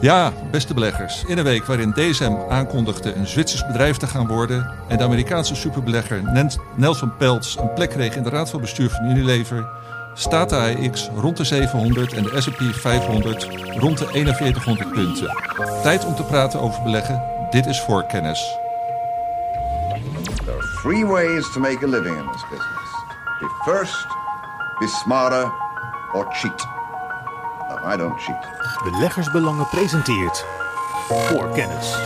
Ja, 0.00 0.32
beste 0.50 0.74
beleggers. 0.74 1.24
In 1.24 1.38
een 1.38 1.44
week 1.44 1.64
waarin 1.64 1.92
DSM 1.92 2.32
aankondigde 2.48 3.14
een 3.14 3.26
Zwitsers 3.26 3.66
bedrijf 3.66 3.96
te 3.96 4.06
gaan 4.06 4.26
worden 4.26 4.70
en 4.88 4.98
de 4.98 5.04
Amerikaanse 5.04 5.54
superbelegger 5.54 6.22
Nelson 6.74 7.16
Peltz 7.16 7.56
een 7.56 7.72
plek 7.72 7.90
kreeg 7.90 8.16
in 8.16 8.22
de 8.22 8.28
raad 8.28 8.50
van 8.50 8.60
bestuur 8.60 8.90
van 8.90 9.04
Unilever, 9.10 9.68
staat 10.14 10.48
de 10.48 10.56
AEX 10.56 11.10
rond 11.16 11.36
de 11.36 11.44
700 11.44 12.12
en 12.12 12.22
de 12.22 12.40
S&P 12.40 12.60
500 12.74 13.48
rond 13.78 13.98
de 13.98 14.06
4100 14.06 14.92
punten. 14.92 15.36
Tijd 15.82 16.04
om 16.04 16.14
te 16.14 16.22
praten 16.22 16.60
over 16.60 16.82
beleggen. 16.82 17.22
Dit 17.50 17.66
is 17.66 17.80
voorkennis. 17.80 18.58
There 20.44 20.56
are 20.56 20.80
three 20.82 21.06
ways 21.06 21.52
to 21.52 21.60
make 21.60 21.84
a 21.84 21.88
living 21.88 22.16
in 22.16 22.26
this 22.32 22.44
business. 22.50 22.90
Be 23.40 23.48
first, 23.64 24.06
be 24.78 24.86
smarter, 24.86 25.52
or 26.12 26.26
cheat. 26.32 26.75
No, 27.86 27.92
I 27.92 27.96
don't 27.96 28.20
cheat. 28.20 28.46
Beleggersbelangen 28.82 29.68
presenteert 29.68 30.44
voor 31.08 31.50
kennis. 31.50 31.96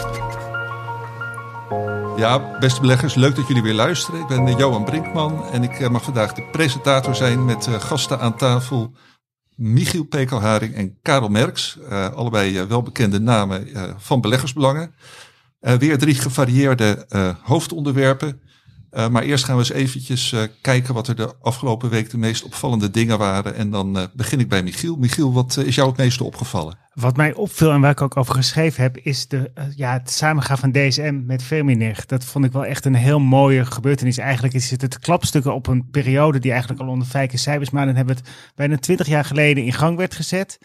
Ja, 2.16 2.58
beste 2.58 2.80
beleggers, 2.80 3.14
leuk 3.14 3.36
dat 3.36 3.46
jullie 3.46 3.62
weer 3.62 3.74
luisteren. 3.74 4.20
Ik 4.20 4.26
ben 4.26 4.56
Johan 4.56 4.84
Brinkman 4.84 5.44
en 5.52 5.62
ik 5.62 5.90
mag 5.90 6.02
vandaag 6.02 6.32
de 6.32 6.48
presentator 6.52 7.14
zijn 7.14 7.44
met 7.44 7.66
gasten 7.66 8.20
aan 8.20 8.36
tafel. 8.36 8.94
Michiel 9.56 10.04
Pekelharing 10.04 10.74
en 10.74 10.98
Karel 11.02 11.28
Merks, 11.28 11.78
uh, 11.90 12.08
allebei 12.08 12.60
uh, 12.60 12.62
welbekende 12.62 13.20
namen 13.20 13.68
uh, 13.68 13.82
van 13.96 14.20
beleggersbelangen. 14.20 14.94
weer 15.60 15.98
drie 15.98 16.14
gevarieerde 16.14 17.06
hoofdonderwerpen. 17.42 18.40
Uh, 18.92 19.08
maar 19.08 19.22
eerst 19.22 19.44
gaan 19.44 19.56
we 19.56 19.60
eens 19.60 19.72
eventjes 19.72 20.32
uh, 20.32 20.42
kijken 20.60 20.94
wat 20.94 21.08
er 21.08 21.16
de 21.16 21.32
afgelopen 21.40 21.90
week 21.90 22.10
de 22.10 22.18
meest 22.18 22.44
opvallende 22.44 22.90
dingen 22.90 23.18
waren. 23.18 23.54
En 23.54 23.70
dan 23.70 23.96
uh, 23.96 24.04
begin 24.12 24.40
ik 24.40 24.48
bij 24.48 24.62
Michiel. 24.62 24.96
Michiel, 24.96 25.32
wat 25.32 25.56
is 25.56 25.74
jou 25.74 25.88
het 25.88 25.96
meeste 25.96 26.24
opgevallen? 26.24 26.78
Wat 26.94 27.16
mij 27.16 27.34
opviel 27.34 27.70
en 27.70 27.80
waar 27.80 27.90
ik 27.90 28.00
ook 28.00 28.16
over 28.16 28.34
geschreven 28.34 28.82
heb, 28.82 28.96
is 28.96 29.28
de, 29.28 29.50
ja, 29.76 29.92
het 29.92 30.10
samengaan 30.10 30.58
van 30.58 30.72
DSM 30.72 31.20
met 31.24 31.42
Feminich. 31.42 32.06
Dat 32.06 32.24
vond 32.24 32.44
ik 32.44 32.52
wel 32.52 32.64
echt 32.64 32.84
een 32.84 32.94
heel 32.94 33.18
mooie 33.18 33.64
gebeurtenis. 33.64 34.18
Eigenlijk 34.18 34.54
is 34.54 34.70
het 34.70 34.82
het 34.82 34.98
klapstukken 34.98 35.54
op 35.54 35.66
een 35.66 35.88
periode 35.90 36.38
die 36.38 36.50
eigenlijk 36.50 36.80
al 36.80 36.88
onder 36.88 37.06
Fijke 37.06 37.36
Cijfers, 37.36 37.70
maar 37.70 37.86
hebben 37.86 38.06
we 38.06 38.12
het 38.12 38.30
bijna 38.54 38.76
twintig 38.76 39.06
jaar 39.06 39.24
geleden 39.24 39.64
in 39.64 39.72
gang 39.72 39.96
werd 39.96 40.14
gezet. 40.14 40.58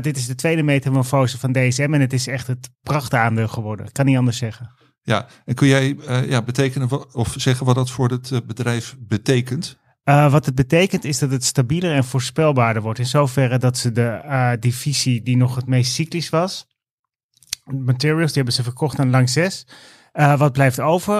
dit 0.00 0.16
is 0.16 0.26
de 0.26 0.34
tweede 0.34 0.62
metamorfose 0.62 1.38
van 1.38 1.52
DSM 1.52 1.94
en 1.94 2.00
het 2.00 2.12
is 2.12 2.26
echt 2.26 2.46
het 2.46 2.70
prachtaandeel 2.82 3.48
geworden. 3.48 3.92
Kan 3.92 4.06
niet 4.06 4.16
anders 4.16 4.38
zeggen. 4.38 4.81
Ja, 5.04 5.26
en 5.44 5.54
kun 5.54 5.68
jij 5.68 5.96
uh, 6.08 6.28
ja, 6.28 6.42
betekenen 6.42 7.14
of 7.14 7.34
zeggen 7.36 7.66
wat 7.66 7.74
dat 7.74 7.90
voor 7.90 8.08
het 8.08 8.30
uh, 8.30 8.38
bedrijf 8.46 8.96
betekent? 8.98 9.80
Uh, 10.04 10.32
wat 10.32 10.46
het 10.46 10.54
betekent 10.54 11.04
is 11.04 11.18
dat 11.18 11.30
het 11.30 11.44
stabieler 11.44 11.92
en 11.94 12.04
voorspelbaarder 12.04 12.82
wordt. 12.82 12.98
In 12.98 13.06
zoverre 13.06 13.58
dat 13.58 13.78
ze 13.78 13.92
de 13.92 14.56
divisie 14.60 15.22
die 15.22 15.36
nog 15.36 15.54
het 15.54 15.66
meest 15.66 15.92
cyclisch 15.92 16.28
was, 16.28 16.66
materials, 17.64 18.26
die 18.26 18.36
hebben 18.36 18.54
ze 18.54 18.62
verkocht 18.62 18.98
aan 18.98 19.10
lang 19.10 19.30
6. 19.30 19.66
wat 20.12 20.52
blijft 20.52 20.80
over? 20.80 21.14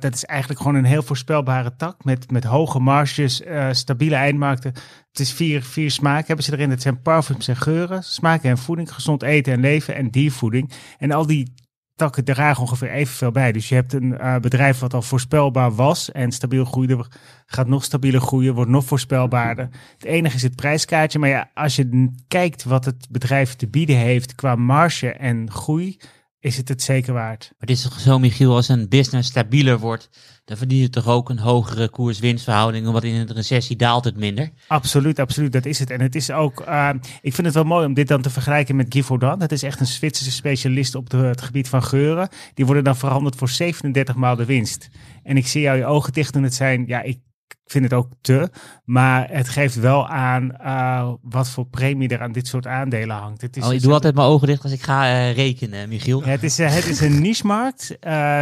dat 0.00 0.14
is 0.14 0.24
eigenlijk 0.24 0.60
gewoon 0.60 0.76
een 0.76 0.84
heel 0.84 1.02
voorspelbare 1.02 1.76
tak 1.76 2.04
met, 2.04 2.30
met 2.30 2.44
hoge 2.44 2.78
marges, 2.78 3.42
stabiele 3.70 4.14
eindmarkten. 4.14 4.72
Het 5.10 5.20
is 5.20 5.32
vier, 5.32 5.62
vier 5.62 5.90
smaken 5.90 6.26
hebben 6.26 6.44
ze 6.44 6.52
erin. 6.52 6.70
Het 6.70 6.82
zijn 6.82 7.02
parfums 7.02 7.48
en 7.48 7.56
geuren, 7.56 8.02
smaken 8.02 8.50
en 8.50 8.58
voeding, 8.58 8.94
gezond 8.94 9.22
eten 9.22 9.52
en 9.52 9.60
leven 9.60 9.94
en 9.94 10.10
diervoeding. 10.10 10.72
En 10.98 11.12
al 11.12 11.26
die 11.26 11.52
takken 11.96 12.24
dragen 12.24 12.62
ongeveer 12.62 12.90
evenveel 12.90 13.30
bij. 13.30 13.52
Dus 13.52 13.68
je 13.68 13.74
hebt 13.74 13.92
een 13.92 14.12
uh, 14.12 14.36
bedrijf 14.36 14.78
wat 14.78 14.94
al 14.94 15.02
voorspelbaar 15.02 15.74
was 15.74 16.12
en 16.12 16.32
stabiel 16.32 16.64
groeide, 16.64 17.04
gaat 17.46 17.68
nog 17.68 17.84
stabieler 17.84 18.20
groeien, 18.20 18.54
wordt 18.54 18.70
nog 18.70 18.84
voorspelbaarder. 18.84 19.68
Het 19.92 20.04
enige 20.04 20.36
is 20.36 20.42
het 20.42 20.56
prijskaartje, 20.56 21.18
maar 21.18 21.28
ja, 21.28 21.50
als 21.54 21.76
je 21.76 22.10
kijkt 22.28 22.64
wat 22.64 22.84
het 22.84 23.06
bedrijf 23.10 23.54
te 23.54 23.68
bieden 23.68 23.96
heeft 23.96 24.34
qua 24.34 24.54
marge 24.54 25.10
en 25.12 25.50
groei, 25.50 25.98
is 26.46 26.56
het 26.56 26.68
het 26.68 26.82
zeker 26.82 27.12
waard. 27.12 27.40
Maar 27.40 27.68
het 27.68 27.70
is 27.70 27.82
toch 27.82 28.00
zo, 28.00 28.18
Michiel, 28.18 28.54
als 28.54 28.68
een 28.68 28.88
business 28.88 29.28
stabieler 29.28 29.78
wordt, 29.78 30.08
dan 30.44 30.56
verdien 30.56 30.78
je 30.78 30.90
toch 30.90 31.06
ook 31.06 31.30
een 31.30 31.38
hogere 31.38 31.88
koers-winstverhouding, 31.88 32.86
omdat 32.86 33.04
in 33.04 33.14
een 33.14 33.32
recessie 33.32 33.76
daalt 33.76 34.04
het 34.04 34.16
minder? 34.16 34.50
Absoluut, 34.66 35.18
absoluut, 35.18 35.52
dat 35.52 35.66
is 35.66 35.78
het. 35.78 35.90
En 35.90 36.00
het 36.00 36.14
is 36.14 36.30
ook, 36.30 36.60
uh, 36.68 36.90
ik 37.20 37.34
vind 37.34 37.46
het 37.46 37.54
wel 37.54 37.64
mooi 37.64 37.86
om 37.86 37.94
dit 37.94 38.08
dan 38.08 38.22
te 38.22 38.30
vergelijken 38.30 38.76
met 38.76 38.86
Givaudan. 38.88 39.38
Dat 39.38 39.52
is 39.52 39.62
echt 39.62 39.80
een 39.80 39.86
Zwitserse 39.86 40.32
specialist 40.32 40.94
op 40.94 41.10
de, 41.10 41.16
het 41.16 41.42
gebied 41.42 41.68
van 41.68 41.82
geuren. 41.82 42.28
Die 42.54 42.66
worden 42.66 42.84
dan 42.84 42.96
verhandeld 42.96 43.36
voor 43.36 43.48
37 43.48 44.14
maal 44.14 44.36
de 44.36 44.44
winst. 44.44 44.88
En 45.22 45.36
ik 45.36 45.46
zie 45.46 45.60
jou 45.60 45.78
je 45.78 45.86
ogen 45.86 46.12
dicht 46.12 46.32
doen 46.32 46.42
het 46.42 46.54
zijn, 46.54 46.84
ja, 46.86 47.02
ik 47.02 47.18
ik 47.66 47.72
vind 47.72 47.84
het 47.84 47.92
ook 47.92 48.08
te. 48.20 48.50
Maar 48.84 49.28
het 49.30 49.48
geeft 49.48 49.74
wel 49.74 50.08
aan 50.08 50.56
uh, 50.60 51.12
wat 51.22 51.48
voor 51.48 51.66
premie 51.66 52.08
er 52.08 52.22
aan 52.22 52.32
dit 52.32 52.46
soort 52.46 52.66
aandelen 52.66 53.16
hangt. 53.16 53.40
Het 53.40 53.56
is, 53.56 53.64
oh, 53.64 53.72
ik 53.72 53.82
doe 53.82 53.92
altijd 53.92 54.14
mijn 54.14 54.26
ogen 54.26 54.46
dicht 54.46 54.62
als 54.62 54.72
ik 54.72 54.82
ga 54.82 55.06
uh, 55.06 55.34
rekenen, 55.34 55.88
Michiel. 55.88 56.22
het, 56.22 56.42
is, 56.42 56.60
uh, 56.60 56.74
het 56.74 56.86
is 56.86 57.00
een 57.00 57.20
niche-markt. 57.20 57.96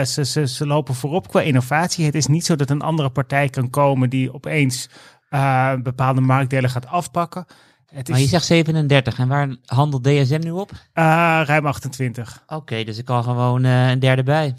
ze, 0.09 0.25
ze, 0.25 0.47
ze 0.47 0.67
lopen 0.67 0.95
voorop 0.95 1.29
qua 1.29 1.41
innovatie. 1.41 2.05
Het 2.05 2.15
is 2.15 2.27
niet 2.27 2.45
zo 2.45 2.57
dat 2.57 2.71
een 2.71 2.83
andere 2.83 3.11
partij 3.11 3.49
kan 3.49 3.71
komen 3.71 4.11
die 4.11 4.35
opeens 4.35 4.89
bepaalde 5.83 6.21
marktdelen 6.21 6.71
gaat 6.71 6.87
afpakken. 6.87 7.47
Het 7.87 8.09
is... 8.09 8.15
Maar 8.15 8.23
je 8.23 8.29
zegt 8.29 8.45
37 8.45 9.19
en 9.19 9.29
waar 9.29 9.57
handelt 9.65 10.05
DSM 10.05 10.41
nu 10.43 10.51
op? 10.51 10.71
ruim 10.93 11.67
28. 11.67 12.43
Oké, 12.47 12.85
dus 12.85 12.99
ik 12.99 13.05
kan 13.05 13.23
gewoon 13.23 13.65
een 13.65 13.99
derde 13.99 14.23
bij. 14.23 14.55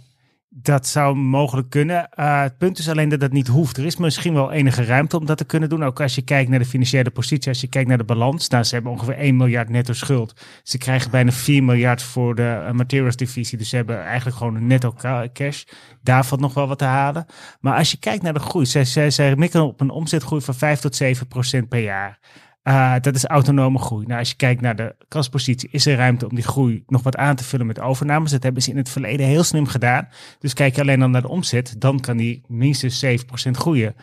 Dat 0.57 0.87
zou 0.87 1.15
mogelijk 1.15 1.69
kunnen. 1.69 2.09
Uh, 2.19 2.41
het 2.41 2.57
punt 2.57 2.77
is 2.77 2.89
alleen 2.89 3.09
dat 3.09 3.19
dat 3.19 3.31
niet 3.31 3.47
hoeft. 3.47 3.77
Er 3.77 3.85
is 3.85 3.97
misschien 3.97 4.33
wel 4.33 4.51
enige 4.51 4.83
ruimte 4.83 5.17
om 5.17 5.25
dat 5.25 5.37
te 5.37 5.45
kunnen 5.45 5.69
doen. 5.69 5.83
Ook 5.83 6.01
als 6.01 6.15
je 6.15 6.21
kijkt 6.21 6.49
naar 6.49 6.59
de 6.59 6.65
financiële 6.65 7.09
positie, 7.09 7.49
als 7.49 7.61
je 7.61 7.67
kijkt 7.67 7.87
naar 7.87 7.97
de 7.97 8.03
balans. 8.03 8.47
Nou, 8.47 8.63
ze 8.63 8.73
hebben 8.73 8.91
ongeveer 8.91 9.17
1 9.17 9.37
miljard 9.37 9.69
netto 9.69 9.93
schuld. 9.93 10.45
Ze 10.63 10.77
krijgen 10.77 11.11
bijna 11.11 11.31
4 11.31 11.63
miljard 11.63 12.03
voor 12.03 12.35
de 12.35 12.63
uh, 12.65 12.71
materials 12.71 13.15
divisie. 13.15 13.57
Dus 13.57 13.69
ze 13.69 13.75
hebben 13.75 14.03
eigenlijk 14.03 14.37
gewoon 14.37 14.55
een 14.55 14.67
netto 14.67 14.93
cash. 15.33 15.63
Daar 16.01 16.25
valt 16.25 16.41
nog 16.41 16.53
wel 16.53 16.67
wat 16.67 16.77
te 16.77 16.85
halen. 16.85 17.25
Maar 17.59 17.77
als 17.77 17.91
je 17.91 17.97
kijkt 17.97 18.23
naar 18.23 18.33
de 18.33 18.39
groei. 18.39 18.65
Zij, 18.65 19.09
zij 19.11 19.35
mikken 19.35 19.63
op 19.63 19.81
een 19.81 19.89
omzetgroei 19.89 20.41
van 20.41 20.55
5 20.55 20.79
tot 20.79 20.95
7 20.95 21.27
procent 21.27 21.69
per 21.69 21.81
jaar. 21.81 22.19
Uh, 22.67 22.95
dat 23.01 23.15
is 23.15 23.25
autonome 23.25 23.79
groei. 23.79 24.05
Nou, 24.05 24.19
als 24.19 24.29
je 24.29 24.35
kijkt 24.35 24.61
naar 24.61 24.75
de 24.75 24.95
kaspositie, 25.07 25.69
is 25.71 25.85
er 25.85 25.95
ruimte 25.95 26.27
om 26.29 26.35
die 26.35 26.43
groei 26.43 26.83
nog 26.87 27.03
wat 27.03 27.15
aan 27.15 27.35
te 27.35 27.43
vullen 27.43 27.65
met 27.65 27.79
overnames. 27.79 28.31
Dat 28.31 28.43
hebben 28.43 28.61
ze 28.61 28.69
in 28.69 28.77
het 28.77 28.89
verleden 28.89 29.25
heel 29.25 29.43
slim 29.43 29.67
gedaan. 29.67 30.07
Dus 30.39 30.53
kijk 30.53 30.75
je 30.75 30.81
alleen 30.81 30.99
dan 30.99 31.11
naar 31.11 31.21
de 31.21 31.27
omzet, 31.27 31.75
dan 31.77 31.99
kan 31.99 32.17
die 32.17 32.41
minstens 32.47 33.05
7% 33.05 33.51
groeien. 33.51 33.95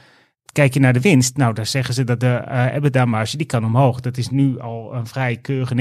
Kijk 0.52 0.74
je 0.74 0.80
naar 0.80 0.92
de 0.92 1.00
winst, 1.00 1.36
nou 1.36 1.54
daar 1.54 1.66
zeggen 1.66 1.94
ze 1.94 2.04
dat 2.04 2.20
de 2.20 2.44
uh, 2.48 2.74
EBITDA-marge 2.74 3.36
die 3.36 3.46
kan 3.46 3.64
omhoog. 3.64 4.00
Dat 4.00 4.16
is 4.16 4.28
nu 4.28 4.60
al 4.60 4.94
een 4.94 5.06
vrij 5.06 5.36
keurige 5.36 5.74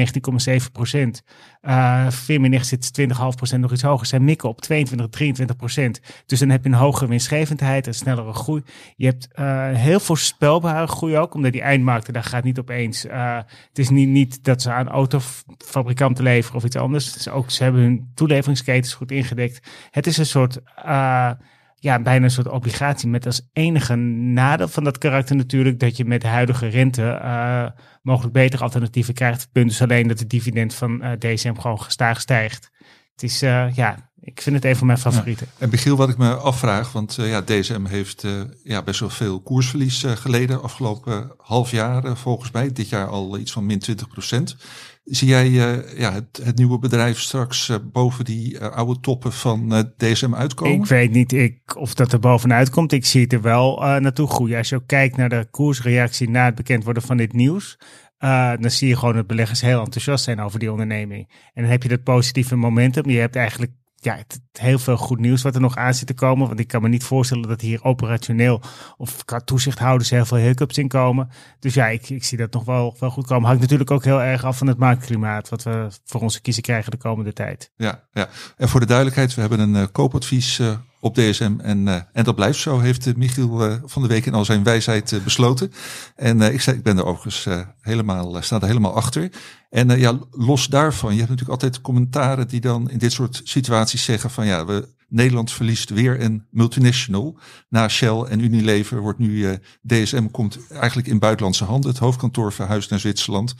19,7 0.59 0.71
procent. 0.71 1.23
Uh, 1.61 2.09
Firmenich 2.09 2.65
zit 2.65 3.01
20,5 3.01 3.07
procent 3.35 3.61
nog 3.61 3.71
iets 3.71 3.81
hoger. 3.81 4.07
Zij 4.07 4.19
mikken 4.19 4.49
op 4.49 4.61
22, 4.61 5.07
23 5.09 5.55
procent. 5.55 6.01
Dus 6.25 6.39
dan 6.39 6.49
heb 6.49 6.63
je 6.63 6.69
een 6.69 6.75
hogere 6.75 7.09
winstgevendheid, 7.09 7.87
een 7.87 7.93
snellere 7.93 8.33
groei. 8.33 8.63
Je 8.95 9.05
hebt 9.05 9.27
uh, 9.39 9.71
heel 9.71 9.99
voorspelbare 9.99 10.87
groei 10.87 11.17
ook, 11.17 11.33
omdat 11.33 11.51
die 11.51 11.61
eindmarkten, 11.61 12.13
daar 12.13 12.23
gaat 12.23 12.43
niet 12.43 12.59
opeens. 12.59 13.05
Uh, 13.05 13.35
het 13.67 13.79
is 13.79 13.89
niet, 13.89 14.09
niet 14.09 14.43
dat 14.43 14.61
ze 14.61 14.71
aan 14.71 14.89
autofabrikanten 14.89 16.23
leveren 16.23 16.57
of 16.57 16.63
iets 16.63 16.75
anders. 16.75 17.29
Ook, 17.29 17.49
ze 17.49 17.63
hebben 17.63 17.81
hun 17.81 18.11
toeleveringsketens 18.15 18.93
goed 18.93 19.11
ingedekt. 19.11 19.67
Het 19.89 20.07
is 20.07 20.17
een 20.17 20.25
soort 20.25 20.59
ja, 21.81 22.01
bijna 22.01 22.25
een 22.25 22.31
soort 22.31 22.47
obligatie 22.47 23.09
met 23.09 23.25
als 23.25 23.41
enige 23.53 23.95
nadeel 23.95 24.67
van 24.67 24.83
dat 24.83 24.97
karakter 24.97 25.35
natuurlijk 25.35 25.79
dat 25.79 25.97
je 25.97 26.05
met 26.05 26.21
de 26.21 26.27
huidige 26.27 26.67
rente 26.67 27.19
uh, 27.23 27.65
mogelijk 28.01 28.33
beter 28.33 28.61
alternatieven 28.61 29.13
krijgt. 29.13 29.41
Het 29.41 29.51
punt 29.51 29.71
is 29.71 29.81
alleen 29.81 30.07
dat 30.07 30.17
de 30.17 30.27
dividend 30.27 30.73
van 30.73 31.03
uh, 31.03 31.11
DSM 31.11 31.55
gewoon 31.55 31.81
gestaag 31.81 32.21
stijgt. 32.21 32.69
Het 33.11 33.23
is, 33.23 33.43
uh, 33.43 33.75
ja, 33.75 34.11
ik 34.19 34.41
vind 34.41 34.55
het 34.55 34.65
een 34.65 34.75
van 34.75 34.87
mijn 34.87 34.99
favorieten. 34.99 35.47
Ja. 35.55 35.63
En 35.63 35.69
Michiel, 35.69 35.97
wat 35.97 36.09
ik 36.09 36.17
me 36.17 36.35
afvraag, 36.35 36.91
want 36.91 37.15
ja, 37.15 37.41
DSM 37.41 37.85
heeft 37.85 38.27
ja, 38.63 38.83
best 38.83 38.99
wel 38.99 39.09
veel 39.09 39.41
koersverlies 39.41 40.03
geleden 40.07 40.63
afgelopen 40.63 41.31
half 41.37 41.71
jaar 41.71 42.17
volgens 42.17 42.51
mij. 42.51 42.71
Dit 42.71 42.89
jaar 42.89 43.07
al 43.07 43.37
iets 43.37 43.51
van 43.51 43.65
min 43.65 43.79
20 43.79 44.07
procent. 44.07 44.55
Zie 45.11 45.27
jij 45.27 45.49
uh, 45.49 45.97
ja, 45.97 46.13
het, 46.13 46.41
het, 46.43 46.57
nieuwe 46.57 46.79
bedrijf 46.79 47.19
straks 47.19 47.69
uh, 47.69 47.77
boven 47.91 48.25
die 48.25 48.53
uh, 48.53 48.59
oude 48.59 48.99
toppen 48.99 49.33
van 49.33 49.91
DSM 49.97 50.33
uitkomen? 50.33 50.73
Ik 50.73 50.85
weet 50.85 51.11
niet 51.11 51.31
ik, 51.31 51.75
of 51.77 51.93
dat 51.93 52.13
er 52.13 52.19
bovenuit 52.19 52.69
komt. 52.69 52.91
Ik 52.91 53.05
zie 53.05 53.21
het 53.21 53.33
er 53.33 53.41
wel 53.41 53.79
naartoe 53.79 54.27
groeien. 54.27 54.57
Als 54.57 54.69
je 54.69 54.75
ook 54.75 54.87
kijkt 54.87 55.17
naar 55.17 55.29
de 55.29 55.47
koersreactie 55.51 56.29
na 56.29 56.45
het 56.45 56.55
bekend 56.55 56.83
worden 56.83 57.03
van 57.03 57.17
dit 57.17 57.33
nieuws. 57.33 57.77
dan 58.59 58.71
zie 58.71 58.87
je 58.87 58.97
gewoon 58.97 59.15
dat 59.15 59.27
beleggers 59.27 59.61
heel 59.61 59.83
enthousiast 59.83 60.23
zijn 60.23 60.39
over 60.39 60.59
die 60.59 60.71
onderneming. 60.71 61.31
En 61.53 61.61
dan 61.61 61.71
heb 61.71 61.83
je 61.83 61.89
dat 61.89 62.03
positieve 62.03 62.55
momentum. 62.55 63.09
Je 63.09 63.19
hebt 63.19 63.35
eigenlijk 63.35 63.71
ja, 64.03 64.15
het, 64.15 64.41
heel 64.51 64.79
veel 64.79 64.97
goed 64.97 65.19
nieuws 65.19 65.41
wat 65.41 65.55
er 65.55 65.61
nog 65.61 65.75
aan 65.75 65.93
zit 65.93 66.07
te 66.07 66.13
komen. 66.13 66.47
Want 66.47 66.59
ik 66.59 66.67
kan 66.67 66.81
me 66.81 66.87
niet 66.87 67.03
voorstellen 67.03 67.47
dat 67.47 67.61
hier 67.61 67.83
operationeel 67.83 68.61
of 68.97 69.25
qua 69.25 69.39
toezichthouders 69.39 70.09
heel 70.09 70.25
veel 70.25 70.37
hiccups 70.37 70.77
in 70.77 70.87
komen. 70.87 71.29
Dus 71.59 71.73
ja, 71.73 71.87
ik, 71.87 72.09
ik 72.09 72.23
zie 72.23 72.37
dat 72.37 72.53
nog 72.53 72.65
wel, 72.65 72.95
wel 72.99 73.09
goed 73.09 73.27
komen. 73.27 73.45
Hangt 73.47 73.61
natuurlijk 73.61 73.91
ook 73.91 74.03
heel 74.03 74.21
erg 74.21 74.43
af 74.43 74.57
van 74.57 74.67
het 74.67 74.77
marktklimaat 74.77 75.49
wat 75.49 75.63
we 75.63 75.87
voor 76.05 76.21
onze 76.21 76.41
kiezer 76.41 76.63
krijgen 76.63 76.91
de 76.91 76.97
komende 76.97 77.33
tijd. 77.33 77.71
Ja, 77.75 78.03
ja. 78.11 78.29
en 78.57 78.69
voor 78.69 78.79
de 78.79 78.85
duidelijkheid, 78.85 79.33
we 79.33 79.41
hebben 79.41 79.59
een 79.59 79.75
uh, 79.75 79.83
koopadvies 79.91 80.59
uh, 80.59 80.77
op 81.01 81.15
DSM. 81.15 81.53
En, 81.61 81.87
eh, 81.87 82.01
en 82.13 82.23
dat 82.23 82.35
blijft 82.35 82.59
zo, 82.59 82.79
heeft 82.79 83.07
eh, 83.07 83.13
Michiel 83.15 83.65
eh, 83.65 83.75
van 83.85 84.01
de 84.01 84.07
Week 84.07 84.25
in 84.25 84.33
al 84.33 84.45
zijn 84.45 84.63
wijsheid 84.63 85.19
besloten. 85.23 85.71
En 86.15 86.41
ik, 86.41 86.61
zei, 86.61 86.77
ik 86.77 86.83
ben 86.83 86.97
er 86.97 87.05
overigens 87.05 87.65
helemaal, 87.81 88.41
sta 88.41 88.61
er 88.61 88.67
helemaal 88.67 88.95
achter. 88.95 89.31
En 89.69 89.99
ja, 89.99 90.19
los 90.31 90.67
daarvan, 90.67 91.11
je 91.11 91.17
hebt 91.17 91.29
natuurlijk 91.29 91.61
altijd 91.61 91.81
commentaren 91.81 92.47
die 92.47 92.61
dan 92.61 92.89
in 92.89 92.97
dit 92.97 93.11
soort 93.11 93.41
situaties 93.43 94.03
zeggen 94.03 94.29
van 94.29 94.45
ja, 94.45 94.65
we, 94.65 94.87
Nederland 95.07 95.51
verliest 95.51 95.89
weer 95.89 96.21
een 96.21 96.45
multinational. 96.51 97.37
Na 97.69 97.87
Shell 97.87 98.21
en 98.21 98.39
Unilever 98.39 98.99
wordt 98.99 99.19
nu 99.19 99.59
DSM 99.87 100.25
komt 100.25 100.57
eigenlijk 100.71 101.07
in 101.07 101.19
buitenlandse 101.19 101.63
handen. 101.63 101.89
Het 101.89 101.99
hoofdkantoor 101.99 102.53
verhuist 102.53 102.89
naar 102.89 102.99
Zwitserland. 102.99 103.55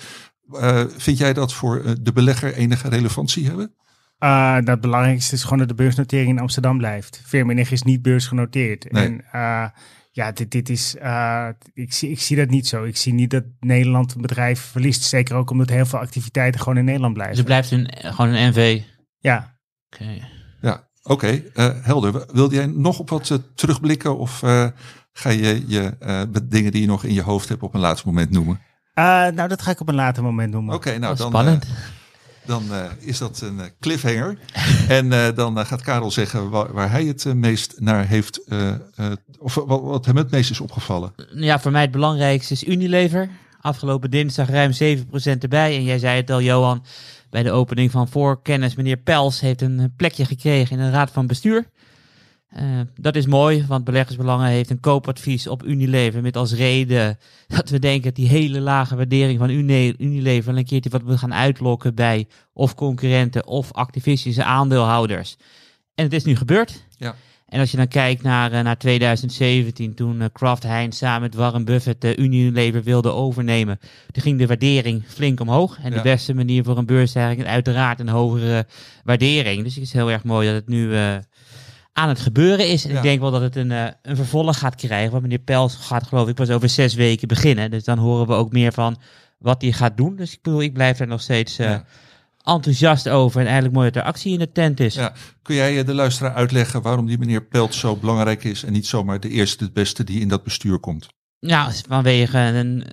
Vind 0.98 1.18
jij 1.18 1.34
dat 1.34 1.54
voor 1.54 1.84
de 2.02 2.12
belegger 2.12 2.54
enige 2.54 2.90
relevantie 2.90 3.46
hebben? 3.48 3.74
Uh, 4.24 4.56
dat 4.56 4.68
het 4.68 4.82
belangrijkste 4.82 5.36
is 5.36 5.44
gewoon 5.44 5.58
dat 5.60 5.68
de 5.68 5.74
beursnotering 5.74 6.30
in 6.30 6.40
Amsterdam 6.40 6.78
blijft. 6.78 7.22
Firmenich 7.26 7.72
is 7.72 7.82
niet 7.84 8.02
beursgenoteerd. 8.02 8.92
Nee. 8.92 9.06
En 9.06 9.14
uh, 9.36 9.66
ja, 10.12 10.32
dit, 10.32 10.52
dit 10.52 10.70
is, 10.70 10.96
uh, 11.02 11.48
ik, 11.74 11.94
zie, 11.94 12.10
ik 12.10 12.20
zie 12.20 12.38
dat 12.38 12.50
niet 12.50 12.68
zo. 12.68 12.84
Ik 12.84 12.98
zie 12.98 13.14
niet 13.14 13.30
dat 13.30 13.44
Nederland 13.60 14.14
een 14.16 14.22
bedrijf 14.22 14.60
verliest. 14.60 15.04
Zeker 15.04 15.36
ook 15.36 15.50
omdat 15.50 15.70
heel 15.70 15.86
veel 15.86 16.00
activiteiten 16.00 16.62
gewoon 16.62 16.78
in 16.78 16.86
Nederland 16.86 17.14
blijven. 17.14 17.36
Dus 17.36 17.46
het 17.46 17.70
blijft 17.70 17.92
een, 18.02 18.14
gewoon 18.14 18.34
een 18.34 18.50
NV. 18.50 18.82
Ja. 19.20 19.58
Oké. 19.90 20.28
Ja, 20.62 20.88
oké. 21.04 21.42
eh, 21.54 21.70
helder. 21.82 22.26
Wilde 22.34 22.56
jij 22.56 22.66
nog 22.66 23.00
op 23.00 23.10
wat 23.10 23.30
eh, 23.30 23.38
terugblikken 23.56 24.18
of 24.18 24.44
eh, 24.44 24.68
ga 25.14 25.30
je 25.30 25.64
je 25.68 25.96
eh, 26.00 26.22
dingen 26.44 26.72
die 26.72 26.82
je 26.82 26.88
nog 26.88 27.04
in 27.04 27.14
je 27.14 27.22
hoofd 27.22 27.50
hebt 27.50 27.64
op 27.64 27.74
een 27.74 27.80
laatst 27.80 28.06
moment 28.06 28.30
noemen? 28.30 28.60
Uh, 28.96 29.06
nou, 29.28 29.48
dat 29.48 29.62
ga 29.62 29.72
ik 29.72 29.80
op 29.80 29.90
een 29.90 29.96
later 29.96 30.24
moment 30.24 30.52
noemen. 30.52 30.76
Oké, 30.76 30.98
nou 30.98 31.16
dan, 31.16 31.28
Spannend. 31.28 31.66
Dan 32.46 32.64
eh, 32.72 32.86
is 33.00 33.18
dat 33.18 33.42
een 33.42 33.60
eh, 33.60 33.66
cliffhanger. 33.80 34.38
en 34.88 35.14
eh, 35.14 35.36
dan 35.36 35.66
gaat 35.66 35.82
Karel 35.82 36.12
zeggen 36.12 36.50
waar, 36.50 36.92
hij 36.92 37.04
het 37.04 37.34
meest 37.34 37.74
naar 37.80 38.08
heeft, 38.08 38.42
of 39.40 39.56
wat, 39.56 39.82
wat 39.82 40.06
hem 40.06 40.18
het 40.18 40.32
meest 40.32 40.50
is 40.50 40.60
opgevallen. 40.60 41.14
Ja, 41.34 41.60
voor 41.60 41.72
mij 41.72 41.82
het 41.82 41.92
belangrijkste 41.92 42.54
is 42.54 42.64
Unilever. 42.64 43.30
Afgelopen 43.62 44.12
dinsdag 44.12 44.50
ruim 44.50 44.72
7% 44.72 45.04
erbij. 45.40 45.76
En 45.76 45.84
jij 45.84 46.00
zei 46.00 46.18
het 46.18 46.30
al, 46.30 46.42
Johan, 46.42 46.86
bij 47.30 47.44
de 47.44 47.52
opening 47.52 47.92
van 47.92 48.08
voorkennis. 48.08 48.76
Meneer 48.76 48.98
Pels 48.98 49.40
heeft 49.40 49.62
een 49.62 49.94
plekje 49.98 50.26
gekregen 50.26 50.78
in 50.78 50.84
de 50.84 50.92
raad 50.92 51.12
van 51.12 51.28
bestuur. 51.28 51.66
Uh, 52.58 52.80
dat 52.96 53.16
is 53.16 53.26
mooi, 53.26 53.66
want 53.68 53.84
Beleggersbelangen 53.84 54.48
heeft 54.48 54.70
een 54.70 54.80
koopadvies 54.80 55.48
op 55.48 55.64
Unilever 55.66 56.22
met 56.22 56.38
als 56.38 56.54
reden 56.54 57.18
dat 57.48 57.70
we 57.70 57.80
denken 57.80 58.04
dat 58.04 58.16
die 58.16 58.28
hele 58.28 58.60
lage 58.60 58.96
waardering 58.96 59.40
van 59.40 59.50
Unilever 59.50 60.58
een 60.58 60.66
keertje 60.66 60.90
wat 60.90 61.04
we 61.04 61.18
gaan 61.18 61.34
uitlokken 61.34 61.96
bij 61.96 62.28
of 62.54 62.76
concurrenten 62.76 63.48
of 63.48 63.72
activistische 63.72 64.44
aandeelhouders. 64.44 65.38
En 65.96 66.04
het 66.04 66.14
is 66.14 66.24
nu 66.24 66.36
gebeurd. 66.36 66.86
Ja. 66.98 67.16
En 67.46 67.60
als 67.60 67.72
je 67.72 67.78
dan 67.78 67.88
kijkt 67.88 68.22
naar, 68.24 68.54
uh, 68.54 68.60
naar 68.60 68.78
2017, 68.78 69.94
toen 69.96 70.22
uh, 70.22 70.26
Kraft 70.34 70.64
Heinz 70.64 70.98
samen 70.98 71.22
met 71.22 71.36
Warren 71.36 71.66
Buffett 71.66 72.02
de 72.02 72.18
Unilever 72.18 72.84
wilde 72.84 73.12
overnemen, 73.12 73.80
toen 74.12 74.24
ging 74.24 74.38
de 74.40 74.48
waardering 74.48 75.04
flink 75.08 75.40
omhoog. 75.40 75.78
En 75.82 75.92
Ja. 75.92 75.98
de 75.98 76.04
beste 76.04 76.34
manier 76.34 76.64
voor 76.64 76.78
een 76.78 76.86
beursstijging 76.86 77.42
is 77.42 77.48
uiteraard 77.48 78.00
een 78.00 78.10
hogere 78.10 78.66
waardering. 79.04 79.64
Dus 79.64 79.76
het 79.76 79.84
is 79.84 79.94
heel 79.94 80.12
erg 80.12 80.24
mooi 80.24 80.48
dat 80.48 80.56
het 80.56 80.68
nu 80.68 80.94
aan 81.94 82.10
het 82.10 82.20
gebeuren 82.20 82.68
is. 82.70 82.84
En 82.86 82.92
Ja. 82.92 82.98
ik 82.98 83.04
denk 83.04 83.20
wel 83.20 83.32
dat 83.32 83.42
het 83.42 83.56
een, 83.56 83.70
uh, 83.72 83.86
een 84.02 84.16
vervolg 84.16 84.58
gaat 84.60 84.76
krijgen. 84.76 85.12
Want 85.12 85.24
meneer 85.24 85.40
Pels 85.40 85.76
gaat 85.76 86.08
geloof 86.08 86.28
ik 86.28 86.36
pas 86.36 86.50
over 86.50 86.70
zes 86.70 86.94
weken 86.94 87.28
beginnen. 87.28 87.72
Dus 87.72 87.84
dan 87.84 87.98
horen 87.98 88.28
we 88.28 88.34
ook 88.34 88.52
meer 88.52 88.74
van 88.74 88.98
wat 89.38 89.62
hij 89.62 89.72
gaat 89.72 89.98
doen. 89.98 90.16
Dus 90.16 90.34
ik 90.34 90.40
bedoel, 90.42 90.62
ik 90.62 90.74
blijf 90.74 91.00
er 91.00 91.08
nog 91.08 91.22
steeds 91.22 91.60
uh, 91.60 91.66
Ja. 91.66 91.86
enthousiast 92.44 93.10
over. 93.10 93.40
En 93.40 93.46
eigenlijk 93.46 93.76
mooi 93.76 93.90
dat 93.92 94.02
er 94.02 94.08
actie 94.10 94.34
in 94.34 94.40
de 94.40 94.52
tent 94.52 94.80
is. 94.80 94.94
Ja. 94.96 95.14
Kun 95.42 95.56
jij 95.56 95.80
eh, 95.80 95.86
de 95.86 95.94
luisteraar 95.94 96.34
uitleggen 96.34 96.82
waarom 96.82 97.06
die 97.06 97.18
meneer 97.18 97.44
Pelt 97.44 97.76
zo 97.76 97.96
belangrijk 97.96 98.44
is 98.44 98.64
en 98.64 98.72
niet 98.74 98.88
zomaar 98.88 99.20
de 99.20 99.30
eerste, 99.30 99.64
het 99.64 99.74
beste 99.74 100.04
die 100.04 100.20
in 100.22 100.28
dat 100.28 100.44
bestuur 100.44 100.80
komt? 100.80 101.08
Ja, 101.40 101.72
vanwege 101.88 102.38
een 102.38 102.86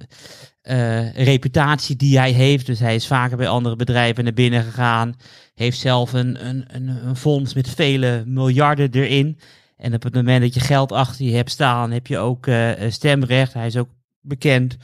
uh, 0.70 1.12
reputatie 1.14 1.96
die 1.96 2.18
hij 2.18 2.32
heeft. 2.32 2.66
Dus 2.66 2.78
hij 2.78 2.94
is 2.94 3.06
vaker 3.06 3.36
bij 3.36 3.48
andere 3.48 3.76
bedrijven 3.76 4.24
naar 4.24 4.32
binnen 4.32 4.62
gegaan. 4.62 5.14
Heeft 5.54 5.78
zelf 5.78 6.12
een, 6.12 6.46
een, 6.46 6.64
een, 6.66 6.88
een 7.06 7.16
fonds 7.16 7.54
met 7.54 7.68
vele 7.70 8.22
miljarden 8.26 8.90
erin. 8.92 9.38
En 9.76 9.94
op 9.94 10.02
het 10.02 10.14
moment 10.14 10.42
dat 10.42 10.54
je 10.54 10.60
geld 10.60 10.92
achter 10.92 11.24
je 11.24 11.34
hebt 11.36 11.50
staan, 11.50 11.90
heb 11.90 12.06
je 12.06 12.18
ook 12.18 12.46
uh, 12.46 12.70
stemrecht. 12.88 13.52
Hij 13.52 13.66
is 13.66 13.76
ook 13.76 13.88
bekend 14.20 14.76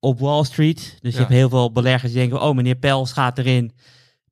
op 0.00 0.20
Wall 0.20 0.44
Street. 0.44 0.98
Dus 1.00 1.12
Ja. 1.12 1.18
je 1.18 1.24
hebt 1.24 1.28
heel 1.38 1.48
veel 1.48 1.72
beleggers 1.72 2.12
die 2.12 2.20
denken, 2.20 2.42
oh 2.42 2.54
meneer 2.54 2.74
Pels 2.74 3.12
gaat 3.12 3.38
erin. 3.38 3.72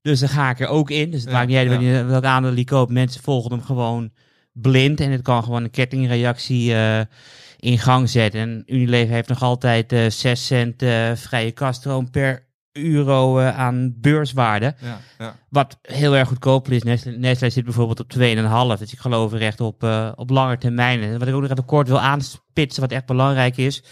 Dus 0.03 0.21
dan 0.21 0.29
ga 0.29 0.51
ik 0.51 0.61
er 0.61 0.67
ook 0.69 0.91
in. 0.91 1.11
Dus 1.11 1.21
het 1.21 1.31
Ja, 1.31 1.37
maakt 1.37 1.49
niet 1.49 1.57
uit 1.57 1.81
ja. 1.83 2.05
welk 2.05 2.25
aandeel 2.25 2.55
die 2.55 2.65
koopt. 2.65 2.93
Mensen 2.93 3.23
volgen 3.23 3.51
hem 3.51 3.63
gewoon 3.63 4.11
blind. 4.53 5.01
En 5.01 5.11
het 5.11 5.23
kan 5.23 5.43
gewoon 5.43 5.65
een 5.65 5.71
kettingreactie 5.71 6.75
eh, 6.75 7.01
in 7.65 7.79
gang 7.79 8.11
zetten. 8.11 8.41
En 8.41 8.63
Unilever 8.67 9.15
heeft 9.15 9.29
nog 9.29 9.43
altijd 9.43 9.93
eh 9.93 10.11
6 10.11 10.47
cent 10.47 10.83
eh, 10.83 11.13
vrije 11.15 11.53
kaststroom 11.53 12.11
per 12.11 12.47
euro 12.73 13.39
eh, 13.39 13.59
aan 13.59 13.95
beurswaarde. 13.97 14.75
Ja, 14.81 15.01
ja. 15.19 15.37
Wat 15.49 15.79
heel 15.83 16.17
erg 16.17 16.29
goedkoop 16.29 16.71
is. 16.71 16.83
Nestlé, 16.83 17.11
Nestlé 17.11 17.51
zit 17.51 17.65
bijvoorbeeld 17.65 18.01
op 18.01 18.13
2,5. 18.19 18.79
Dus 18.79 18.93
ik 18.93 18.99
geloof 18.99 19.33
er 19.33 19.43
echt 19.43 19.61
op, 19.61 19.83
op 20.15 20.31
lange 20.31 20.59
termijn. 20.59 21.03
En 21.03 21.19
wat 21.19 21.29
ik 21.29 21.35
ook 21.35 21.41
nog 21.41 21.51
even 21.51 21.65
kort 21.65 21.89
wil 21.89 22.01
aanspitsen, 22.01 22.83
wat 22.83 22.93
echt 22.93 23.07
belangrijk 23.07 23.57
is. 23.57 23.83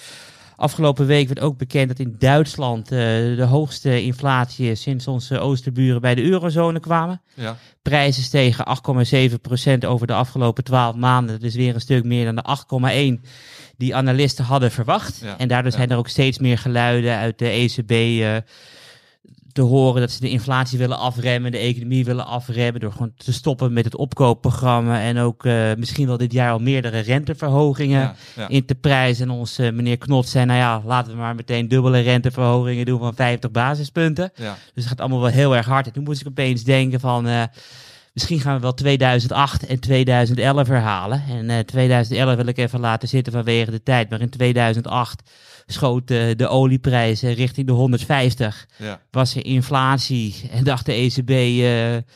Afgelopen 0.56 1.06
week 1.06 1.26
werd 1.26 1.40
ook 1.40 1.58
bekend 1.58 1.88
dat 1.88 1.98
in 1.98 2.14
Duitsland 2.19 2.88
de 2.88 3.46
hoogste 3.48 4.02
inflatie 4.02 4.70
is 4.70 4.82
sinds 4.82 5.06
onze 5.06 5.38
oosterburen 5.38 6.00
bij 6.00 6.14
de 6.14 6.22
eurozone 6.22 6.80
kwamen. 6.80 7.22
ja. 7.34 7.56
Prijzen 7.82 8.22
stegen 8.22 8.66
8,7% 9.84 9.88
over 9.88 10.06
de 10.06 10.14
afgelopen 10.14 10.64
12 10.64 10.94
maanden. 10.94 11.34
Dat 11.34 11.48
is 11.48 11.54
weer 11.54 11.74
een 11.74 11.80
stuk 11.80 12.04
meer 12.04 12.24
dan 12.24 12.34
de 12.34 13.20
8,1 13.22 13.28
die 13.76 13.94
analisten 13.94 14.44
hadden 14.44 14.70
verwacht. 14.70 15.20
Ja, 15.22 15.38
En 15.38 15.48
daardoor 15.48 15.70
ja. 15.70 15.76
zijn 15.76 15.90
er 15.90 15.96
ook 15.96 16.08
steeds 16.08 16.38
meer 16.38 16.58
geluiden 16.58 17.16
uit 17.16 17.38
de 17.38 17.48
ECB 17.48 17.90
eh, 17.90 18.36
te 19.52 19.62
horen 19.62 20.00
dat 20.00 20.10
ze 20.10 20.20
de 20.20 20.30
inflatie 20.30 20.78
willen 20.78 20.98
afremmen, 20.98 21.50
de 21.50 21.58
economie 21.58 22.04
willen 22.04 22.26
afremmen 22.26 22.80
door 22.80 22.92
gewoon 22.92 23.12
te 23.16 23.32
stoppen 23.32 23.72
met 23.72 23.84
het 23.84 23.96
opkoopprogramma 23.96 25.00
en 25.00 25.19
ook 25.19 25.44
eh, 25.44 25.74
misschien 25.76 26.06
wel 26.06 26.16
dit 26.16 26.32
jaar 26.32 26.52
al 26.52 26.58
meerdere 26.58 26.98
renteverhogingen 26.98 28.00
Ja, 28.00 28.14
ja. 28.36 28.48
in 28.48 28.64
te 28.64 28.74
prijzen. 28.74 29.28
En 29.28 29.34
onze 29.34 29.70
meneer 29.72 29.98
Knot 29.98 30.28
zei, 30.28 30.44
nou 30.44 30.58
ja, 30.58 30.82
laten 30.84 31.12
we 31.12 31.19
maar 31.19 31.34
meteen 31.34 31.69
dubbele 31.69 32.00
renteverhogingen 32.00 32.86
doen 32.86 32.98
van 32.98 33.14
50 33.14 33.50
basispunten. 33.50 34.32
Ja. 34.34 34.56
Dus 34.74 34.84
het 34.84 34.86
gaat 34.86 35.00
allemaal 35.00 35.20
wel 35.20 35.30
heel 35.30 35.56
erg 35.56 35.66
hard. 35.66 35.86
En 35.86 35.92
toen 35.92 36.04
moest 36.04 36.20
ik 36.20 36.26
opeens 36.26 36.64
denken 36.64 37.00
van, 37.00 37.26
eh, 37.26 37.42
misschien 38.12 38.40
gaan 38.40 38.54
we 38.54 38.60
wel 38.60 38.74
2008 38.74 39.66
en 39.66 39.80
2011 39.80 40.68
herhalen. 40.68 41.24
En 41.28 41.50
eh 41.50 41.58
2011 41.58 42.36
wil 42.36 42.46
ik 42.46 42.58
even 42.58 42.80
laten 42.80 43.08
zitten 43.08 43.32
vanwege 43.32 43.70
de 43.70 43.82
tijd. 43.82 44.10
Maar 44.10 44.20
in 44.20 44.30
2008 44.30 45.22
schoot 45.66 46.10
eh, 46.10 46.24
de 46.36 46.48
olieprijs 46.48 47.22
eh, 47.22 47.34
richting 47.34 47.66
de 47.66 47.72
150. 47.72 48.66
Ja. 48.76 49.00
Was 49.10 49.34
er 49.34 49.44
inflatie 49.44 50.50
en 50.50 50.64
dacht 50.64 50.86
de 50.86 50.92
ECB, 50.92 51.31
eh, 51.31 52.14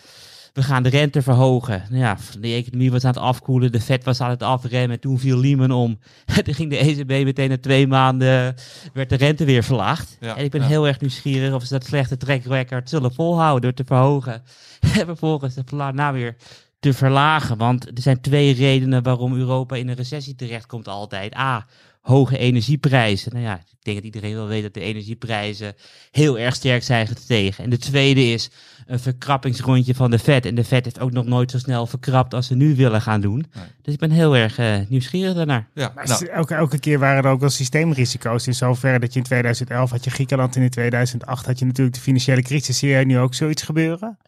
we 0.56 0.62
gaan 0.62 0.82
de 0.82 0.88
rente 0.88 1.22
verhogen. 1.22 1.82
Nou 1.88 2.02
ja, 2.02 2.16
de 2.40 2.52
economie 2.52 2.90
was 2.90 3.04
aan 3.04 3.10
het 3.12 3.20
afkoelen, 3.22 3.72
de 3.72 3.80
Fed 3.80 4.04
was 4.04 4.20
aan 4.20 4.30
het 4.30 4.42
afremmen. 4.42 5.00
Toen 5.00 5.18
viel 5.18 5.38
Lehman 5.38 5.70
om. 5.70 5.98
toen 6.44 6.54
ging 6.54 6.70
de 6.70 6.76
ECB 6.76 7.08
meteen 7.08 7.48
na 7.48 7.58
twee 7.58 7.86
maanden, 7.86 8.54
werd 8.92 9.08
de 9.08 9.16
rente 9.16 9.44
weer 9.44 9.62
verlaagd. 9.62 10.16
Ja, 10.20 10.36
En 10.36 10.44
ik 10.44 10.50
ben 10.50 10.60
ja. 10.60 10.66
heel 10.66 10.86
erg 10.86 11.00
nieuwsgierig 11.00 11.54
of 11.54 11.62
ze 11.64 11.72
dat 11.72 11.84
slechte 11.84 12.16
track 12.16 12.44
record 12.44 12.88
zullen 12.88 13.14
volhouden 13.14 13.62
door 13.62 13.72
te 13.72 13.84
verhogen. 13.84 14.42
En 14.80 15.06
vervolgens 15.06 15.54
de 15.54 15.62
verla- 15.66 15.90
nou 15.90 16.14
weer 16.14 16.36
te 16.80 16.92
verlagen. 16.92 17.56
Want 17.56 17.86
er 17.86 18.02
zijn 18.02 18.20
twee 18.20 18.54
redenen 18.54 19.02
waarom 19.02 19.34
Europa 19.36 19.76
in 19.76 19.88
een 19.88 19.94
recessie 19.94 20.34
terechtkomt 20.34 20.88
altijd. 20.88 21.36
A, 21.36 21.66
hoge 22.00 22.38
energieprijzen. 22.38 23.32
Nou 23.32 23.44
ja, 23.44 23.60
denk 23.86 23.96
dat 23.96 24.14
iedereen 24.14 24.34
wel 24.34 24.46
weet 24.46 24.62
dat 24.62 24.74
de 24.74 24.80
energieprijzen 24.80 25.74
heel 26.10 26.38
erg 26.38 26.54
sterk 26.54 26.82
zijn 26.82 27.06
gestegen. 27.06 27.64
En 27.64 27.70
de 27.70 27.78
tweede 27.78 28.24
is 28.24 28.50
een 28.86 29.00
verkrappingsrondje 29.00 29.94
van 29.94 30.10
de 30.10 30.18
Fed. 30.18 30.46
En 30.46 30.54
de 30.54 30.64
Fed 30.64 30.84
heeft 30.84 31.00
ook 31.00 31.12
nog 31.12 31.24
nooit 31.24 31.50
zo 31.50 31.58
snel 31.58 31.86
verkrapt 31.86 32.34
als 32.34 32.46
ze 32.46 32.54
nu 32.54 32.76
willen 32.76 33.02
gaan 33.02 33.20
doen. 33.20 33.46
Nee. 33.54 33.64
Dus 33.82 33.94
ik 33.94 34.00
ben 34.00 34.10
heel 34.10 34.36
erg 34.36 34.58
eh, 34.58 34.76
nieuwsgierig 34.88 35.34
daarnaar. 35.34 35.68
Ja, 35.74 35.92
Maar 35.94 36.06
nou, 36.06 36.26
elke, 36.26 36.54
elke 36.54 36.78
keer 36.78 36.98
waren 36.98 37.24
er 37.24 37.30
ook 37.30 37.40
wel 37.40 37.50
systeemrisico's. 37.50 38.46
In 38.46 38.54
zoverre 38.54 38.98
dat 38.98 39.12
je 39.12 39.18
in 39.18 39.24
2011 39.24 39.90
had 39.90 40.04
je 40.04 40.10
Griekenland 40.10 40.56
en 40.56 40.62
in 40.62 40.70
2008 40.70 41.46
had 41.46 41.58
je 41.58 41.64
natuurlijk 41.64 41.96
de 41.96 42.02
financiële 42.02 42.42
crisis. 42.42 42.78
Zie 42.78 42.88
jij 42.88 43.04
nu 43.04 43.18
ook 43.18 43.34
zoiets 43.34 43.62
gebeuren? 43.62 44.18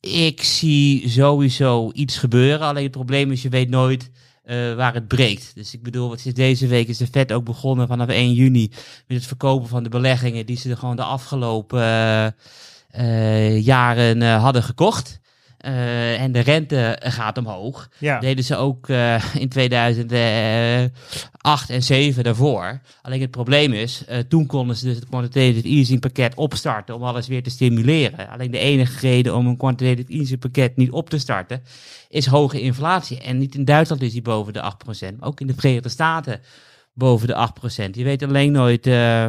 Ik 0.00 0.42
zie 0.42 1.08
sowieso 1.08 1.90
iets 1.92 2.18
gebeuren. 2.18 2.66
Alleen 2.66 2.82
het 2.82 2.92
probleem 2.92 3.30
is, 3.30 3.42
je 3.42 3.48
weet 3.48 3.68
nooit 3.68 4.10
eh, 4.48 4.74
waar 4.74 4.94
het 4.94 5.08
breekt. 5.08 5.54
Dus 5.54 5.74
ik 5.74 5.82
bedoel, 5.82 6.08
wat 6.08 6.24
is 6.24 6.34
deze 6.34 6.66
week 6.66 6.88
is 6.88 6.98
de 6.98 7.06
Fed 7.06 7.32
ook 7.32 7.44
begonnen 7.44 7.86
vanaf 7.86 8.08
1 8.08 8.32
juni 8.32 8.70
met 9.06 9.16
het 9.16 9.26
verkopen 9.26 9.68
van 9.68 9.82
de 9.82 9.88
beleggingen 9.88 10.46
die 10.46 10.56
ze 10.56 10.76
gewoon 10.76 10.96
de 10.96 11.02
afgelopen 11.02 11.80
eh, 11.80 12.26
eh, 12.90 13.64
jaren 13.64 14.22
hadden 14.22 14.62
gekocht. 14.62 15.20
Eh, 15.58 16.20
en 16.20 16.32
de 16.32 16.40
rente 16.40 16.96
gaat 17.00 17.38
omhoog. 17.38 17.88
Ja. 17.98 18.20
Deden 18.20 18.44
ze 18.44 18.56
ook 18.56 18.88
eh, 18.88 19.34
in 19.34 19.48
2008 19.48 21.70
en 21.70 21.82
7 21.82 22.24
daarvoor. 22.24 22.80
Alleen 23.02 23.20
het 23.20 23.30
probleem 23.30 23.72
is, 23.72 24.04
eh, 24.04 24.18
toen 24.18 24.46
konden 24.46 24.76
ze 24.76 24.84
dus 24.84 24.96
het 24.96 25.08
quantitative 25.08 25.68
easing 25.68 26.00
pakket 26.00 26.34
opstarten 26.34 26.94
om 26.94 27.02
alles 27.02 27.26
weer 27.26 27.42
te 27.42 27.50
stimuleren. 27.50 28.28
Alleen 28.28 28.50
de 28.50 28.58
enige 28.58 29.08
reden 29.08 29.36
om 29.36 29.46
een 29.46 29.56
quantitative 29.56 30.12
easing 30.12 30.40
pakket 30.40 30.76
niet 30.76 30.90
op 30.90 31.10
te 31.10 31.18
starten 31.18 31.62
is 32.08 32.26
hoge 32.26 32.60
inflatie. 32.60 33.20
En 33.20 33.38
niet 33.38 33.54
in 33.54 33.64
Duitsland 33.64 34.02
is 34.02 34.12
die 34.12 34.22
boven 34.22 34.52
de 34.52 34.60
8%, 34.60 35.18
maar 35.18 35.28
ook 35.28 35.40
in 35.40 35.46
de 35.46 35.54
Verenigde 35.54 35.88
Staten 35.88 36.40
boven 36.92 37.26
de 37.26 37.34
8%. 37.34 37.96
Je 37.96 38.04
weet 38.04 38.22
alleen 38.22 38.52
nooit 38.52 38.86
eh, 38.86 39.28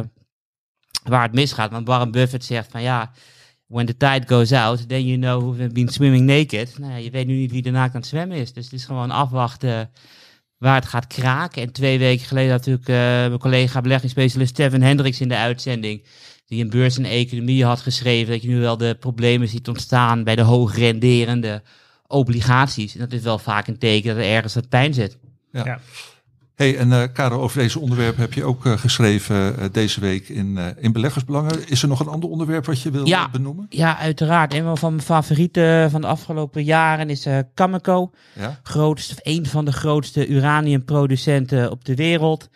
waar 1.04 1.22
het 1.22 1.32
misgaat. 1.32 1.70
Want 1.70 1.86
Warren 1.86 2.10
Buffett 2.10 2.44
zegt 2.44 2.70
van 2.70 2.82
ja, 2.82 3.12
when 3.70 3.86
the 3.86 3.96
tide 3.96 4.26
goes 4.26 4.52
out, 4.52 4.88
then 4.88 5.04
you 5.04 5.16
know 5.16 5.40
who've 5.40 5.72
been 5.72 5.88
swimming 5.88 6.26
naked. 6.26 6.78
Nou, 6.78 6.92
ja, 6.92 6.98
je 6.98 7.10
weet 7.10 7.26
nu 7.26 7.34
niet 7.34 7.50
wie 7.50 7.76
aan 7.76 7.90
het 7.92 8.06
zwemmen 8.06 8.36
is. 8.36 8.52
Dus 8.52 8.64
het 8.64 8.72
is 8.72 8.84
gewoon 8.84 9.10
afwachten 9.10 9.90
waar 10.58 10.74
het 10.74 10.84
gaat 10.84 11.06
kraken. 11.06 11.62
En 11.62 11.72
twee 11.72 11.98
weken 11.98 12.26
geleden 12.26 12.50
had 12.50 12.66
natuurlijk 12.66 12.88
eh, 12.88 12.96
mijn 13.28 13.38
collega 13.38 13.80
beleggingsspecialist 13.80 14.50
Steven 14.50 14.82
Hendricks 14.82 15.20
in 15.20 15.28
de 15.28 15.36
uitzending. 15.36 16.04
Die 16.46 16.62
een 16.62 16.70
beurs 16.70 16.96
en 16.96 17.04
economie 17.04 17.64
had 17.64 17.80
geschreven. 17.80 18.32
Dat 18.32 18.42
je 18.42 18.48
nu 18.48 18.60
wel 18.60 18.76
de 18.76 18.96
problemen 19.00 19.48
ziet 19.48 19.68
ontstaan 19.68 20.24
bij 20.24 20.36
de 20.36 20.42
hoog 20.42 20.76
renderende 20.76 21.62
obligaties. 22.06 22.94
En 22.94 23.00
dat 23.00 23.12
is 23.12 23.22
wel 23.22 23.38
vaak 23.38 23.66
een 23.66 23.78
teken 23.78 24.14
dat 24.14 24.24
er 24.24 24.30
ergens 24.30 24.54
wat 24.54 24.68
pijn 24.68 24.94
zit. 24.94 25.18
Ja. 25.52 25.64
Ja. 25.64 25.80
Hey, 26.60 26.76
en 26.76 26.92
eh 26.92 27.02
Karel, 27.12 27.40
over 27.40 27.58
deze 27.58 27.78
onderwerpen 27.80 28.20
heb 28.20 28.32
je 28.32 28.44
ook 28.44 28.66
eh, 28.66 28.72
geschreven 28.78 29.58
eh, 29.58 29.64
deze 29.72 30.00
week 30.00 30.28
in, 30.28 30.58
in 30.78 30.92
Beleggersbelangen. 30.92 31.68
Is 31.68 31.82
er 31.82 31.88
nog 31.88 32.00
een 32.00 32.08
ander 32.08 32.28
onderwerp 32.30 32.66
wat 32.66 32.82
je 32.82 32.90
wil 32.90 33.06
Ja. 33.06 33.28
benoemen? 33.30 33.66
Ja, 33.68 33.98
uiteraard. 33.98 34.54
Een 34.54 34.76
van 34.76 34.90
mijn 34.94 35.04
favorieten 35.06 35.90
van 35.90 36.00
de 36.00 36.06
afgelopen 36.06 36.64
jaren 36.64 37.10
is 37.10 37.26
Cameco. 37.54 38.10
Ja. 38.38 38.60
grootste, 38.62 39.14
of 39.14 39.20
een 39.22 39.46
van 39.46 39.64
de 39.64 39.72
grootste 39.72 40.26
uraniumproducenten 40.26 41.70
op 41.70 41.84
de 41.84 41.94
wereld. 41.94 42.48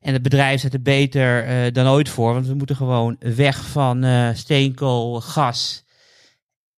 En 0.00 0.12
het 0.12 0.22
bedrijf 0.22 0.60
zet 0.60 0.72
er 0.72 0.82
beter 0.82 1.72
dan 1.72 1.86
ooit 1.86 2.08
voor, 2.08 2.32
want 2.32 2.46
we 2.46 2.54
moeten 2.54 2.76
gewoon 2.76 3.16
weg 3.18 3.64
van 3.64 4.04
steenkool, 4.34 5.20
gas 5.20 5.84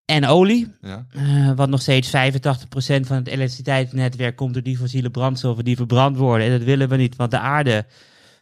en 0.08 0.26
olie. 0.26 0.72
ja. 0.82 1.06
Eh, 1.12 1.52
wat 1.56 1.68
nog 1.68 1.80
steeds 1.80 2.08
85% 2.08 3.06
van 3.06 3.16
het 3.16 3.26
elektriciteitsnetwerk 3.28 4.36
komt 4.36 4.52
door 4.54 4.62
die 4.62 4.76
fossiele 4.76 5.10
brandstoffen 5.10 5.64
die 5.64 5.76
verbrand 5.76 6.16
worden. 6.16 6.46
En 6.46 6.52
dat 6.52 6.62
willen 6.62 6.88
we 6.88 6.96
niet, 6.96 7.16
want 7.16 7.30
de 7.30 7.38
aarde 7.38 7.86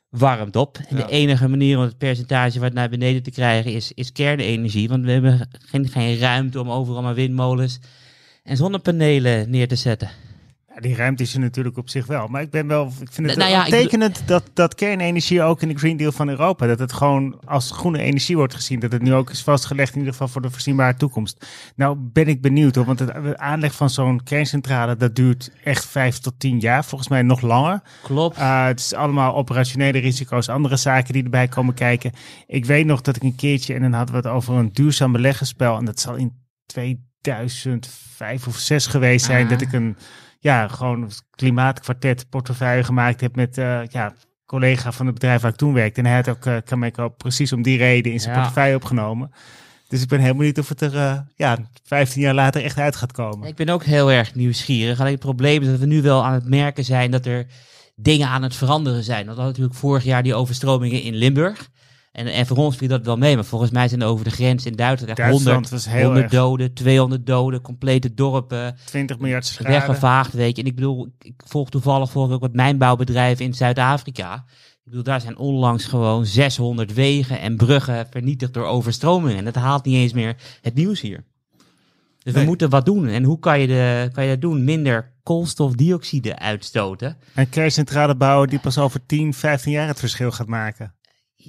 warmt 0.09 0.57
op. 0.57 0.79
En 0.89 0.97
Ja. 0.97 1.07
de 1.07 1.13
enige 1.13 1.49
manier 1.49 1.77
om 1.77 1.83
het 1.83 1.99
percentage 1.99 2.61
wat 2.61 2.73
naar 2.73 2.89
beneden 2.89 3.23
te 3.23 3.31
krijgen 3.31 3.73
is, 3.73 3.93
is 3.93 4.13
kernenergie. 4.13 4.89
Want 4.89 5.05
we 5.05 5.11
hebben 5.11 5.49
geen, 5.59 5.89
geen 5.89 6.19
ruimte 6.19 6.61
om 6.61 6.71
overal 6.71 7.03
maar 7.03 7.15
windmolens 7.15 7.79
en 8.43 8.57
zonnepanelen 8.57 9.51
neer 9.51 9.69
te 9.69 9.77
zetten. 9.77 10.11
Ja, 10.77 10.83
die 10.83 10.97
ruimte 10.97 11.23
is 11.23 11.35
er 11.35 11.41
natuurlijk 11.41 11.77
op 11.77 11.89
zich 11.89 12.07
wel. 12.07 12.27
Maar 12.27 12.43
ik 12.43 12.51
ben 12.51 12.67
wel. 12.67 12.93
Ik 13.01 13.13
vind 13.13 13.29
het 13.29 13.39
Nou 13.39 13.51
ja, 13.51 13.65
tekenend 13.65 14.23
dat, 14.27 14.51
dat 14.55 14.75
kernenergie 14.75 15.43
ook 15.43 15.63
in 15.63 15.69
de 15.69 15.79
Green 15.79 15.97
Deal 15.97 16.13
van 16.13 16.29
Europa. 16.29 16.67
Dat 16.67 16.79
het 16.79 16.93
gewoon 16.93 17.41
als 17.45 17.71
groene 17.71 17.99
energie 17.99 18.37
wordt 18.37 18.55
gezien. 18.55 18.81
Dat 18.81 18.93
het 18.93 19.03
nu 19.03 19.15
ook 19.15 19.31
is 19.31 19.43
vastgelegd, 19.43 19.93
in 19.93 19.99
ieder 19.99 20.13
geval 20.13 20.29
voor 20.29 20.43
de 20.43 20.51
voorzienbare 20.51 20.97
toekomst. 20.97 21.47
Nou 21.77 21.97
ben 21.99 22.29
ik 22.29 22.41
benieuwd 22.41 22.75
hoor. 22.75 22.85
Want 22.85 22.99
het 22.99 23.37
aanleg 23.37 23.75
van 23.75 23.91
zo'n 23.91 24.23
kerncentrale, 24.23 24.97
dat 24.97 25.15
duurt 25.15 25.51
echt 25.65 25.85
vijf 25.85 26.19
tot 26.19 26.41
tien 26.41 26.59
jaar. 26.59 26.85
Volgens 26.85 27.11
mij 27.11 27.23
nog 27.23 27.41
langer. 27.41 27.83
Klopt. 28.03 28.39
Uh, 28.39 28.65
het 28.65 28.81
is 28.81 28.95
allemaal 28.95 29.35
operationele 29.35 29.99
risico's, 29.99 30.49
andere 30.49 30.77
zaken 30.77 31.13
die 31.13 31.25
erbij 31.25 31.49
komen 31.49 31.75
kijken. 31.75 32.13
Ik 32.47 32.65
weet 32.65 32.87
nog 32.87 33.01
dat 33.01 33.17
ik 33.17 33.23
een 33.23 33.37
keertje, 33.37 33.75
en 33.75 33.83
dan 33.83 33.93
hadden 33.93 34.15
we 34.15 34.21
het 34.21 34.37
over 34.37 34.55
een 34.55 34.73
duurzaam 34.73 35.13
beleggerspel. 35.13 35.77
En 35.77 35.85
dat 35.85 36.01
zal 36.01 36.15
in 36.15 36.33
2005 36.67 38.47
of 38.47 38.57
6 38.57 38.87
geweest 38.87 39.25
zijn. 39.25 39.45
Ah. 39.45 39.51
Dat 39.51 39.61
ik 39.61 39.73
een, 39.73 39.97
ja, 40.47 40.69
gewoon 40.69 41.11
klimaatkwartet 41.31 42.29
portefeuille 42.29 42.85
gemaakt 42.85 43.21
heb 43.21 43.37
met, 43.37 43.59
uh, 43.59 43.87
ja, 43.87 44.13
collega 44.47 44.93
van 44.93 45.07
het 45.07 45.15
bedrijf 45.15 45.41
waar 45.43 45.51
ik 45.51 45.57
toen 45.57 45.73
werkte. 45.73 46.01
En 46.01 46.07
hij 46.07 46.15
had 46.17 46.29
ook 46.29 46.65
Cameco 46.65 47.09
precies 47.09 47.53
om 47.53 47.63
die 47.63 47.79
reden 47.79 48.13
in 48.13 48.21
zijn 48.21 48.35
Ja. 48.35 48.39
portefeuille 48.41 48.77
opgenomen. 48.77 49.31
Dus 49.89 50.03
ik 50.03 50.09
ben 50.09 50.21
heel 50.21 50.35
benieuwd 50.35 50.59
of 50.59 50.69
het 50.69 50.81
er, 50.81 50.95
uh, 50.95 51.19
ja, 51.37 51.59
15 51.85 52.21
jaar 52.23 52.35
later 52.35 52.63
echt 52.65 52.79
uit 52.79 52.97
gaat 52.97 53.13
komen. 53.13 53.49
Ik 53.49 53.55
ben 53.55 53.69
ook 53.69 53.85
heel 53.85 54.11
erg 54.13 54.35
nieuwsgierig. 54.35 55.01
Alleen 55.01 55.13
het 55.13 55.21
probleem 55.21 55.63
is 55.63 55.69
dat 55.69 55.79
we 55.79 55.87
nu 55.87 56.03
wel 56.03 56.25
aan 56.25 56.33
het 56.33 56.49
merken 56.49 56.85
zijn 56.85 57.11
dat 57.11 57.27
er 57.27 57.47
dingen 57.95 58.29
aan 58.29 58.43
het 58.43 58.57
veranderen 58.57 59.03
zijn. 59.05 59.25
Want 59.25 59.37
we 59.37 59.43
hadden 59.43 59.61
natuurlijk 59.61 59.79
vorig 59.79 60.05
jaar 60.05 60.23
die 60.23 60.35
overstromingen 60.35 61.03
in 61.03 61.15
Limburg. 61.15 61.69
En, 62.17 62.27
en 62.27 62.47
voor 62.47 62.57
ons 62.57 62.77
viel 62.77 62.89
dat 62.89 63.05
wel 63.05 63.17
mee. 63.17 63.35
Maar 63.35 63.45
volgens 63.45 63.71
mij 63.71 63.89
zijn 63.89 64.01
er 64.01 64.07
over 64.07 64.25
de 64.25 64.31
grens 64.31 64.67
in 64.67 64.77
Duitsland 64.77 65.09
echt 65.09 65.29
Duitsland 65.29 65.45
100, 65.45 65.71
was 65.71 65.89
heel 65.89 66.05
100 66.05 66.25
erg. 66.25 66.33
doden, 66.33 66.75
200 66.75 67.27
doden, 67.27 67.61
complete 67.61 68.15
dorpen 68.15 68.77
20 68.85 69.19
miljard 69.19 69.47
schade. 69.47 69.71
weggevaagd, 69.71 70.33
weet 70.33 70.57
je. 70.57 70.63
En 70.63 70.69
ik 70.69 70.75
bedoel, 70.75 71.09
ik 71.19 71.43
volg 71.47 71.71
toevallig 71.71 72.11
voor 72.11 72.33
ook 72.33 72.41
wat 72.41 72.53
mijnbouwbedrijven 72.53 73.45
in 73.45 73.55
Zuid-Afrika. 73.55 74.35
Ik 74.35 74.85
bedoel, 74.85 75.03
daar 75.03 75.21
zijn 75.21 75.39
onlangs 75.39 75.85
gewoon 75.85 76.27
600 76.27 76.95
wegen 76.95 77.41
en 77.41 77.57
bruggen 77.57 78.07
vernietigd 78.11 78.55
door 78.55 78.67
overstromingen. 78.67 79.37
En 79.37 79.45
dat 79.45 79.55
haalt 79.55 79.85
niet 79.85 79.97
eens 79.97 80.13
meer 80.13 80.37
het 80.61 80.75
nieuws 80.75 81.01
hier. 81.01 81.25
Dus 82.23 82.35
we 82.35 82.43
moeten 82.45 82.71
wat 82.71 82.87
doen. 82.87 83.09
En 83.09 83.25
hoe 83.25 83.39
kan 83.39 83.61
je, 83.61 83.67
de, 83.67 84.11
kan 84.13 84.25
je 84.25 84.31
dat 84.31 84.41
doen? 84.41 84.65
Minder 84.65 85.13
koolstofdioxide 85.23 86.39
uitstoten. 86.39 87.17
Een 87.35 87.49
kerncentrale 87.49 88.17
bouwen 88.17 88.49
die 88.49 88.59
pas 88.59 88.79
over 88.79 89.07
10, 89.07 89.35
15 89.35 89.73
jaar 89.73 89.89
het 89.89 89.99
verschil 89.99 90.31
gaat 90.31 90.47
maken. 90.47 90.95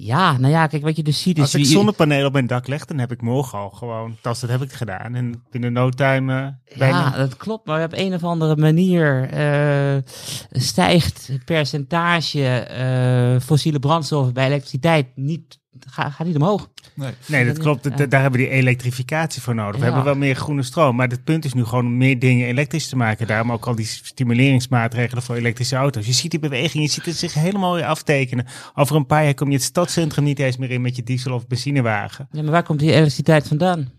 Ja, 0.00 0.38
nou 0.38 0.52
ja, 0.52 0.66
kijk, 0.66 0.82
wat 0.82 0.96
je 0.96 1.02
dus 1.02 1.22
ziet 1.22 1.36
is... 1.36 1.42
Als 1.42 1.54
ik 1.54 1.64
zonnepanelen 1.64 2.26
op 2.26 2.32
mijn 2.32 2.46
dak 2.46 2.66
leg, 2.66 2.84
dan 2.84 2.98
heb 2.98 3.12
ik 3.12 3.22
morgen 3.22 3.58
al 3.58 3.70
gewoon, 3.70 4.16
tas, 4.20 4.40
dat 4.40 4.50
heb 4.50 4.62
ik 4.62 4.72
gedaan. 4.72 5.14
En 5.14 5.42
binnen 5.50 5.72
no 5.72 5.88
time 5.88 6.58
bijna. 6.76 6.98
Ja, 6.98 7.16
dat 7.16 7.36
klopt. 7.36 7.66
Maar 7.66 7.84
op 7.84 7.92
een 7.92 8.14
of 8.14 8.24
andere 8.24 8.56
manier 8.56 9.28
eh, 9.30 10.02
stijgt 10.50 11.26
het 11.26 11.44
percentage 11.44 12.48
eh, 12.48 13.40
fossiele 13.40 13.78
brandstoffen 13.78 14.34
bij 14.34 14.46
elektriciteit 14.46 15.06
niet, 15.14 15.58
ga- 15.88 16.10
gaat 16.10 16.26
niet 16.26 16.36
omhoog. 16.36 16.68
Nee. 16.94 17.12
Nee, 17.26 17.46
dat 17.46 17.58
klopt. 17.58 17.84
Ja. 17.84 18.06
Daar 18.06 18.20
hebben 18.20 18.40
we 18.40 18.46
die 18.46 18.54
elektrificatie 18.56 19.42
voor 19.42 19.54
nodig. 19.54 19.72
We 19.74 19.78
Ja. 19.78 19.84
hebben 19.84 20.04
wel 20.04 20.14
meer 20.14 20.34
groene 20.34 20.62
stroom. 20.62 20.96
Maar 20.96 21.08
het 21.08 21.24
punt 21.24 21.44
is 21.44 21.52
nu 21.52 21.64
gewoon 21.64 21.86
om 21.86 21.96
meer 21.96 22.18
dingen 22.18 22.46
elektrisch 22.46 22.88
te 22.88 22.96
maken. 22.96 23.26
Daarom 23.26 23.52
ook 23.52 23.66
al 23.66 23.74
die 23.74 23.86
stimuleringsmaatregelen 23.86 25.22
voor 25.22 25.34
elektrische 25.36 25.76
auto's. 25.76 26.06
Je 26.06 26.12
ziet 26.12 26.30
die 26.30 26.40
beweging, 26.40 26.84
je 26.84 26.90
ziet 26.90 27.04
het 27.04 27.16
zich 27.16 27.34
helemaal 27.34 27.74
weer 27.74 27.84
aftekenen. 27.84 28.46
Over 28.74 28.96
een 28.96 29.06
paar 29.06 29.24
jaar 29.24 29.34
kom 29.34 29.48
je 29.48 29.54
het 29.54 29.62
stadscentrum 29.62 30.24
niet 30.24 30.38
eens 30.38 30.56
meer 30.56 30.70
in 30.70 30.80
met 30.80 30.96
je 30.96 31.02
diesel- 31.02 31.34
of 31.34 31.46
benzinewagen. 31.46 32.28
Ja, 32.32 32.42
maar 32.42 32.50
waar 32.52 32.62
komt 32.62 32.78
die 32.78 32.90
elektriciteit 32.92 33.48
vandaan? 33.48 33.90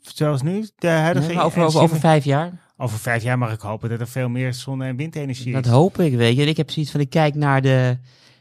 Zoals 0.00 0.42
nu, 0.42 0.68
de 0.78 0.88
huidige 0.88 1.26
Nee, 1.26 1.36
maar 1.36 1.44
over, 1.44 1.62
over, 1.62 1.80
over 1.80 1.98
vijf 2.00 2.24
jaar? 2.24 2.68
over 2.76 2.98
vijf 2.98 3.22
jaar 3.22 3.38
mag 3.38 3.52
ik 3.52 3.60
hopen 3.60 3.88
dat 3.88 4.00
er 4.00 4.08
veel 4.08 4.28
meer 4.28 4.54
zonne- 4.54 4.86
en 4.86 4.96
windenergie 4.96 5.52
Dat 5.52 5.64
is. 5.64 5.70
hoop 5.70 5.98
ik, 6.00 6.14
weet 6.14 6.36
je. 6.36 6.44
Ik 6.44 6.56
heb 6.56 6.70
zoiets 6.70 6.90
van, 6.92 7.00
ik 7.00 7.10
kijk 7.10 7.34
naar 7.34 7.62
de, 7.62 7.98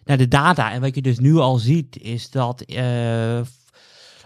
naar 0.09 0.17
de 0.17 0.27
data. 0.27 0.71
En 0.71 0.81
wat 0.81 0.95
je 0.95 1.01
dus 1.01 1.19
nu 1.19 1.35
al 1.35 1.57
ziet, 1.57 1.97
is 2.01 2.29
dat 2.29 2.61
eh, 2.61 3.41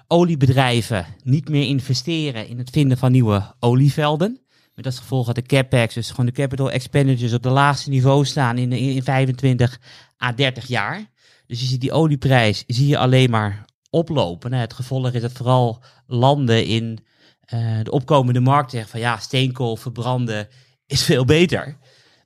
oliebedrijven 0.08 1.06
niet 1.24 1.50
meer 1.50 1.68
investeren 1.68 2.48
in 2.48 2.58
het 2.58 2.70
vinden 2.70 2.98
van 2.98 3.12
nieuwe 3.12 3.54
olievelden. 3.60 4.40
Met 4.76 4.86
als 4.86 4.98
gevolg 4.98 5.26
dat 5.26 5.36
de 5.36 5.42
capex, 5.42 5.94
dus 5.94 6.10
gewoon 6.10 6.26
de 6.26 6.32
capital 6.32 6.72
expenditures, 6.72 7.34
op 7.34 7.44
de 7.44 7.50
laagste 7.50 7.90
niveau 7.90 8.26
staan 8.26 8.58
in, 8.58 8.72
in, 8.72 8.96
in 8.96 9.04
25 9.04 9.80
à 10.24 10.34
30 10.34 10.68
jaar. 10.68 11.06
Dus 11.48 11.60
je 11.60 11.66
ziet 11.66 11.82
die 11.82 11.92
olieprijs, 11.92 12.64
zie 12.68 12.88
je 12.88 12.98
alleen 12.98 13.30
maar 13.30 13.66
oplopen. 13.90 14.50
Nou, 14.50 14.62
het 14.62 14.74
gevolg 14.74 15.12
is 15.12 15.22
dat 15.22 15.32
vooral 15.32 15.84
landen 16.08 16.66
in 16.66 17.00
eh, 17.40 17.80
de 17.84 17.92
opkomende 17.92 18.40
markt 18.40 18.72
zeggen 18.72 18.90
van 18.90 19.00
ja, 19.00 19.18
steenkool 19.18 19.76
verbranden 19.76 20.48
is 20.86 21.04
veel 21.04 21.26
beter. 21.26 21.78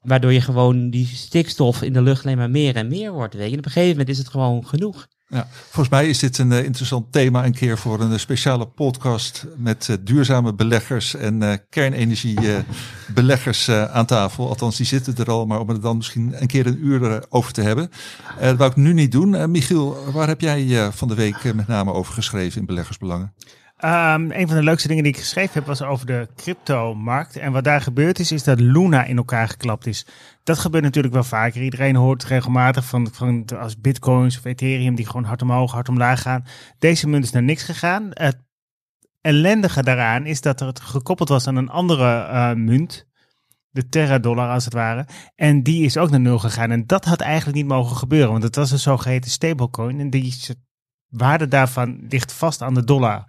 Waardoor 0.08 0.34
je 0.34 0.42
gewoon 0.42 0.90
die 0.90 1.08
stikstof 1.08 1.82
in 1.82 1.94
de 1.94 2.02
lucht 2.02 2.26
alleen 2.26 2.38
maar 2.38 2.50
meer 2.50 2.76
en 2.76 2.88
meer 2.88 3.12
wordt. 3.12 3.36
En 3.36 3.48
op 3.48 3.54
een 3.54 3.64
gegeven 3.64 3.90
moment 3.90 4.10
is 4.10 4.18
het 4.18 4.28
gewoon 4.28 4.68
genoeg. 4.68 5.08
Ja, 5.30 5.48
volgens 5.52 5.90
mij 5.90 6.10
is 6.10 6.20
dit 6.20 6.38
een 6.38 6.52
eh, 6.52 6.64
interessant 6.64 7.12
thema 7.12 7.46
een 7.46 7.54
keer 7.54 7.78
voor 7.78 8.02
een 8.02 8.12
eh, 8.12 8.18
speciale 8.18 8.68
podcast 8.68 9.46
met 9.58 9.90
eh, 9.90 9.96
duurzame 10.02 10.54
beleggers 10.54 11.16
en 11.16 11.62
kernenergiebeleggers 11.70 13.70
aan 13.70 14.06
tafel. 14.06 14.48
Althans, 14.48 14.78
die 14.78 14.86
zitten 14.86 15.18
er 15.18 15.32
al, 15.32 15.46
maar 15.46 15.60
om 15.60 15.70
er 15.70 15.82
dan 15.82 15.98
misschien 15.98 16.42
een 16.42 16.48
keer 16.48 16.68
een 16.68 16.86
uur 16.86 17.26
over 17.30 17.54
te 17.54 17.62
hebben. 17.62 17.90
Dat 18.40 18.58
wou 18.58 18.70
ik 18.70 18.76
nu 18.76 18.94
niet 18.94 19.12
doen. 19.12 19.52
Michiel, 19.52 20.12
waar 20.12 20.28
heb 20.28 20.42
jij 20.42 20.92
van 20.92 21.08
de 21.08 21.16
week 21.16 21.54
met 21.54 21.68
name 21.68 21.94
over 21.94 22.14
geschreven 22.14 22.60
in 22.60 22.66
beleggersbelangen? 22.66 23.34
Ehm, 23.78 24.32
een 24.32 24.48
van 24.48 24.58
de 24.58 24.64
leukste 24.64 24.88
dingen 24.88 25.04
die 25.04 25.12
ik 25.14 25.20
geschreven 25.20 25.54
heb 25.54 25.66
was 25.66 25.82
over 25.82 26.06
de 26.06 26.28
cryptomarkt. 26.36 27.38
En 27.38 27.52
wat 27.52 27.64
daar 27.64 27.82
gebeurd 27.82 28.20
is, 28.20 28.32
is 28.32 28.44
dat 28.44 28.60
Luna 28.60 29.04
in 29.04 29.18
elkaar 29.18 29.48
geklapt 29.48 29.88
is. 29.88 30.06
Dat 30.44 30.60
gebeurt 30.60 30.84
natuurlijk 30.84 31.14
wel 31.14 31.24
vaker. 31.24 31.62
Iedereen 31.62 31.96
hoort 31.96 32.24
regelmatig 32.24 32.86
van, 32.86 33.10
van 33.12 33.46
als 33.60 33.80
bitcoins 33.80 34.38
of 34.38 34.46
Ethereum 34.46 34.96
die 34.96 35.06
gewoon 35.06 35.24
hard 35.24 35.42
omhoog, 35.42 35.72
hard 35.72 35.90
omlaag 35.90 36.22
gaan. 36.22 36.46
Deze 36.80 37.08
munt 37.08 37.24
is 37.24 37.32
naar 37.32 37.44
niks 37.44 37.64
gegaan. 37.64 38.10
Het 38.14 38.38
ellendige 39.22 39.84
daaraan 39.84 40.26
is 40.26 40.42
dat 40.42 40.60
het 40.60 40.80
gekoppeld 40.80 41.30
was 41.30 41.48
aan 41.48 41.56
een 41.56 41.70
andere 41.70 42.22
eh, 42.24 42.54
munt. 42.54 43.08
De 43.70 43.88
Terra-dollar 43.88 44.50
als 44.50 44.66
het 44.66 44.74
ware. 44.74 45.06
En 45.36 45.64
die 45.64 45.84
is 45.84 45.98
ook 45.98 46.10
naar 46.10 46.20
nul 46.20 46.40
gegaan. 46.40 46.72
En 46.72 46.86
dat 46.86 47.06
had 47.06 47.22
eigenlijk 47.22 47.58
niet 47.58 47.68
mogen 47.68 47.98
gebeuren. 47.98 48.32
Want 48.32 48.44
het 48.44 48.56
was 48.56 48.72
een 48.72 48.80
zogeheten 48.80 49.32
stablecoin. 49.32 50.00
En 50.00 50.10
die 50.10 50.36
waarde 51.10 51.48
daarvan 51.48 52.06
ligt 52.10 52.34
vast 52.34 52.62
aan 52.62 52.74
de 52.74 52.84
dollar. 52.84 53.26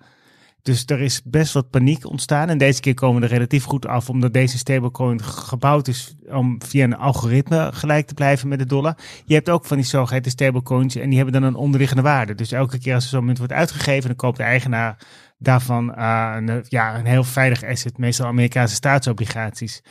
Dus 0.68 0.84
er 0.86 1.00
is 1.00 1.22
best 1.24 1.52
wat 1.52 1.70
paniek 1.70 2.06
ontstaan. 2.06 2.48
En 2.48 2.58
deze 2.58 2.80
keer 2.80 2.94
komen 2.94 3.20
we 3.20 3.26
er 3.26 3.32
relatief 3.32 3.64
goed 3.64 3.86
af, 3.86 4.10
omdat 4.10 4.32
deze 4.32 4.58
stablecoin 4.58 5.22
gebouwd 5.22 5.88
is 5.88 6.16
om 6.30 6.62
via 6.64 6.84
een 6.84 6.96
algoritme 6.96 7.70
gelijk 7.72 8.06
te 8.06 8.14
blijven 8.14 8.48
met 8.48 8.58
de 8.58 8.66
dollar. 8.66 8.96
Je 9.24 9.34
hebt 9.34 9.50
ook 9.50 9.64
van 9.64 9.76
die 9.76 9.86
zogeheten 9.86 10.30
stablecoins 10.30 10.96
en 10.96 11.08
die 11.08 11.16
hebben 11.16 11.40
dan 11.40 11.50
een 11.50 11.54
onderliggende 11.54 12.02
waarde. 12.02 12.34
Dus 12.34 12.52
elke 12.52 12.78
keer 12.78 12.94
als 12.94 13.04
er 13.04 13.10
zo'n 13.10 13.24
munt 13.24 13.38
wordt 13.38 13.52
uitgegeven, 13.52 14.08
dan 14.08 14.16
koopt 14.16 14.36
de 14.36 14.42
eigenaar 14.42 14.96
daarvan 15.38 15.98
een, 15.98 16.64
ja, 16.68 16.98
een 16.98 17.06
heel 17.06 17.24
veilig 17.24 17.64
asset, 17.64 17.98
meestal 17.98 18.26
Amerikaanse 18.26 18.74
staatsobligaties. 18.74 19.82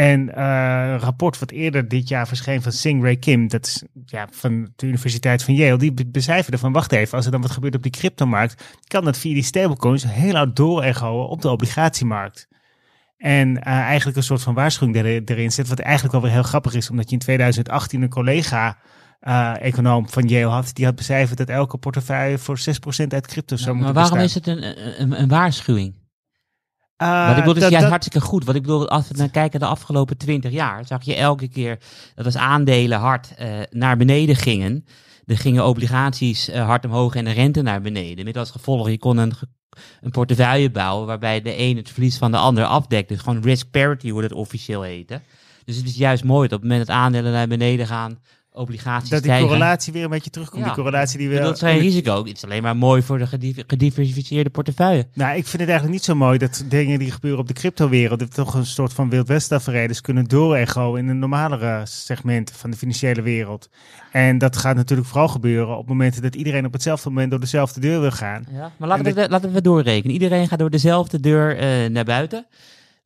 En 0.00 0.20
uh, 0.20 0.90
een 0.90 0.98
rapport 0.98 1.38
wat 1.38 1.50
eerder 1.50 1.88
dit 1.88 2.08
jaar 2.08 2.28
verscheen 2.28 2.62
van 2.62 2.72
Sing 2.72 3.02
Ray 3.02 3.16
Kim, 3.16 3.48
dat 3.48 3.66
is 3.66 3.82
ja, 4.04 4.28
van 4.30 4.72
de 4.76 4.86
Universiteit 4.86 5.42
van 5.42 5.54
Yale, 5.54 5.78
die 5.78 6.06
becijferde 6.06 6.58
van 6.58 6.72
wacht 6.72 6.92
even, 6.92 7.16
als 7.16 7.26
er 7.26 7.32
dan 7.32 7.40
wat 7.40 7.50
gebeurt 7.50 7.74
op 7.74 7.82
die 7.82 7.92
cryptomarkt, 7.92 8.78
kan 8.86 9.04
dat 9.04 9.18
via 9.18 9.34
die 9.34 9.42
stablecoins 9.42 10.04
heel 10.06 10.34
hard 10.34 10.56
doorechoen 10.56 11.26
op 11.26 11.42
de 11.42 11.48
obligatiemarkt. 11.48 12.48
En 13.16 13.48
uh, 13.48 13.66
eigenlijk 13.66 14.16
een 14.16 14.22
soort 14.22 14.42
van 14.42 14.54
waarschuwing 14.54 14.96
er, 14.96 15.22
erin 15.24 15.52
zit, 15.52 15.68
wat 15.68 15.78
eigenlijk 15.78 16.12
wel 16.12 16.22
weer 16.22 16.32
heel 16.32 16.42
grappig 16.42 16.74
is, 16.74 16.90
omdat 16.90 17.06
je 17.08 17.12
in 17.12 17.18
2018 17.18 18.02
een 18.02 18.08
collega 18.08 18.78
uh, 19.22 19.54
econoom 19.60 20.08
van 20.08 20.28
Yale 20.28 20.52
had, 20.52 20.70
die 20.72 20.84
had 20.84 20.96
becijferd 20.96 21.38
dat 21.38 21.48
elke 21.48 21.78
portefeuille 21.78 22.38
voor 22.38 22.58
6% 22.58 22.62
uit 23.08 23.26
crypto 23.26 23.56
zou 23.56 23.76
Ja, 23.76 23.82
moeten 23.82 23.94
maar 23.94 24.10
waarom 24.10 24.18
bestaan. 24.18 24.56
is 24.56 24.62
het 24.62 24.76
een, 24.78 25.02
een, 25.02 25.20
een 25.20 25.28
waarschuwing? 25.28 25.99
Uh, 27.02 27.26
Wat 27.28 27.30
ik 27.30 27.36
bedoel, 27.36 27.54
is 27.54 27.60
dat- 27.60 27.70
juist 27.70 27.80
dat- 27.80 27.90
hartstikke 27.90 28.26
goed. 28.28 28.44
Wat 28.44 28.54
ik 28.54 28.62
bedoel, 28.62 28.88
als 28.88 29.08
we 29.08 29.14
naar 29.16 29.28
kijken 29.30 29.60
de 29.60 29.66
afgelopen 29.66 30.16
twintig 30.16 30.52
jaar, 30.52 30.86
zag 30.86 31.02
je 31.04 31.14
elke 31.14 31.48
keer 31.48 31.78
dat 32.14 32.24
als 32.24 32.36
aandelen 32.36 32.98
hard 32.98 33.34
eh, 33.34 33.48
naar 33.70 33.96
beneden 33.96 34.36
gingen, 34.36 34.84
er 35.26 35.38
gingen 35.38 35.66
obligaties 35.66 36.48
eh, 36.48 36.64
hard 36.64 36.84
omhoog 36.84 37.14
en 37.14 37.24
de 37.24 37.30
rente 37.30 37.62
naar 37.62 37.80
beneden. 37.80 38.24
Met 38.24 38.36
als 38.36 38.50
gevolg, 38.50 38.88
je 38.90 38.98
kon 38.98 39.16
een, 39.16 39.32
een 40.00 40.10
portefeuille 40.10 40.70
bouwen 40.70 41.06
waarbij 41.06 41.42
de 41.42 41.58
een 41.58 41.76
het 41.76 41.90
verlies 41.90 42.16
van 42.18 42.30
de 42.30 42.36
ander 42.36 42.64
afdekt. 42.64 43.08
Dus 43.08 43.18
gewoon 43.20 43.42
risk 43.42 43.70
parity, 43.70 44.10
hoe 44.10 44.22
het 44.22 44.32
officieel 44.32 44.82
heette. 44.82 45.20
Dus 45.64 45.76
het 45.76 45.86
is 45.86 45.96
juist 45.96 46.24
mooi 46.24 46.48
dat 46.48 46.56
op 46.58 46.62
het 46.62 46.70
moment 46.70 46.88
dat 46.88 46.96
aandelen 46.96 47.32
naar 47.32 47.48
beneden 47.48 47.86
gaan, 47.86 48.18
obligaties 48.52 49.08
dat 49.10 49.18
die 49.22 49.30
stijgen. 49.30 49.48
correlatie 49.48 49.92
weer 49.92 50.04
een 50.04 50.10
beetje 50.10 50.30
terugkomt. 50.30 50.60
Ja. 50.60 50.66
Die 50.66 50.74
correlatie 50.74 51.18
die 51.18 51.28
we. 51.28 51.34
is 51.34 51.58
geen 51.58 51.78
risico. 51.78 52.24
Het 52.24 52.36
is 52.36 52.44
alleen 52.44 52.62
maar 52.62 52.76
mooi 52.76 53.02
voor 53.02 53.18
de 53.18 53.26
gedi- 53.26 53.64
gediversifieerde 53.66 54.50
portefeuille. 54.50 55.06
Nou, 55.14 55.36
ik 55.36 55.46
vind 55.46 55.62
het 55.62 55.70
eigenlijk 55.70 55.90
niet 55.90 56.04
zo 56.04 56.14
mooi 56.14 56.38
dat 56.38 56.64
dingen 56.68 56.98
die 56.98 57.10
gebeuren 57.10 57.40
op 57.40 57.48
de 57.48 57.54
cryptowereld, 57.54 58.18
dat 58.18 58.34
toch 58.34 58.54
een 58.54 58.66
soort 58.66 58.92
van 58.92 59.10
Wild 59.10 59.28
West 59.28 60.00
kunnen 60.00 60.24
doorecho 60.24 60.94
in 60.94 61.06
de 61.06 61.12
normalere 61.12 61.82
segmenten 61.86 62.54
van 62.54 62.70
de 62.70 62.76
financiële 62.76 63.22
wereld. 63.22 63.68
En 64.12 64.38
dat 64.38 64.56
gaat 64.56 64.76
natuurlijk 64.76 65.08
vooral 65.08 65.28
gebeuren 65.28 65.76
op 65.76 65.88
momenten 65.88 66.22
dat 66.22 66.34
iedereen 66.34 66.66
op 66.66 66.72
hetzelfde 66.72 67.08
moment 67.08 67.30
door 67.30 67.40
dezelfde 67.40 67.80
deur 67.80 68.00
wil 68.00 68.10
gaan. 68.10 68.46
Ja, 68.52 68.72
maar 68.76 68.88
laten 68.88 69.04
En 69.06 69.14
we, 69.14 69.28
laten 69.28 69.52
we 69.52 69.60
doorrekenen. 69.60 70.12
Iedereen 70.12 70.48
gaat 70.48 70.58
door 70.58 70.70
dezelfde 70.70 71.20
deur 71.20 71.56
eh, 71.56 71.90
naar 71.90 72.04
buiten. 72.04 72.46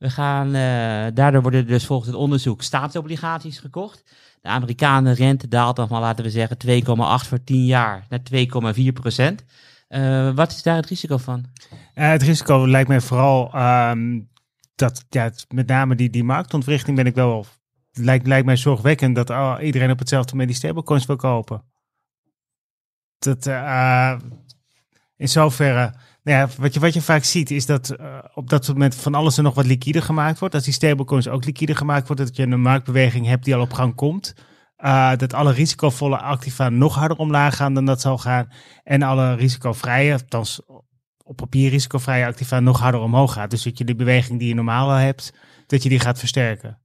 We 0.04 0.11
gaan, 0.11 0.46
eh, 0.46 1.14
daardoor 1.14 1.42
worden 1.42 1.66
dus 1.66 1.87
volgens 1.87 2.08
het 2.08 2.18
onderzoek 2.18 2.62
staatsobligaties 2.62 3.58
gekocht. 3.58 4.04
De 4.40 4.49
Amerikaanse 4.49 5.12
rente 5.12 5.49
daalt 5.49 5.76
dan 5.76 5.88
van, 5.88 6.00
laten 6.00 6.25
we 6.25 6.30
zeggen, 6.30 6.58
2,8 6.58 7.26
voor 7.26 7.44
10 7.44 7.64
jaar 7.64 8.06
naar 8.08 8.23
2,4 8.23 8.92
procent. 8.92 9.44
Eh, 9.88 10.34
wat 10.34 10.50
is 10.50 10.62
daar 10.62 10.76
het 10.76 10.87
risico 10.87 11.16
van? 11.16 11.44
Eh, 11.94 12.08
het 12.08 12.23
risico 12.23 12.68
lijkt 12.68 12.88
mij 12.88 13.00
vooral 13.00 13.52
ehm, 13.52 14.20
dat, 14.75 15.04
ja, 15.08 15.30
met 15.49 15.66
name 15.66 15.94
die, 15.94 16.11
die 16.11 16.25
marktontwrichting 16.25 16.96
ben 16.96 17.06
ik 17.06 17.14
wel, 17.14 17.46
lijkt, 17.92 18.26
lijkt 18.26 18.46
mij 18.46 18.56
zorgwekkend 18.56 19.14
dat 19.14 19.30
oh, 19.30 19.56
iedereen 19.61 19.90
op 19.90 19.99
hetzelfde 19.99 20.46
die 20.46 20.54
stablecoins 20.54 21.06
wil 21.06 21.16
kopen. 21.16 21.64
Dat, 23.18 23.46
in 25.16 25.28
zoverre, 25.28 25.94
nou 26.25 26.38
ja, 26.38 26.49
wat 26.59 26.75
je, 26.75 26.81
wat 26.81 26.95
je 26.95 27.02
vaak 27.02 27.25
ziet 27.25 27.50
is 27.50 27.66
dat 27.66 27.90
eh, 27.90 28.19
op 28.35 28.50
dat 28.50 28.69
moment 28.69 28.95
van 28.95 29.14
alles 29.14 29.37
er 29.37 29.43
nog 29.43 29.54
wat 29.54 29.66
liquide 29.66 30.02
gemaakt 30.02 30.38
wordt. 30.38 30.54
Als 30.54 30.64
die 30.64 30.73
stablecoins 30.73 31.28
ook 31.28 31.45
liquide 31.45 31.75
gemaakt 31.75 32.07
wordt, 32.07 32.23
dat 32.23 32.37
je 32.37 32.43
een 32.43 32.61
marktbeweging 32.61 33.26
hebt 33.26 33.45
die 33.45 33.54
al 33.54 33.61
op 33.61 33.73
gang 33.73 33.95
komt. 33.95 34.35
Eh, 34.76 35.16
dat 35.16 35.33
alle 35.33 35.52
risicovolle 35.52 36.19
activa 36.19 36.69
nog 36.69 36.95
harder 36.95 37.16
omlaag 37.16 37.57
gaan 37.57 37.75
dan 37.75 37.85
dat 37.85 38.00
zal 38.00 38.19
gaan. 38.19 38.49
En 38.83 39.02
alle 39.02 39.35
risicovrije, 39.35 40.12
althans 40.12 40.61
op 41.25 41.37
papier 41.37 41.71
risicovrije 41.71 42.26
activa 42.26 42.61
nog 42.61 42.81
harder 42.81 43.00
omhoog 43.00 43.33
gaat. 43.33 43.50
Dus 43.50 43.62
dat 43.62 43.78
je 43.78 43.85
de 43.85 43.95
beweging 43.95 44.38
die 44.38 44.49
je 44.49 44.54
normaal 44.54 44.90
al 44.90 44.97
hebt, 44.97 45.35
dat 45.66 45.83
je 45.83 45.88
die 45.88 46.00
gaat 46.00 46.19
versterken. 46.19 46.78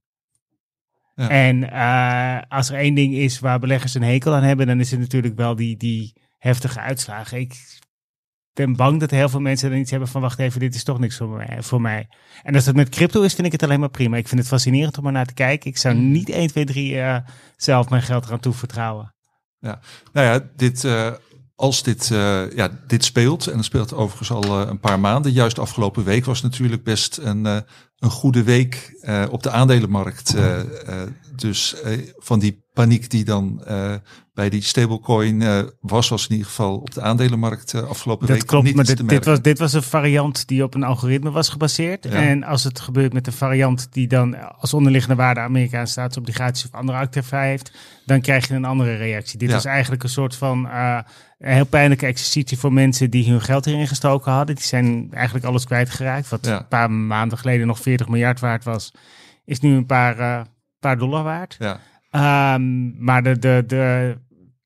Ja. 1.14 1.28
En 1.28 1.70
eh, 1.70 2.42
als 2.48 2.70
er 2.70 2.76
één 2.76 2.94
ding 2.94 3.14
is 3.14 3.38
waar 3.38 3.58
beleggers 3.58 3.94
een 3.94 4.02
hekel 4.02 4.34
aan 4.34 4.42
hebben, 4.42 4.66
dan 4.66 4.80
is 4.80 4.90
het 4.90 5.00
natuurlijk 5.00 5.36
wel 5.36 5.56
die, 5.56 5.76
die 5.76 6.12
heftige 6.38 6.80
uitslagen. 6.80 7.38
Ik 7.38 7.80
ben 8.52 8.76
bang 8.76 9.00
dat 9.00 9.10
heel 9.10 9.28
veel 9.28 9.40
mensen 9.40 9.70
dan 9.70 9.78
iets 9.78 9.90
hebben 9.90 10.08
van 10.08 10.20
wacht 10.20 10.38
even, 10.38 10.60
dit 10.60 10.74
is 10.74 10.84
toch 10.84 10.98
niks 10.98 11.16
voor 11.16 11.28
mij. 11.28 11.56
Voor 11.62 11.80
mij. 11.80 12.08
En 12.42 12.54
als 12.54 12.64
dat 12.64 12.74
met 12.74 12.88
crypto 12.88 13.22
is, 13.22 13.34
vind 13.34 13.46
ik 13.46 13.52
het 13.52 13.62
alleen 13.62 13.80
maar 13.80 13.90
prima. 13.90 14.16
Ik 14.16 14.28
vind 14.28 14.40
het 14.40 14.48
fascinerend 14.48 14.98
om 14.98 15.06
er 15.06 15.12
naar 15.12 15.26
te 15.26 15.34
kijken. 15.34 15.70
Ik 15.70 15.78
zou 15.78 15.94
niet 15.94 16.28
1, 16.28 16.48
2, 16.48 16.64
3 16.64 17.00
eh, 17.00 17.16
zelf 17.56 17.88
mijn 17.88 18.02
geld 18.02 18.26
eraan 18.26 18.40
toevertrouwen. 18.40 19.14
Nou 20.12 20.26
ja, 20.26 20.50
dit, 20.56 20.84
eh, 20.84 21.12
als 21.60 21.82
dit, 21.82 22.10
eh, 22.10 22.52
ja, 22.52 22.70
dit 22.86 23.04
speelt, 23.04 23.46
en 23.46 23.56
dat 23.56 23.64
speelt 23.64 23.94
overigens 23.94 24.30
al 24.30 24.60
eh, 24.60 24.68
een 24.68 24.80
paar 24.80 25.00
maanden, 25.00 25.32
juist 25.32 25.58
afgelopen 25.58 26.04
week 26.04 26.24
was 26.24 26.42
natuurlijk 26.42 26.84
best 26.84 27.18
een, 27.22 27.46
eh, 27.46 27.56
een 27.98 28.10
goede 28.10 28.42
week 28.42 28.98
op 29.30 29.42
de 29.42 29.50
aandelenmarkt. 29.50 30.36
dus 31.36 31.74
van 32.18 32.38
die 32.38 32.64
paniek 32.72 33.10
die 33.10 33.24
dan 33.24 33.64
bij 34.34 34.48
die 34.48 34.62
stablecoin 34.62 35.68
was, 35.80 36.08
was 36.08 36.24
in 36.24 36.30
ieder 36.30 36.46
geval 36.46 36.76
op 36.76 36.94
de 36.94 37.00
aandelenmarkt 37.00 37.74
afgelopen 37.74 38.26
Dat 38.26 38.36
week 38.36 38.46
klopt, 38.46 38.64
niet 38.64 38.74
maar 38.74 38.84
dit, 38.84 39.08
dit, 39.08 39.24
was, 39.24 39.42
dit 39.42 39.58
was 39.58 39.72
een 39.72 39.82
variant 39.82 40.48
die 40.48 40.62
op 40.62 40.74
een 40.74 40.82
algoritme 40.82 41.30
was 41.30 41.48
gebaseerd. 41.48 42.04
Ja. 42.04 42.10
En 42.10 42.44
als 42.44 42.64
het 42.64 42.80
gebeurt 42.80 43.12
met 43.12 43.26
een 43.26 43.32
variant 43.32 43.88
die 43.92 44.06
dan 44.08 44.52
als 44.58 44.74
onderliggende 44.74 45.16
waarde 45.16 45.40
Amerikaanse 45.40 45.92
staatsobligaties 45.92 46.64
of 46.64 46.74
andere 46.74 46.98
activa 46.98 47.40
heeft, 47.40 47.72
dan 48.06 48.20
krijg 48.20 48.48
je 48.48 48.54
een 48.54 48.64
andere 48.64 48.96
reactie. 48.96 49.38
Dit 49.38 49.48
Ja. 49.48 49.54
was 49.54 49.64
eigenlijk 49.64 50.02
een 50.02 50.08
soort 50.08 50.36
van 50.36 50.68
een 51.40 51.52
heel 51.54 51.66
pijnlijke 51.66 52.06
exercitie 52.06 52.58
voor 52.58 52.72
mensen 52.72 53.10
die 53.10 53.30
hun 53.30 53.40
geld 53.40 53.64
hierin 53.64 53.86
gestoken 53.88 54.32
hadden. 54.32 54.54
Die 54.54 54.64
zijn 54.64 55.08
eigenlijk 55.12 55.44
alles 55.44 55.64
kwijtgeraakt. 55.64 56.28
Wat 56.28 56.46
Ja. 56.46 56.58
een 56.58 56.68
paar 56.68 56.90
maanden 56.90 57.38
geleden 57.38 57.66
nog 57.66 57.78
40 57.78 58.08
miljard 58.08 58.40
waard 58.40 58.64
was, 58.64 58.92
is 59.44 59.60
nu 59.60 59.74
een 59.76 59.86
paar, 59.86 60.18
eh, 60.18 60.40
paar 60.80 60.98
dollar 60.98 61.22
waard. 61.24 61.56
Ja. 61.58 61.80
Ehm, 62.10 63.04
maar 63.04 63.22
de, 63.22 63.38
de, 63.38 63.64
de, 63.66 64.16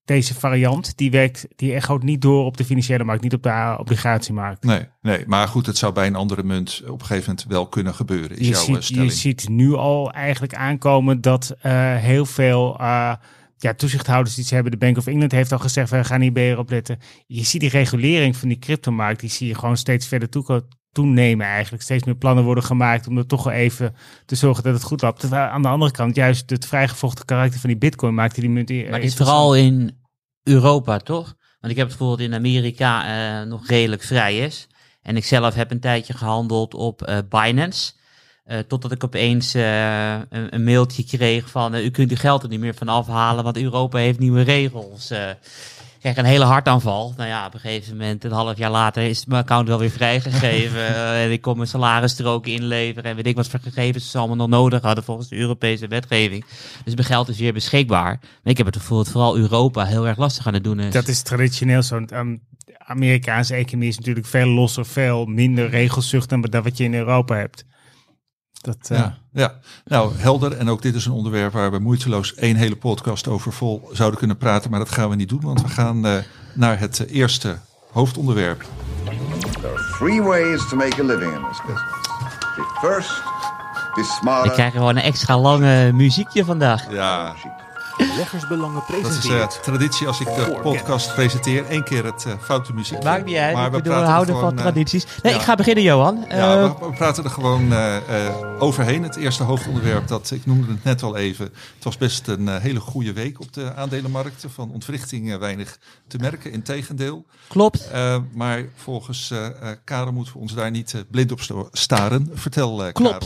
deze 0.05 0.35
variant, 0.35 0.97
die 0.97 1.11
werkt, 1.11 1.47
die 1.57 1.75
echoot 1.75 2.03
niet 2.03 2.23
door 2.23 2.45
op 2.45 2.57
de 2.57 2.65
financiële 2.65 3.05
markt, 3.05 3.23
niet 3.23 3.35
op 3.35 3.43
de 3.43 3.75
obligatiemarkt. 3.79 4.65
Nee, 4.65 4.87
nee, 5.03 5.25
maar 5.27 5.49
goed, 5.49 5.67
het 5.67 5.79
zou 5.79 5.93
bij 5.93 6.07
een 6.07 6.15
andere 6.15 6.43
munt 6.43 6.83
op 6.87 7.01
een 7.01 7.07
gegeven 7.07 7.29
moment 7.31 7.47
wel 7.49 7.67
kunnen 7.67 7.95
gebeuren, 7.95 8.31
is 8.39 8.47
Je 8.47 8.53
jouw 8.53 8.61
eh, 8.61 8.65
ziet, 8.67 8.77
je 8.77 8.83
stelling. 8.83 9.13
ziet 9.13 9.49
nu 9.49 9.75
al 9.75 10.13
eigenlijk 10.13 10.55
aankomen 10.55 11.21
dat 11.21 11.55
eh, 11.61 11.73
heel 11.97 12.27
veel 12.27 12.77
uh, 12.81 13.15
ja, 13.57 13.75
toezichthouders 13.75 14.35
die 14.35 14.45
ze 14.45 14.55
hebben. 14.55 14.73
De 14.73 14.79
Bank 14.79 14.97
of 14.97 15.07
England 15.07 15.33
heeft 15.33 15.53
al 15.53 15.59
gezegd, 15.59 15.91
we 15.91 16.05
gaan 16.05 16.21
hier 16.21 16.33
beter 16.33 16.59
op 16.59 16.71
letten. 16.71 16.99
Je 17.27 17.45
ziet 17.45 17.61
die 17.61 17.71
regulering 17.71 18.37
van 18.37 18.49
die 18.49 18.59
cryptomarkt, 18.59 19.21
die 19.21 19.31
zie 19.31 19.49
je 19.49 19.55
gewoon 19.55 19.77
steeds 19.77 20.07
verder 20.07 20.29
toe, 20.29 20.65
toenemen 20.93 21.47
eigenlijk. 21.47 21.83
Steeds 21.83 22.05
meer 22.05 22.17
plannen 22.17 22.45
worden 22.45 22.65
gemaakt 22.65 23.07
om 23.07 23.19
er 23.19 23.27
toch 23.27 23.45
wel 23.45 23.53
even 23.53 23.95
te 24.27 24.35
zorgen 24.35 24.63
dat 24.63 24.75
het 24.75 24.83
goed 24.83 25.03
loopt. 25.03 25.21
Terwijl 25.21 25.49
aan 25.49 25.63
de 25.63 25.69
andere 25.69 25.91
kant, 25.91 26.17
juist 26.17 26.51
het 26.51 26.67
vrijgevochten 26.67 27.25
karakter 27.25 27.61
van 27.61 27.71
die 27.71 27.79
bitcoin 27.79 28.15
maakte 28.15 28.41
die 28.41 28.51
munt... 28.51 28.71
Maar 28.71 29.01
het 29.01 29.03
is 29.03 29.17
vooral 29.17 29.57
in 29.57 29.99
Europa, 30.43 30.99
toch? 30.99 31.35
Want 31.61 31.73
ik 31.73 31.79
heb 31.79 31.89
het 31.89 31.99
bijvoorbeeld 31.99 32.29
in 32.29 32.35
Amerika 32.35 33.07
uh, 33.41 33.49
nog 33.49 33.67
redelijk 33.67 34.03
vrij 34.03 34.39
is. 34.39 34.69
En 35.03 35.17
ik 35.17 35.25
zelf 35.25 35.55
heb 35.55 35.71
een 35.71 35.81
tijdje 35.81 36.13
gehandeld 36.13 36.75
op 36.75 37.09
uh, 37.09 37.19
Binance. 37.29 37.93
Uh, 38.47 38.59
totdat 38.59 38.93
ik 38.93 39.05
opeens 39.05 39.55
uh, 39.55 40.13
een, 40.13 40.55
een, 40.55 40.65
mailtje 40.65 41.05
kreeg 41.05 41.51
van 41.51 41.75
u 41.75 41.91
kunt 41.91 42.11
uw 42.11 42.17
geld 42.17 42.43
er 42.43 42.49
niet 42.49 42.61
meer 42.61 42.75
van 42.75 42.89
afhalen, 42.89 43.45
want 43.45 43.57
Europa 43.57 43.99
heeft 43.99 44.19
nieuwe 44.19 44.43
regels. 44.43 45.11
Ik 45.11 46.01
kreeg 46.01 46.17
een 46.17 46.31
hele 46.31 46.45
hartaanval. 46.45 47.15
Nou 47.17 47.29
ja, 47.29 47.47
op 47.47 47.55
een 47.55 47.61
gegeven 47.61 47.97
moment, 47.97 48.25
een 48.25 48.33
half 48.33 48.57
jaar 48.57 48.71
later, 48.71 49.03
is 49.03 49.25
mijn 49.25 49.43
account 49.43 49.69
wel 49.69 49.79
weer 49.79 49.91
vrijgegeven. 49.91 50.95
en 51.23 51.31
ik 51.33 51.41
kon 51.41 51.57
mijn 51.57 51.69
salarisstroken 51.69 52.53
inleveren 52.53 53.11
en 53.11 53.17
weet 53.17 53.27
ik 53.27 53.37
wat 53.37 53.49
voor 53.49 53.61
gegevens 53.61 54.11
ze 54.11 54.19
allemaal 54.19 54.37
nog 54.37 54.49
nodig 54.49 54.83
hadden 54.83 55.05
volgens 55.05 55.29
de 55.29 55.37
Europese 55.37 55.87
wetgeving. 55.87 56.45
Dus 56.85 56.95
mijn 56.95 57.07
geld 57.07 57.29
is 57.29 57.39
weer 57.39 57.53
beschikbaar. 57.53 58.19
Maar 58.21 58.53
ik 58.53 58.57
heb 58.57 58.67
het 58.67 58.77
gevoel 58.77 58.99
dat 58.99 59.09
vooral 59.09 59.37
Europa 59.37 59.85
heel 59.85 60.07
erg 60.07 60.19
lastig 60.19 60.47
aan 60.47 60.55
het 60.55 60.65
doen 60.65 60.81
is. 60.81 60.93
Dat 60.93 61.09
is 61.09 61.23
traditioneel 61.23 61.83
zo. 61.83 62.05
Um, 62.13 62.43
Amerikaanse 62.79 63.55
economie 63.55 63.89
is 63.89 63.99
natuurlijk 63.99 64.27
veel 64.27 64.49
losser, 64.49 64.87
veel 64.87 65.25
minder 65.25 65.69
regelzucht 65.69 66.29
dan 66.29 66.47
wat 66.51 66.77
je 66.77 66.85
in 66.85 66.95
Europa 66.95 67.37
hebt. 67.37 67.65
Dat, 68.65 68.89
uh... 68.93 68.99
ja, 68.99 69.15
ja, 69.33 69.55
nou 69.85 70.13
helder. 70.17 70.57
En 70.57 70.69
ook 70.69 70.83
dit 70.83 70.95
is 70.95 71.07
een 71.07 71.13
onderwerp 71.13 71.53
waar 71.53 71.71
we 71.71 71.79
moeiteloos 71.79 72.35
één 72.35 72.57
hele 72.57 72.77
podcast 72.77 73.29
over 73.29 73.53
vol 73.53 73.89
zouden 73.93 74.19
kunnen 74.19 74.37
praten. 74.37 74.71
Maar 74.71 74.79
dat 74.79 74.89
gaan 74.89 75.09
we 75.09 75.17
niet 75.17 75.29
doen, 75.29 75.41
want 75.41 75.63
we 75.63 75.69
gaan 75.69 76.07
uh, 76.07 76.17
naar 76.55 76.79
het 76.79 76.99
uh, 76.99 77.15
eerste 77.17 77.59
hoofdonderwerp. 77.93 78.65
There 79.61 79.73
are 79.75 79.97
three 79.99 80.23
ways 80.23 80.69
to 80.69 80.77
make 80.77 81.03
a 81.03 81.05
living 81.05 81.33
in 81.33 81.43
this 81.49 81.61
business. 81.67 82.09
First, 82.81 83.23
be 83.95 84.05
smarter. 84.21 84.49
We 84.49 84.53
krijgen 84.53 84.79
gewoon 84.79 84.97
een 84.97 85.03
extra 85.03 85.39
lange 85.39 85.93
muziekje 85.93 86.45
vandaag. 86.45 86.93
Ja. 86.93 87.35
Beleggersbelangen 87.97 88.83
Dat 88.87 88.89
is 88.89 89.05
eh, 89.05 89.11
presenteert. 89.13 89.63
traditie 89.63 90.07
als 90.07 90.21
ik 90.21 90.27
de 90.27 90.59
podcast 90.63 91.15
presenteer. 91.15 91.67
één 91.67 91.85
keer 91.85 92.05
het 92.05 92.25
eh, 92.27 92.33
foute 92.43 92.73
muziek. 92.73 93.03
Maakt 93.03 93.25
niet 93.25 93.37
uit. 93.37 93.55
Maar 93.55 93.71
we 93.71 93.77
bedoel, 93.77 93.83
we 93.93 93.99
praten 93.99 94.13
houden 94.13 94.35
gewoon, 94.35 94.49
van 94.51 94.59
eh, 94.59 94.65
tradities. 94.65 95.05
Nee, 95.23 95.33
ja. 95.33 95.39
ik 95.39 95.45
ga 95.45 95.55
beginnen, 95.55 95.83
Johan. 95.85 96.25
Ja, 96.29 96.63
we, 96.63 96.87
we 96.87 96.93
praten 96.93 97.25
er 97.25 97.31
gewoon 97.31 97.73
eh, 97.73 97.97
eh, 98.27 98.35
overheen. 98.63 99.03
Het 99.03 99.17
eerste 99.17 99.43
hoofdonderwerp, 99.43 100.09
dat, 100.09 100.31
ik 100.31 100.47
noemde 100.47 100.73
het 100.73 100.85
net 100.85 101.03
al 101.03 101.17
even. 101.17 101.45
Het 101.75 101.85
was 101.85 101.97
best 101.97 102.29
een 102.29 102.49
hele 102.61 102.81
goede 102.81 103.13
week 103.13 103.41
op 103.41 103.53
de 103.53 103.75
aandelenmarkten. 103.75 104.51
Van 104.51 104.71
ontwrichting 104.73 105.39
weinig 105.39 105.79
te 106.07 106.19
merken, 106.19 106.53
integendeel. 106.53 107.25
klopt. 107.49 107.89
Eh, 107.91 108.17
maar 108.33 108.65
volgens 108.77 109.33
Karel 109.85 110.13
moeten 110.13 110.33
we 110.33 110.39
ons 110.39 110.55
daar 110.55 110.71
niet 110.71 111.05
blind 111.11 111.33
op 111.33 111.41
staren. 111.73 112.31
Vertel, 112.35 112.85
eh 112.85 112.93
Karel. 112.93 113.21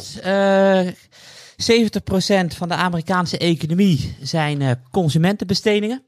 Klopt. 1.65 2.03
Eh 2.03 2.53
70% 2.53 2.57
van 2.57 2.69
de 2.69 2.75
Amerikaanse 2.75 3.39
economie 3.39 4.17
zijn 4.23 4.63
eh, 4.63 4.71
consumentenbestedingen. 4.91 6.03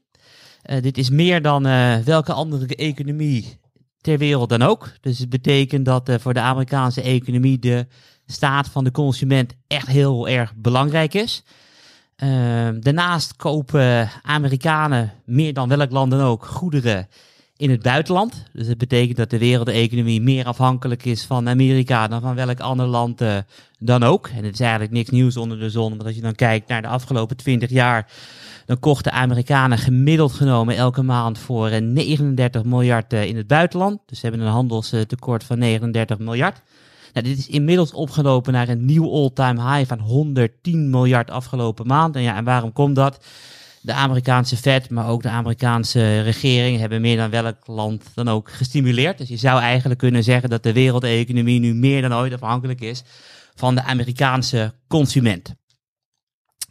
Eh, 0.61 0.81
dit 0.81 0.97
is 0.97 1.09
meer 1.09 1.41
dan 1.41 1.65
eh, 1.65 1.97
welke 1.97 2.33
andere 2.33 2.75
economie 2.75 3.59
ter 4.01 4.17
wereld 4.17 4.49
dan 4.49 4.61
ook. 4.61 4.91
Dus 5.01 5.19
het 5.19 5.29
betekent 5.29 5.85
dat 5.85 6.11
voor 6.19 6.33
de 6.33 6.39
Amerikaanse 6.39 7.01
economie 7.01 7.59
de 7.59 7.87
staat 8.25 8.67
van 8.67 8.83
de 8.83 8.91
consument 8.91 9.53
echt 9.67 9.87
heel 9.87 10.27
erg 10.27 10.53
belangrijk 10.55 11.13
is. 11.13 11.43
Daarnaast 12.79 13.35
kopen 13.35 14.09
Amerikanen 14.21 15.13
meer 15.25 15.53
dan 15.53 15.69
welk 15.69 15.91
land 15.91 16.11
dan 16.11 16.21
ook 16.21 16.45
goederen 16.45 17.07
in 17.61 17.69
het 17.69 17.81
buitenland. 17.81 18.43
Dus 18.53 18.67
het 18.67 18.77
betekent 18.77 19.17
dat 19.17 19.29
de 19.29 19.37
wereldeconomie 19.37 20.21
meer 20.21 20.45
afhankelijk 20.45 21.05
is 21.05 21.25
van 21.25 21.49
Amerika 21.49 22.07
dan 22.07 22.21
van 22.21 22.35
welk 22.35 22.59
ander 22.59 22.85
land 22.85 23.21
eh, 23.21 23.37
dan 23.79 24.03
ook. 24.03 24.27
En 24.27 24.43
het 24.43 24.53
is 24.53 24.59
eigenlijk 24.59 24.91
niks 24.91 25.09
nieuws 25.09 25.37
onder 25.37 25.59
de 25.59 25.69
zon, 25.69 25.89
want 25.89 26.03
als 26.03 26.15
je 26.15 26.21
dan 26.21 26.35
kijkt 26.35 26.67
naar 26.67 26.81
de 26.81 26.87
afgelopen 26.87 27.37
20 27.37 27.69
jaar, 27.69 28.11
dan 28.65 28.79
kochten 28.79 29.11
Amerikanen 29.11 29.77
gemiddeld 29.77 30.31
genomen 30.31 30.75
elke 30.75 31.01
maand 31.01 31.39
voor 31.39 31.67
eh, 31.67 31.81
39 31.81 32.63
miljard 32.63 33.13
eh, 33.13 33.25
in 33.25 33.37
het 33.37 33.47
buitenland. 33.47 33.99
Dus 34.05 34.19
ze 34.19 34.27
hebben 34.27 34.45
een 34.45 34.53
handelstekort 34.53 35.43
van 35.43 35.59
39 35.59 36.19
miljard. 36.19 36.61
Nou, 37.13 37.25
dit 37.25 37.37
is 37.37 37.47
inmiddels 37.47 37.93
opgelopen 37.93 38.53
naar 38.53 38.69
een 38.69 38.85
nieuw 38.85 39.11
all-time 39.11 39.75
high 39.75 39.87
van 39.87 39.99
110 39.99 40.89
miljard 40.89 41.29
afgelopen 41.29 41.87
maand. 41.87 42.15
En 42.15 42.21
ja, 42.21 42.35
en 42.35 42.43
waarom 42.43 42.73
komt 42.73 42.95
dat? 42.95 43.25
De 43.81 43.93
Amerikaanse 43.93 44.57
Fed, 44.57 44.89
maar 44.89 45.07
ook 45.07 45.21
de 45.21 45.29
Amerikaanse 45.29 46.21
regering 46.21 46.79
hebben 46.79 47.01
meer 47.01 47.17
dan 47.17 47.29
welk 47.29 47.67
land 47.67 48.03
dan 48.13 48.29
ook 48.29 48.51
gestimuleerd. 48.51 49.17
Dus 49.17 49.29
je 49.29 49.37
zou 49.37 49.59
eigenlijk 49.59 49.99
kunnen 49.99 50.23
zeggen 50.23 50.49
dat 50.49 50.63
de 50.63 50.73
wereldeconomie 50.73 51.59
nu 51.59 51.73
meer 51.73 52.01
dan 52.01 52.13
ooit 52.13 52.33
afhankelijk 52.33 52.81
is 52.81 53.03
van 53.55 53.75
de 53.75 53.83
Amerikaanse 53.83 54.73
consument. 54.87 55.53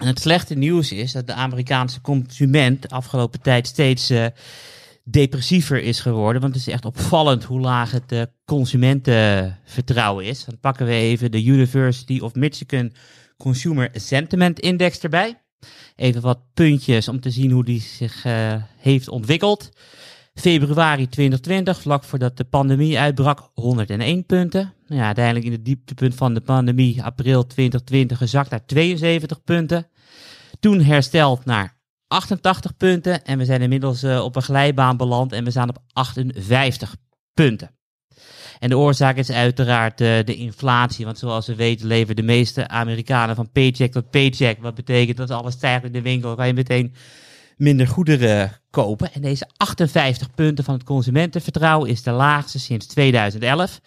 En 0.01 0.07
het 0.07 0.21
slechte 0.21 0.55
nieuws 0.55 0.93
is 0.93 1.13
dat 1.13 1.27
de 1.27 1.33
Amerikaanse 1.33 2.01
consument 2.01 2.83
de 2.83 2.89
afgelopen 2.89 3.41
tijd 3.41 3.67
steeds 3.67 4.11
eh, 4.11 4.27
depressiever 5.05 5.83
is 5.83 6.01
geworden. 6.01 6.43
Want 6.43 6.55
het 6.55 6.67
is 6.67 6.73
echt 6.73 6.85
opvallend 6.85 7.45
hoe 7.45 7.61
laag 7.61 7.91
het 7.91 8.13
eh, 8.13 8.23
consumentenvertrouwen 8.45 10.25
is. 10.25 10.45
Dan 10.45 10.59
pakken 10.61 10.87
we 10.87 10.93
even 10.93 11.31
de 11.31 11.45
University 11.45 12.19
of 12.21 12.35
Michigan 12.35 12.93
Consumer 13.37 13.91
Sentiment 13.93 14.61
Index 14.61 14.99
erbij. 14.99 15.41
Even 15.97 16.23
wat 16.23 16.41
puntjes 16.55 17.09
om 17.09 17.21
te 17.21 17.31
zien 17.31 17.51
hoe 17.51 17.65
die 17.65 17.81
zich 17.81 18.25
eh, 18.25 18.55
heeft 18.77 19.09
ontwikkeld. 19.09 19.71
Februari 20.35 21.09
2020, 21.09 21.81
vlak 21.81 22.05
voordat 22.05 22.37
de 22.37 22.45
pandemie 22.45 22.99
uitbrak, 22.99 23.51
101 23.55 24.27
punten. 24.27 24.73
Nou 24.87 25.01
ja, 25.01 25.07
uiteindelijk 25.07 25.47
in 25.47 25.53
het 25.53 25.65
dieptepunt 25.65 26.15
van 26.15 26.35
de 26.35 26.41
pandemie, 26.41 27.03
april 27.03 27.47
2020, 27.47 28.19
gezakt 28.19 28.51
naar 28.51 28.67
72 28.67 29.45
punten. 29.45 29.87
Toen 30.61 30.81
hersteld 30.81 31.45
naar 31.45 31.79
88 32.07 32.77
punten 32.77 33.25
en 33.25 33.39
we 33.39 33.45
zijn 33.45 33.63
inmiddels 33.63 34.03
eh, 34.03 34.25
op 34.25 34.37
een 34.37 34.43
glijbaan 34.43 34.97
beland 34.97 35.33
en 35.33 35.45
we 35.45 35.51
staan 35.51 35.69
op 35.69 35.79
58 35.93 36.97
punten. 37.35 37.71
En 38.59 38.69
de 38.69 38.79
oorzaak 38.79 39.17
is 39.17 39.31
uiteraard 39.31 40.01
eh, 40.01 40.19
de 40.25 40.35
inflatie, 40.35 41.05
want 41.05 41.19
zoals 41.19 41.47
we 41.47 41.55
weten 41.55 41.87
leven 41.87 42.17
de 42.17 42.23
meeste 42.23 42.69
Amerikanen 42.69 43.37
van 43.37 43.51
paycheck 43.51 43.93
tot 43.93 44.11
paycheck. 44.11 44.59
Wat 44.61 44.75
betekent 44.75 45.17
dat 45.17 45.31
alles 45.31 45.55
stijgt 45.55 45.85
in 45.85 45.93
de 45.93 46.03
winkel, 46.03 46.35
kan 46.35 46.47
je 46.47 46.53
meteen 46.53 46.95
minder 47.57 47.87
goederen 47.87 48.61
kopen. 48.71 49.13
En 49.13 49.21
deze 49.21 49.49
58 49.57 50.35
punten 50.35 50.65
van 50.65 50.75
het 50.75 50.85
consumentenvertrouwen 50.85 51.91
is 51.91 52.03
de 52.03 52.11
laagste 52.11 52.59
sinds 52.59 52.87
2011. 52.87 53.81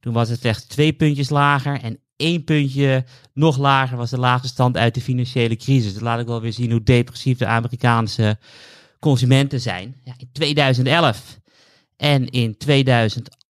Toen 0.00 0.12
was 0.12 0.28
het 0.28 0.40
slechts 0.40 0.64
twee 0.64 0.92
puntjes 0.92 1.30
lager 1.30 1.80
en 1.82 1.98
één 2.16 2.44
puntje 2.44 3.04
nog 3.34 3.58
lager 3.58 3.96
was 3.96 4.10
de 4.10 4.18
laagste 4.18 4.48
stand 4.48 4.76
uit 4.76 4.94
de 4.94 5.00
financiële 5.00 5.56
crisis. 5.56 5.92
Dat 5.92 6.02
laat 6.02 6.20
ik 6.20 6.26
wel 6.26 6.40
weer 6.40 6.52
zien 6.52 6.70
hoe 6.70 6.82
depressief 6.82 7.38
de 7.38 7.46
Amerikaanse 7.46 8.38
consumenten 8.98 9.60
zijn. 9.60 9.96
Ja, 10.04 10.14
in 10.16 10.28
2011 10.32 11.38
en 11.96 12.28
in 12.28 12.56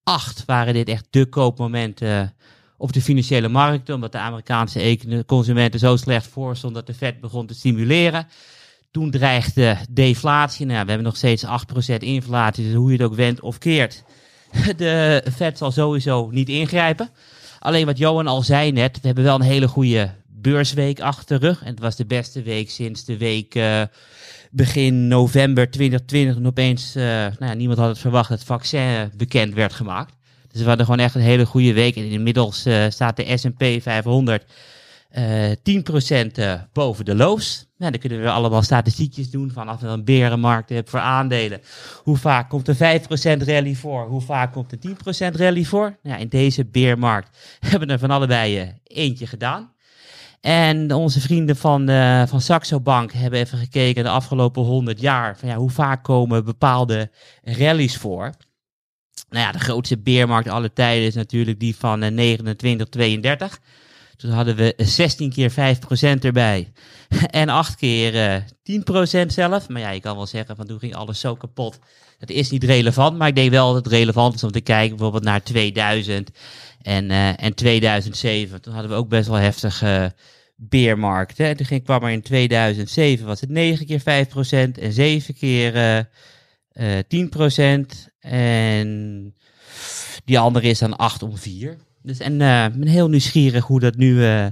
2008 0.05 0.45
waren 0.47 0.75
dit 0.75 0.89
echt 0.89 1.07
de 1.11 1.27
koopmomenten 1.27 2.35
op 2.77 2.93
de 2.93 3.03
financiële 3.03 3.49
markten, 3.49 3.95
omdat 3.95 4.13
de 4.13 4.19
Amerikaanse 4.19 5.25
consumenten 5.27 5.81
zo 5.81 5.97
slecht 5.97 6.27
voor 6.27 6.57
stonden 6.57 6.85
dat 6.85 6.95
de 6.95 7.07
Fed 7.07 7.21
begon 7.21 7.47
te 7.47 7.55
stimuleren. 7.55 8.27
Toen 8.91 9.11
dreigde 9.11 9.77
deflatie. 9.91 10.67
Nou, 10.67 10.83
we 10.83 10.89
hebben 10.89 11.07
nog 11.07 11.17
steeds 11.17 11.45
8% 11.45 11.49
inflatie, 11.99 12.65
dus 12.65 12.75
hoe 12.75 12.93
je 12.93 12.97
het 12.97 13.07
ook 13.07 13.15
wendt 13.15 13.41
of 13.41 13.59
keert. 13.59 14.03
De 14.77 15.25
Fed 15.35 15.59
zal 15.59 15.71
sowieso 15.71 16.29
niet 16.31 16.49
ingrijpen. 16.49 17.11
Alleen 17.59 17.87
wat 17.87 17.99
Johan 17.99 18.27
al 18.27 18.43
zei 18.43 18.73
net, 18.73 19.01
we 19.01 19.07
hebben 19.07 19.25
wel 19.25 19.35
een 19.35 19.41
hele 19.41 19.69
goede 19.69 20.15
beursweek 20.27 21.01
achter 21.01 21.41
de 21.41 21.47
rug. 21.47 21.63
En 21.63 21.71
het 21.71 21.81
was 21.81 21.97
de 21.97 22.07
beste 22.07 22.43
week 22.43 22.71
sinds 22.71 23.05
de 23.05 23.17
week 23.17 23.55
eh, 23.55 23.83
begin 24.51 25.09
november 25.09 25.71
2020. 25.71 26.37
En 26.37 26.47
opeens, 26.47 26.95
eh, 26.95 27.05
nou 27.05 27.35
ja, 27.39 27.55
niemand 27.55 27.79
had 27.79 27.89
het 27.89 27.99
verwacht, 27.99 28.29
het 28.29 28.45
vaccin 28.45 29.11
bekend 29.17 29.55
werd 29.55 29.73
gemaakt. 29.73 30.15
Dus 30.53 30.61
we 30.61 30.69
hadden 30.69 30.87
gewoon 30.87 31.01
echt 31.01 31.15
een 31.15 31.21
hele 31.21 31.47
goede 31.47 31.73
week. 31.73 31.97
En 31.97 32.11
inmiddels 32.11 32.65
eh, 32.65 32.85
staat 32.89 33.17
de 33.17 33.37
S&P 33.37 33.83
500 33.83 34.45
eh 35.11 35.51
10% 35.63 36.39
eh, 36.39 36.61
boven 36.73 37.05
de 37.05 37.15
lows. 37.15 37.67
Nou, 37.77 37.91
dan 37.91 38.01
kunnen 38.01 38.23
we 38.23 38.31
allemaal 38.31 38.63
statistiekjes 38.63 39.31
doen 39.31 39.51
vanaf 39.51 39.83
een 39.83 40.05
berenmarkt 40.05 40.69
hebt 40.69 40.91
voor 40.91 41.01
aandelen. 41.01 41.61
Hoe 42.03 42.17
vaak 42.17 42.49
komt 42.49 42.69
er 42.69 42.77
5% 42.77 43.43
rally 43.43 43.75
voor? 43.75 44.07
Hoe 44.07 44.21
vaak 44.21 44.53
komt 44.53 44.73
er 44.73 44.79
10% 45.33 45.37
rally 45.37 45.65
voor? 45.65 45.97
Nou, 46.03 46.21
in 46.21 46.29
deze 46.29 46.65
beermarkt 46.65 47.39
hebben 47.69 47.89
we 47.89 47.95
er 47.95 47.99
van 47.99 48.11
allebei 48.11 48.59
eh, 48.59 48.69
eentje 48.85 49.27
gedaan. 49.27 49.73
En 50.40 50.92
onze 50.92 51.20
vrienden 51.20 51.57
van, 51.57 51.88
eh, 51.88 52.26
van 52.26 52.40
Saxo 52.40 52.81
Bank 52.81 53.12
hebben 53.12 53.40
even 53.40 53.59
gekeken 53.59 54.05
de 54.05 54.11
afgelopen 54.11 54.62
100 54.62 55.00
jaar. 55.00 55.38
Van 55.38 55.48
ja, 55.48 55.57
hoe 55.57 55.70
vaak 55.70 56.05
komen 56.05 56.44
bepaalde 56.44 57.11
rallies 57.42 57.96
voor? 57.96 58.33
Nou 59.29 59.44
ja, 59.44 59.53
de 59.53 59.59
grootste 59.59 59.98
beermarkt 59.98 60.48
aller 60.48 60.72
tijden 60.72 61.07
is 61.07 61.14
natuurlijk 61.14 61.61
die 61.61 61.76
van 61.76 62.03
eh, 62.03 62.11
29, 62.11 62.88
32. 62.88 63.61
Toen 64.16 64.31
hadden 64.31 64.57
we 64.57 64.74
16 64.76 65.33
keer 65.33 65.50
5% 65.50 66.24
erbij. 66.24 66.72
En 67.31 67.48
8 67.48 67.76
keer 67.76 68.16
eh 68.16 68.42
10% 69.24 69.26
zelf. 69.26 69.68
Maar 69.68 69.81
ja, 69.81 69.90
je 69.90 70.00
kan 70.00 70.16
wel 70.16 70.26
zeggen 70.26 70.57
van 70.57 70.66
toen 70.66 70.79
ging 70.79 70.94
alles 70.94 71.20
zo 71.20 71.35
kapot. 71.35 71.79
Dat 72.18 72.31
is 72.31 72.50
niet 72.50 72.64
relevant, 72.64 73.18
maar 73.18 73.29
ik 73.29 73.35
denk 73.35 73.50
wel 73.50 73.72
dat 73.72 73.85
het 73.85 73.92
relevant 73.92 74.35
is 74.35 74.44
om 74.44 74.50
te 74.50 74.61
kijken 74.61 74.90
bijvoorbeeld 74.96 75.24
naar 75.24 75.42
2000 75.42 76.31
en, 76.83 77.11
eh, 77.11 77.45
en 77.45 77.55
2007. 77.55 78.62
Toen 78.62 78.73
hadden 78.73 78.90
we 78.90 78.97
ook 78.97 79.09
best 79.09 79.29
wel 79.29 79.37
heftige 79.37 80.14
beermarkten. 80.57 81.47
En 81.47 81.57
toen 81.57 81.66
ging, 81.66 81.85
kwam 81.85 82.03
er 82.03 82.11
in 82.11 82.23
2007 82.23 83.27
was 83.27 83.40
het 83.40 83.51
9 83.51 83.87
keer 83.87 84.01
5% 84.01 84.79
en 84.79 84.93
7 84.93 85.35
keer 85.35 85.75
eh 85.75 85.99
eh 86.71 86.99
10%. 87.09 88.09
En 88.21 89.35
die 90.25 90.38
andere 90.38 90.69
is 90.69 90.79
dan 90.79 90.97
8 90.97 91.23
om 91.23 91.37
4. 91.37 91.77
Dus 92.03 92.19
en 92.19 92.40
eh, 92.40 92.64
ik 92.64 92.79
ben 92.79 92.88
heel 92.88 93.09
nieuwsgierig 93.09 93.64
hoe 93.64 93.81
dat 93.81 93.97
nu, 93.97 94.25
eh, 94.25 94.47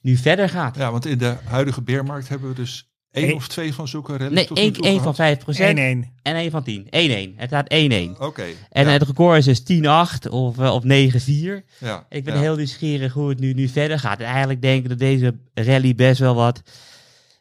nu 0.00 0.16
verder 0.16 0.48
gaat. 0.48 0.76
Ja, 0.76 0.90
want 0.90 1.06
in 1.06 1.18
de 1.18 1.36
huidige 1.44 1.82
beermarkt 1.82 2.28
hebben 2.28 2.48
we 2.48 2.54
dus 2.54 2.89
één 3.12 3.28
Eén- 3.28 3.34
of 3.34 3.48
twee 3.48 3.74
van 3.74 3.88
zulke 3.88 4.16
rallies 4.16 4.34
Nee, 4.34 4.48
één, 4.54 4.74
één 4.74 5.02
van 5.02 5.14
5% 5.14 5.78
1-1. 5.78 6.12
en 6.22 6.34
één 6.34 6.50
van 6.50 6.62
10. 6.62 6.86
1-1. 6.90 7.34
Het 7.36 7.48
staat 7.48 7.72
1-1. 7.72 8.16
Oké. 8.18 8.44
En 8.70 8.86
ja, 8.86 8.92
het 8.92 9.02
record 9.02 9.38
is 9.38 9.44
dus 9.44 9.60
10-8 9.62 10.28
of, 10.28 10.58
eh, 10.58 10.74
of 10.74 10.82
9-4. 10.84 11.64
ja, 11.78 12.06
Ik 12.08 12.24
ben 12.24 12.34
ja. 12.34 12.40
heel 12.40 12.56
nieuwsgierig 12.56 13.12
hoe 13.12 13.28
het 13.28 13.40
nu, 13.40 13.52
nu 13.52 13.68
verder 13.68 13.98
gaat. 13.98 14.18
En 14.18 14.26
eigenlijk 14.26 14.62
denk 14.62 14.82
ik 14.82 14.88
dat 14.88 14.98
deze 14.98 15.34
rally 15.54 15.94
best 15.94 16.18
wel 16.20 16.34
wat 16.34 16.62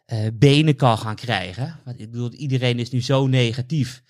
eh, 0.05 0.17
benen 0.33 0.75
kan 0.75 0.97
gaan 0.97 1.15
krijgen. 1.15 1.79
Want 1.85 1.99
ik 1.99 2.11
bedoel, 2.11 2.31
iedereen 2.33 2.79
is 2.79 2.89
nu 2.89 3.01
zo 3.01 3.27
negatief. 3.27 4.01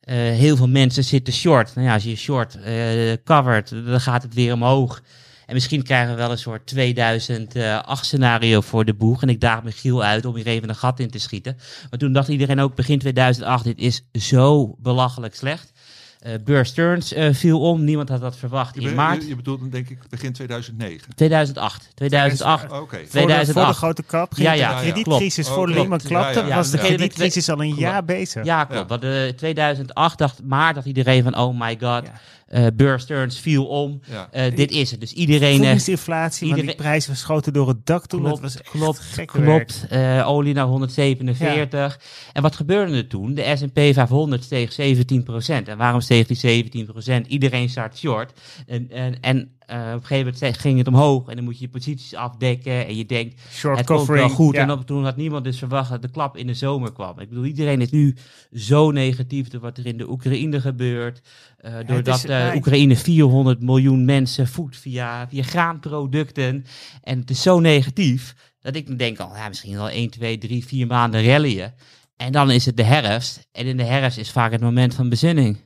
Eh, 0.00 0.14
heel 0.16 0.56
veel 0.56 0.68
mensen 0.68 1.04
zitten 1.04 1.32
short. 1.34 1.74
Nou 1.74 1.86
ja, 1.86 1.94
als 1.94 2.04
je 2.04 2.16
short 2.16 2.54
eh 2.60 3.12
covert, 3.24 3.70
dan 3.70 4.00
gaat 4.00 4.22
het 4.22 4.34
weer 4.34 4.52
omhoog. 4.52 5.02
En 5.46 5.54
misschien 5.54 5.82
krijgen 5.82 6.10
we 6.10 6.16
wel 6.16 6.30
een 6.30 6.38
soort 6.38 6.66
2008 6.66 8.04
scenario 8.06 8.60
voor 8.60 8.84
de 8.84 8.94
boeg. 8.94 9.22
En 9.22 9.28
ik 9.28 9.40
daag 9.40 9.62
Michiel 9.62 10.02
uit 10.04 10.24
om 10.24 10.34
hier 10.36 10.46
even 10.46 10.68
een 10.68 10.74
gat 10.76 11.00
in 11.00 11.10
te 11.10 11.18
schieten. 11.18 11.56
Maar 11.90 11.98
toen 11.98 12.12
dacht 12.12 12.28
iedereen 12.28 12.60
ook 12.60 12.74
begin 12.74 12.98
2008, 12.98 13.64
dit 13.64 13.78
is 13.78 14.02
zo 14.12 14.74
belachelijk 14.78 15.34
slecht. 15.34 15.72
Eh 16.20 16.32
Bear 16.44 16.66
Stearns 16.66 17.12
eh, 17.12 17.28
viel 17.32 17.60
om. 17.60 17.84
Niemand 17.84 18.08
had 18.08 18.20
dat 18.20 18.36
verwacht 18.36 18.74
Je, 18.74 18.80
in 18.88 18.94
maart. 18.94 19.22
je, 19.22 19.28
je 19.28 19.36
bedoelt 19.36 19.60
dan 19.60 19.70
denk 19.70 19.88
ik 19.88 19.98
begin 20.10 20.32
2009. 20.32 21.14
2008. 21.14 21.88
2008. 21.94 22.70
Oh, 22.72 22.80
Oké. 22.80 22.96
Voor 22.96 23.02
de, 23.04 23.08
2008. 23.10 23.52
voor 23.58 23.66
de 23.66 23.72
grote 23.74 24.02
kap. 24.02 24.32
Ja, 24.36 24.52
de 24.52 24.58
ja, 24.58 24.70
ja. 24.70 24.80
kredietcrisis 24.80 25.48
voor 25.48 25.68
Oh, 25.68 25.74
Lehman 25.74 25.86
klopt. 25.88 26.06
klapte. 26.06 26.38
Ja, 26.40 26.46
ja. 26.46 26.54
Was 26.54 26.70
de 26.70 26.78
kredietcrisis 26.78 27.48
al 27.48 27.60
een 27.60 27.66
Klopt. 27.66 27.80
jaar 27.80 28.04
bezig. 28.04 28.44
Ja, 28.44 28.64
klopt. 28.64 28.80
Ja. 28.80 28.86
Want 28.98 29.04
eh, 29.04 29.28
2008 29.36 30.18
dacht 30.18 30.42
maart 30.44 30.74
dacht 30.74 30.86
iedereen 30.86 31.22
van 31.22 31.36
oh 31.38 31.60
my 31.60 31.76
god, 31.80 32.04
Ja. 32.04 32.12
Eh 32.54 32.66
Bear 32.74 33.00
Stearns 33.00 33.38
viel 33.40 33.64
om. 33.66 34.00
Ja. 34.10 34.28
Eh, 34.30 34.56
dit 34.56 34.70
is 34.70 34.90
het. 34.90 35.00
Dus 35.00 35.12
iedereen... 35.12 35.50
eh, 35.52 35.58
Voedingsinflatie, 35.58 36.46
die 36.46 36.56
iedereen- 36.56 36.76
prijzen 36.76 37.10
was 37.10 37.20
schoten 37.20 37.52
door 37.52 37.68
het 37.68 37.86
dak 37.86 38.06
toen. 38.06 38.20
Klopt, 38.20 38.42
dat 38.42 38.52
was 38.52 38.62
klopt, 38.62 39.24
klopt. 39.26 39.86
Eh, 39.90 40.28
olie 40.28 40.54
naar 40.54 40.64
147. 40.66 42.00
En 42.32 42.42
wat 42.42 42.56
gebeurde 42.56 42.96
er 42.96 43.06
toen? 43.06 43.34
De 43.34 43.52
S&P 43.56 43.78
500 43.94 44.44
steeg 44.44 44.72
17%. 44.72 45.68
En 45.68 45.76
waarom 45.78 46.00
steeg 46.00 46.26
die 46.26 46.36
17%? 46.36 47.26
Iedereen 47.26 47.68
staat 47.68 47.98
short. 47.98 48.32
En, 48.66 48.90
en, 48.90 49.20
en 49.20 49.38
eh, 49.38 49.44
op 49.66 49.70
een 49.74 50.04
gegeven 50.06 50.34
moment 50.40 50.58
ging 50.58 50.78
het 50.78 50.86
omhoog. 50.88 51.28
En 51.28 51.34
dan 51.36 51.44
moet 51.44 51.58
je 51.58 51.64
je 51.64 51.70
posities 51.70 52.14
afdekken. 52.14 52.86
En 52.86 52.96
je 52.96 53.06
denkt, 53.06 53.40
Short 53.52 53.76
het 53.78 53.86
komt 53.86 53.98
wel 53.98 54.06
covering. 54.08 54.30
goed. 54.36 54.54
ja. 54.54 54.62
En 54.62 54.70
op, 54.70 54.86
toen 54.86 55.04
had 55.04 55.16
niemand 55.16 55.44
dus 55.44 55.58
verwacht 55.58 55.90
dat 55.90 56.02
de 56.02 56.10
klap 56.10 56.36
in 56.36 56.46
de 56.46 56.54
zomer 56.54 56.92
kwam. 56.92 57.18
Ik 57.20 57.28
bedoel, 57.28 57.44
iedereen 57.44 57.80
is 57.80 57.90
nu 57.90 58.16
zo 58.52 58.90
negatief 58.90 59.48
door 59.48 59.60
wat 59.60 59.78
er 59.78 59.86
in 59.86 59.96
de 59.98 60.10
Oekraïne 60.10 60.60
gebeurt. 60.60 61.20
Eh, 61.56 61.74
doordat 61.86 62.16
is- 62.16 62.24
eh, 62.24 62.52
Oekraïne 62.54 62.96
400 62.96 63.60
miljoen 63.62 64.04
mensen 64.04 64.48
voedt 64.48 64.76
via, 64.76 65.28
via 65.28 65.42
graanproducten. 65.42 66.64
En 67.02 67.18
het 67.18 67.30
is 67.30 67.42
zo 67.42 67.60
negatief 67.60 68.34
dat 68.60 68.76
ik 68.76 68.98
denk 68.98 69.18
al, 69.18 69.36
ja, 69.36 69.48
misschien 69.48 69.74
wel 69.76 69.90
1, 69.90 70.10
2, 70.10 70.38
3, 70.38 70.66
4 70.66 70.86
maanden 70.86 71.24
rallyen. 71.26 71.74
En 72.16 72.32
dan 72.32 72.50
is 72.50 72.66
het 72.66 72.76
de 72.76 72.82
herfst. 72.82 73.48
En 73.52 73.66
in 73.66 73.76
de 73.76 73.84
herfst 73.84 74.18
is 74.18 74.30
vaak 74.30 74.52
het 74.52 74.60
moment 74.60 74.94
van 74.94 75.08
bezinning. 75.08 75.56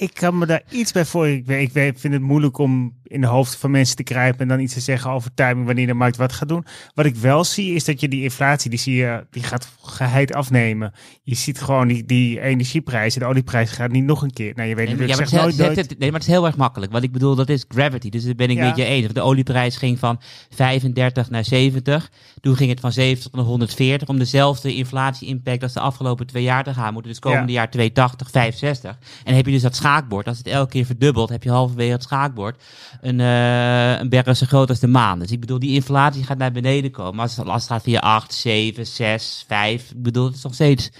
Ik 0.00 0.14
kan 0.14 0.38
me 0.38 0.46
daar 0.46 0.62
iets 0.70 0.92
bij 0.92 1.04
voor. 1.04 1.28
Ik, 1.28 1.46
weet, 1.46 1.62
ik 1.68 1.72
weet, 1.72 2.00
vind 2.00 2.12
het 2.12 2.22
moeilijk 2.22 2.58
om 2.58 2.96
in 3.04 3.20
de 3.20 3.26
hoofden 3.26 3.58
van 3.58 3.70
mensen 3.70 3.96
te 3.96 4.02
kruipen 4.02 4.40
en 4.40 4.48
dan 4.48 4.60
iets 4.60 4.74
te 4.74 4.80
zeggen 4.80 5.10
over 5.10 5.34
timing 5.34 5.66
wanneer 5.66 5.86
de 5.86 5.94
markt 5.94 6.16
wat 6.16 6.32
gaat 6.32 6.48
doen. 6.48 6.64
Wat 6.94 7.06
ik 7.06 7.16
wel 7.16 7.44
zie 7.44 7.74
is 7.74 7.84
dat 7.84 8.00
je 8.00 8.08
die 8.08 8.22
inflatie, 8.22 8.70
die 8.70 8.78
zie 8.78 8.94
je, 8.96 9.26
die 9.30 9.42
gaat 9.42 9.68
geheid 9.82 10.34
afnemen. 10.34 10.92
Je 11.22 11.34
ziet 11.34 11.60
gewoon 11.60 11.88
die, 11.88 12.04
die 12.04 12.40
energieprijzen, 12.40 13.20
de 13.20 13.26
olieprijs 13.26 13.70
gaat 13.70 13.90
niet 13.90 14.04
nog 14.04 14.22
een 14.22 14.32
keer. 14.32 14.52
Nou, 14.54 14.68
je 14.68 14.74
weet 14.74 14.86
Nee, 14.88 14.94
natuurlijk, 14.96 15.30
maar 15.30 15.42
het 15.44 15.56
nooit, 15.56 15.76
het- 15.76 15.98
nee, 15.98 16.10
maar 16.10 16.20
het 16.20 16.28
is 16.28 16.34
heel 16.34 16.46
erg 16.46 16.56
makkelijk. 16.56 16.92
Want 16.92 17.04
ik 17.04 17.12
bedoel, 17.12 17.34
dat 17.34 17.48
is 17.48 17.64
gravity. 17.68 18.08
Dus 18.08 18.24
dat 18.24 18.36
ben 18.36 18.50
ik 18.50 18.56
Ja. 18.56 18.66
met 18.66 18.76
je 18.76 18.84
eens. 18.84 19.12
De 19.12 19.20
olieprijs 19.22 19.76
ging 19.76 19.98
van 19.98 20.20
35 20.50 21.30
naar 21.30 21.44
70. 21.44 22.10
Toen 22.40 22.56
ging 22.56 22.70
het 22.70 22.80
van 22.80 22.92
70 22.92 23.32
naar 23.32 23.44
140. 23.44 24.08
Om 24.08 24.18
dezelfde 24.18 24.74
inflatie-impact 24.74 25.62
als 25.62 25.72
de 25.72 25.80
afgelopen 25.80 26.26
twee 26.26 26.42
jaar 26.42 26.64
te 26.64 26.74
gaan. 26.74 26.92
Moeten 26.92 27.10
dus 27.10 27.20
komende 27.20 27.52
jaar 27.52 27.70
280, 27.70 28.30
65. 28.30 28.98
En 29.24 29.34
heb 29.34 29.46
je 29.46 29.52
dus 29.52 29.62
dat 29.62 29.76
schaakbord. 29.88 30.26
Als 30.26 30.38
het 30.38 30.46
elke 30.46 30.70
keer 30.70 30.84
verdubbelt, 30.84 31.28
heb 31.28 31.42
je 31.42 31.50
halverwege 31.50 31.92
het 31.92 32.02
schaakbord 32.02 32.62
een, 33.00 33.20
eh 33.20 33.98
een 33.98 34.08
berg 34.08 34.36
zo 34.36 34.46
groot 34.46 34.68
als 34.68 34.80
de 34.80 34.86
maan. 34.86 35.18
Dus 35.18 35.30
ik 35.30 35.40
bedoel, 35.40 35.58
die 35.58 35.74
inflatie 35.74 36.24
gaat 36.24 36.38
naar 36.38 36.52
beneden 36.52 36.90
komen. 36.90 37.20
Als 37.20 37.36
het, 37.36 37.46
het 37.46 37.64
gaat 37.64 37.82
via 37.82 37.98
8, 37.98 38.34
7, 38.34 38.86
6, 38.86 39.44
5. 39.46 39.90
Ik 39.90 40.02
bedoel, 40.02 40.24
het 40.24 40.34
is 40.34 40.42
nog 40.42 40.54
steeds 40.54 40.90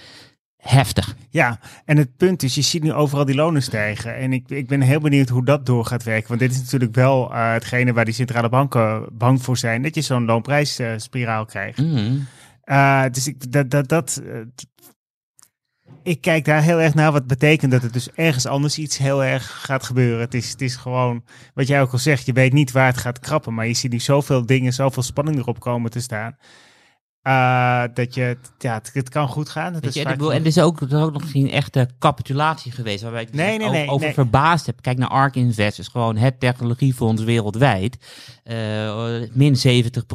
heftig. 0.57 1.15
Ja, 1.29 1.59
en 1.85 1.97
het 1.97 2.17
punt 2.17 2.43
is, 2.43 2.55
je 2.55 2.61
ziet 2.61 2.83
nu 2.83 2.93
overal 2.93 3.25
die 3.25 3.35
lonen 3.35 3.61
stijgen. 3.61 4.15
En 4.15 4.33
ik, 4.33 4.49
ik 4.49 4.67
ben 4.67 4.81
heel 4.81 4.99
benieuwd 4.99 5.29
hoe 5.29 5.45
dat 5.45 5.65
door 5.65 5.85
gaat 5.85 6.03
werken. 6.03 6.27
Want 6.27 6.39
dit 6.39 6.51
is 6.51 6.61
natuurlijk 6.61 6.95
wel 6.95 7.33
eh, 7.33 7.51
hetgene 7.51 7.93
waar 7.93 8.05
die 8.05 8.13
centrale 8.13 8.49
banken 8.49 9.05
bang 9.11 9.41
voor 9.41 9.57
zijn. 9.57 9.81
Dat 9.81 9.95
je 9.95 10.01
zo'n 10.01 10.25
loonprijsspiraal 10.25 11.45
krijgt. 11.45 11.77
Mhm. 11.77 12.17
Uh, 12.65 13.03
dus 13.11 13.27
ik, 13.27 13.51
dat, 13.51 13.69
dat, 13.69 13.87
dat, 13.87 14.21
ik 16.03 16.21
kijk 16.21 16.45
daar 16.45 16.61
heel 16.61 16.79
erg 16.79 16.93
naar 16.93 17.11
wat 17.11 17.27
betekent 17.27 17.71
dat 17.71 17.81
het 17.81 17.93
dus 17.93 18.11
ergens 18.11 18.45
anders 18.45 18.77
iets 18.77 18.97
heel 18.97 19.23
erg 19.23 19.65
gaat 19.65 19.83
gebeuren. 19.83 20.19
Het 20.19 20.33
is, 20.33 20.49
het 20.49 20.61
is 20.61 20.75
gewoon, 20.75 21.23
wat 21.53 21.67
jij 21.67 21.81
ook 21.81 21.91
al 21.91 21.97
zegt, 21.97 22.25
je 22.25 22.33
weet 22.33 22.53
niet 22.53 22.71
waar 22.71 22.85
het 22.85 22.97
gaat 22.97 23.19
krappen. 23.19 23.53
Maar 23.53 23.67
je 23.67 23.73
ziet 23.73 23.91
nu 23.91 23.99
zoveel 23.99 24.45
dingen, 24.45 24.73
zoveel 24.73 25.03
spanning 25.03 25.37
erop 25.37 25.59
komen 25.59 25.91
te 25.91 25.99
staan. 25.99 26.37
Uh, 27.23 27.83
dat 27.93 28.13
je, 28.13 28.37
ja, 28.57 28.73
het, 28.73 28.89
het 28.93 29.09
kan 29.09 29.27
goed 29.27 29.49
gaan. 29.49 29.81
Is 29.81 29.93
je, 29.93 30.03
bedoel, 30.03 30.33
en 30.33 30.39
er 30.39 30.45
is 30.45 30.59
ook, 30.59 30.81
er 30.81 30.87
is 30.87 30.93
ook 30.93 31.13
nog 31.13 31.31
geen 31.31 31.51
echte 31.51 31.89
capitulatie 31.99 32.71
geweest. 32.71 33.01
Waarbij 33.01 33.21
ik 33.21 33.31
dus 33.31 33.41
Nee, 33.41 33.59
over, 33.59 33.71
nee, 33.71 33.87
over 33.89 34.05
nee. 34.05 34.13
verbaasd 34.13 34.65
heb. 34.65 34.81
Kijk 34.81 34.97
naar 34.97 35.09
ARK 35.09 35.35
Invest, 35.35 35.79
is 35.79 35.87
gewoon 35.87 36.17
het 36.17 36.39
technologiefonds 36.39 37.23
wereldwijd. 37.23 37.97
Eh, 38.43 39.21
min 39.33 39.55
70 39.55 40.05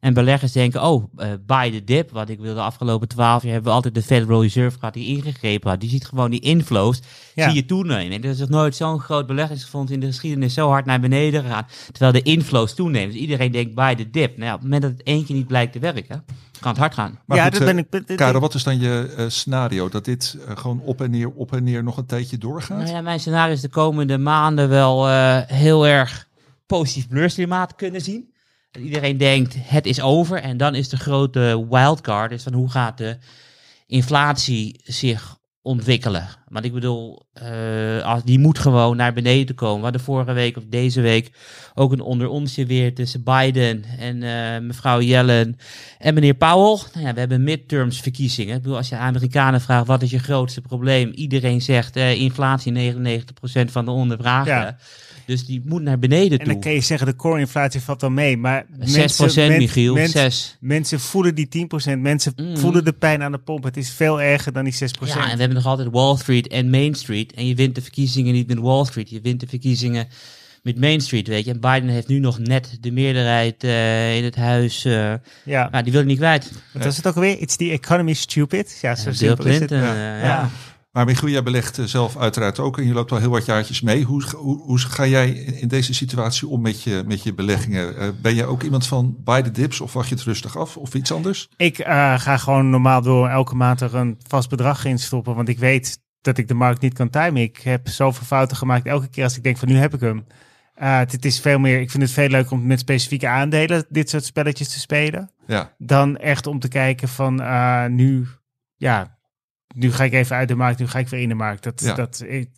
En 0.00 0.14
beleggers 0.14 0.52
denken, 0.52 0.82
oh, 0.82 1.04
eh 1.16 1.28
buy 1.46 1.70
the 1.70 1.84
dip. 1.84 2.10
Wat 2.10 2.28
ik 2.28 2.38
wil 2.38 2.54
de 2.54 2.60
afgelopen 2.60 3.08
twaalf 3.08 3.42
jaar 3.42 3.52
hebben 3.52 3.70
we 3.70 3.76
altijd 3.76 3.94
de 3.94 4.02
Federal 4.02 4.42
Reserve 4.42 4.78
gehad 4.78 4.94
die 4.94 5.16
ingegrepen 5.16 5.70
had. 5.70 5.80
Die 5.80 5.90
ziet 5.90 6.06
gewoon 6.06 6.30
die 6.30 6.40
inflows, 6.40 7.00
Ja. 7.34 7.44
zie 7.44 7.54
je 7.54 7.64
toenemen. 7.64 8.12
En 8.12 8.22
er 8.22 8.30
is 8.30 8.38
nog 8.38 8.48
nooit 8.48 8.76
zo'n 8.76 9.00
groot 9.00 9.26
beleggingsfonds 9.26 9.92
in 9.92 10.00
de 10.00 10.06
geschiedenis 10.06 10.54
zo 10.54 10.68
hard 10.68 10.84
naar 10.84 11.00
beneden 11.00 11.42
gegaan. 11.42 11.66
Terwijl 11.92 12.12
de 12.12 12.22
inflows 12.22 12.74
toenemen. 12.74 13.10
Dus 13.10 13.20
iedereen 13.20 13.52
denkt, 13.52 13.74
buy 13.74 13.94
the 13.94 14.10
dip. 14.10 14.36
Nou 14.36 14.48
ja, 14.48 14.54
op 14.54 14.60
het 14.60 14.70
moment 14.70 14.82
dat 14.82 14.90
het 14.90 15.26
keer 15.26 15.36
niet 15.36 15.46
blijkt 15.46 15.72
te 15.72 15.78
werken, 15.78 16.24
kan 16.60 16.70
het 16.70 16.80
hard 16.80 16.94
gaan. 16.94 17.18
Maar 17.24 17.36
ja, 17.36 17.42
goed, 17.42 17.52
dat 17.52 17.60
eh, 17.68 17.84
ben 17.90 18.06
ik. 18.06 18.16
Karel, 18.16 18.40
wat 18.40 18.54
is 18.54 18.62
dan 18.62 18.80
je 18.80 19.14
eh, 19.16 19.24
scenario? 19.28 19.88
Dat 19.88 20.04
dit 20.04 20.36
gewoon 20.54 20.80
op 20.80 21.00
en 21.00 21.10
neer, 21.10 21.30
op 21.30 21.52
en 21.52 21.64
neer 21.64 21.82
nog 21.82 21.96
een 21.96 22.06
tijdje 22.06 22.38
doorgaat? 22.38 22.78
Nou 22.78 22.90
ja, 22.90 23.00
mijn 23.00 23.20
scenario 23.20 23.52
is 23.52 23.60
de 23.60 23.68
komende 23.68 24.18
maanden 24.18 24.68
wel 24.68 25.08
eh, 25.08 25.38
heel 25.46 25.86
erg 25.86 26.26
positief 26.66 27.08
beursklimaat 27.08 27.74
kunnen 27.74 28.00
zien. 28.00 28.36
Iedereen 28.78 29.16
denkt, 29.16 29.56
het 29.58 29.86
is 29.86 30.00
over. 30.00 30.40
En 30.40 30.56
dan 30.56 30.74
is 30.74 30.88
de 30.88 30.96
grote 30.96 31.66
wildcard, 31.70 32.32
is 32.32 32.42
van 32.42 32.52
hoe 32.52 32.70
gaat 32.70 32.98
de 32.98 33.16
inflatie 33.86 34.80
zich 34.84 35.38
ontwikkelen. 35.62 36.28
Want 36.48 36.64
ik 36.64 36.72
bedoel, 36.72 37.22
eh, 37.32 38.02
als, 38.02 38.24
die 38.24 38.38
moet 38.38 38.58
gewoon 38.58 38.96
naar 38.96 39.12
beneden 39.12 39.54
komen. 39.54 39.76
We 39.76 39.82
hadden 39.82 40.00
vorige 40.00 40.32
week 40.32 40.56
of 40.56 40.62
deze 40.66 41.00
week 41.00 41.30
ook 41.74 41.92
een 41.92 42.00
onder 42.00 42.28
onsje 42.28 42.66
weer 42.66 42.94
tussen 42.94 43.22
Biden 43.22 43.84
en 43.98 44.22
eh, 44.22 44.60
mevrouw 44.60 45.00
Yellen 45.00 45.56
en 45.98 46.14
meneer 46.14 46.34
Powell. 46.34 46.82
Nou 46.94 47.06
ja, 47.06 47.12
we 47.12 47.20
hebben 47.20 47.44
midterms 47.44 48.00
verkiezingen. 48.00 48.56
Ik 48.56 48.62
bedoel, 48.62 48.76
als 48.76 48.88
je 48.88 48.96
Amerikanen 48.96 49.60
vraagt 49.60 49.86
wat 49.86 50.02
is 50.02 50.10
je 50.10 50.18
grootste 50.18 50.60
probleem, 50.60 51.10
iedereen 51.10 51.62
zegt 51.62 51.96
eh, 51.96 52.20
inflatie 52.20 52.94
99% 52.94 53.70
van 53.70 53.84
de 53.84 53.90
ondervragen. 53.90 54.52
Ja. 54.52 54.76
Dus 55.28 55.44
die 55.46 55.62
moet 55.64 55.82
naar 55.82 55.98
beneden 55.98 56.30
en 56.38 56.44
toe. 56.44 56.52
dan 56.52 56.60
kun 56.60 56.72
je 56.72 56.80
zeggen, 56.80 57.06
de 57.06 57.16
core 57.16 57.40
inflatie 57.40 57.80
valt 57.80 58.00
wel 58.00 58.10
mee. 58.10 58.36
Maar 58.36 58.64
6% 58.80 59.18
mensen, 59.18 59.48
men- 59.48 59.58
Michiel, 59.58 59.94
mensen, 59.94 60.20
6. 60.20 60.56
mensen 60.60 61.00
voelen 61.00 61.34
die 61.34 61.48
10%. 61.48 62.00
Mensen 62.00 62.32
Mm. 62.36 62.56
voelen 62.58 62.84
de 62.84 62.92
pijn 62.92 63.22
aan 63.22 63.32
de 63.32 63.38
pomp. 63.38 63.64
Het 63.64 63.76
is 63.76 63.90
veel 63.90 64.20
erger 64.22 64.52
dan 64.52 64.64
die 64.64 64.72
6%. 64.72 65.18
Ja, 65.18 65.24
en 65.24 65.32
we 65.34 65.38
hebben 65.40 65.56
nog 65.56 65.66
altijd 65.66 65.88
Wall 65.90 66.16
Street 66.16 66.48
en 66.48 66.70
Main 66.70 66.94
Street. 66.94 67.32
En 67.32 67.46
je 67.46 67.54
wint 67.54 67.74
de 67.74 67.80
verkiezingen 67.82 68.32
niet 68.32 68.46
met 68.48 68.58
Wall 68.58 68.84
Street. 68.84 69.10
Je 69.10 69.20
wint 69.20 69.40
de 69.40 69.46
verkiezingen 69.46 70.08
met 70.62 70.80
Main 70.80 71.00
Street, 71.00 71.28
weet 71.28 71.44
je. 71.44 71.50
En 71.50 71.60
Biden 71.60 71.88
heeft 71.88 72.08
nu 72.08 72.18
nog 72.18 72.38
net 72.38 72.78
de 72.80 72.90
meerderheid 72.90 73.64
eh, 73.64 74.16
in 74.16 74.24
het 74.24 74.36
huis. 74.36 74.84
eh 74.84 75.12
ja. 75.44 75.68
nou, 75.70 75.82
die 75.84 75.92
wil 75.92 76.00
ik 76.00 76.06
niet 76.06 76.18
kwijt. 76.18 76.52
Wat 76.72 76.84
was 76.84 76.96
het 76.96 77.06
ook 77.06 77.14
alweer? 77.14 77.38
It's 77.40 77.56
the 77.56 77.70
economy 77.70 78.12
stupid. 78.12 78.78
Ja, 78.82 78.94
zo 78.94 79.12
simpel 79.12 79.44
is 79.46 79.58
het. 79.58 79.66
Clinton, 79.68 79.88
Ja. 79.88 80.18
Ja. 80.24 80.50
Maar 80.90 81.04
Michiel, 81.04 81.28
jij 81.28 81.42
belegt 81.42 81.78
eh, 81.78 81.84
zelf 81.84 82.16
uiteraard 82.16 82.58
ook 82.58 82.78
en 82.78 82.86
je 82.86 82.92
loopt 82.92 83.12
al 83.12 83.18
heel 83.18 83.30
wat 83.30 83.44
jaartjes 83.44 83.80
mee. 83.80 84.04
Hoe, 84.04 84.22
hoe, 84.36 84.62
hoe 84.62 84.78
ga 84.78 85.06
jij 85.06 85.30
in 85.30 85.68
deze 85.68 85.94
situatie 85.94 86.48
om 86.48 86.60
met 86.60 86.82
je, 86.82 87.02
met 87.06 87.22
je 87.22 87.34
beleggingen? 87.34 87.96
Eh, 87.96 88.08
ben 88.22 88.34
jij 88.34 88.46
ook 88.46 88.62
iemand 88.62 88.86
van 88.86 89.16
buy 89.24 89.42
the 89.42 89.50
dips 89.50 89.80
of 89.80 89.92
wacht 89.92 90.08
je 90.08 90.14
het 90.14 90.24
rustig 90.24 90.56
af 90.56 90.76
of 90.76 90.94
iets 90.94 91.12
anders? 91.12 91.48
Ik 91.56 91.78
eh, 91.78 92.18
ga 92.18 92.36
gewoon 92.36 92.70
normaal 92.70 93.02
door 93.02 93.28
elke 93.28 93.54
maand 93.54 93.80
er 93.80 93.94
een 93.94 94.18
vast 94.26 94.48
bedrag 94.48 94.84
in 94.84 94.98
stoppen. 94.98 95.34
Want 95.34 95.48
ik 95.48 95.58
weet 95.58 96.00
dat 96.20 96.38
ik 96.38 96.48
de 96.48 96.54
markt 96.54 96.80
niet 96.80 96.94
kan 96.94 97.10
timen. 97.10 97.42
Ik 97.42 97.56
heb 97.56 97.88
zoveel 97.88 98.26
fouten 98.26 98.56
gemaakt 98.56 98.86
elke 98.86 99.08
keer 99.08 99.24
als 99.24 99.36
ik 99.36 99.42
denk 99.42 99.56
van 99.56 99.68
nu 99.68 99.76
heb 99.76 99.94
ik 99.94 100.00
hem. 100.00 100.26
Het, 100.74 101.12
het 101.12 101.24
is 101.24 101.40
veel 101.40 101.58
meer, 101.58 101.80
ik 101.80 101.90
vind 101.90 102.02
het 102.02 102.12
veel 102.12 102.28
leuker 102.28 102.52
om 102.52 102.66
met 102.66 102.80
specifieke 102.80 103.28
aandelen 103.28 103.84
dit 103.88 104.10
soort 104.10 104.24
spelletjes 104.24 104.68
te 104.68 104.78
spelen. 104.78 105.30
Ja, 105.46 105.74
Dan 105.78 106.16
echt 106.16 106.46
om 106.46 106.58
te 106.58 106.68
kijken 106.68 107.08
van 107.08 107.34
nu, 107.94 108.26
ja, 108.76 109.17
nu 109.74 109.92
ga 109.92 110.04
ik 110.04 110.12
even 110.12 110.36
uit 110.36 110.48
de 110.48 110.54
markt, 110.54 110.78
nu 110.78 110.88
ga 110.88 110.98
ik 110.98 111.08
weer 111.08 111.20
in 111.20 111.28
de 111.28 111.34
markt. 111.34 111.62
Dat, 111.62 111.80
Ja. 111.80 111.94
dat, 111.94 112.24
ik, 112.26 112.50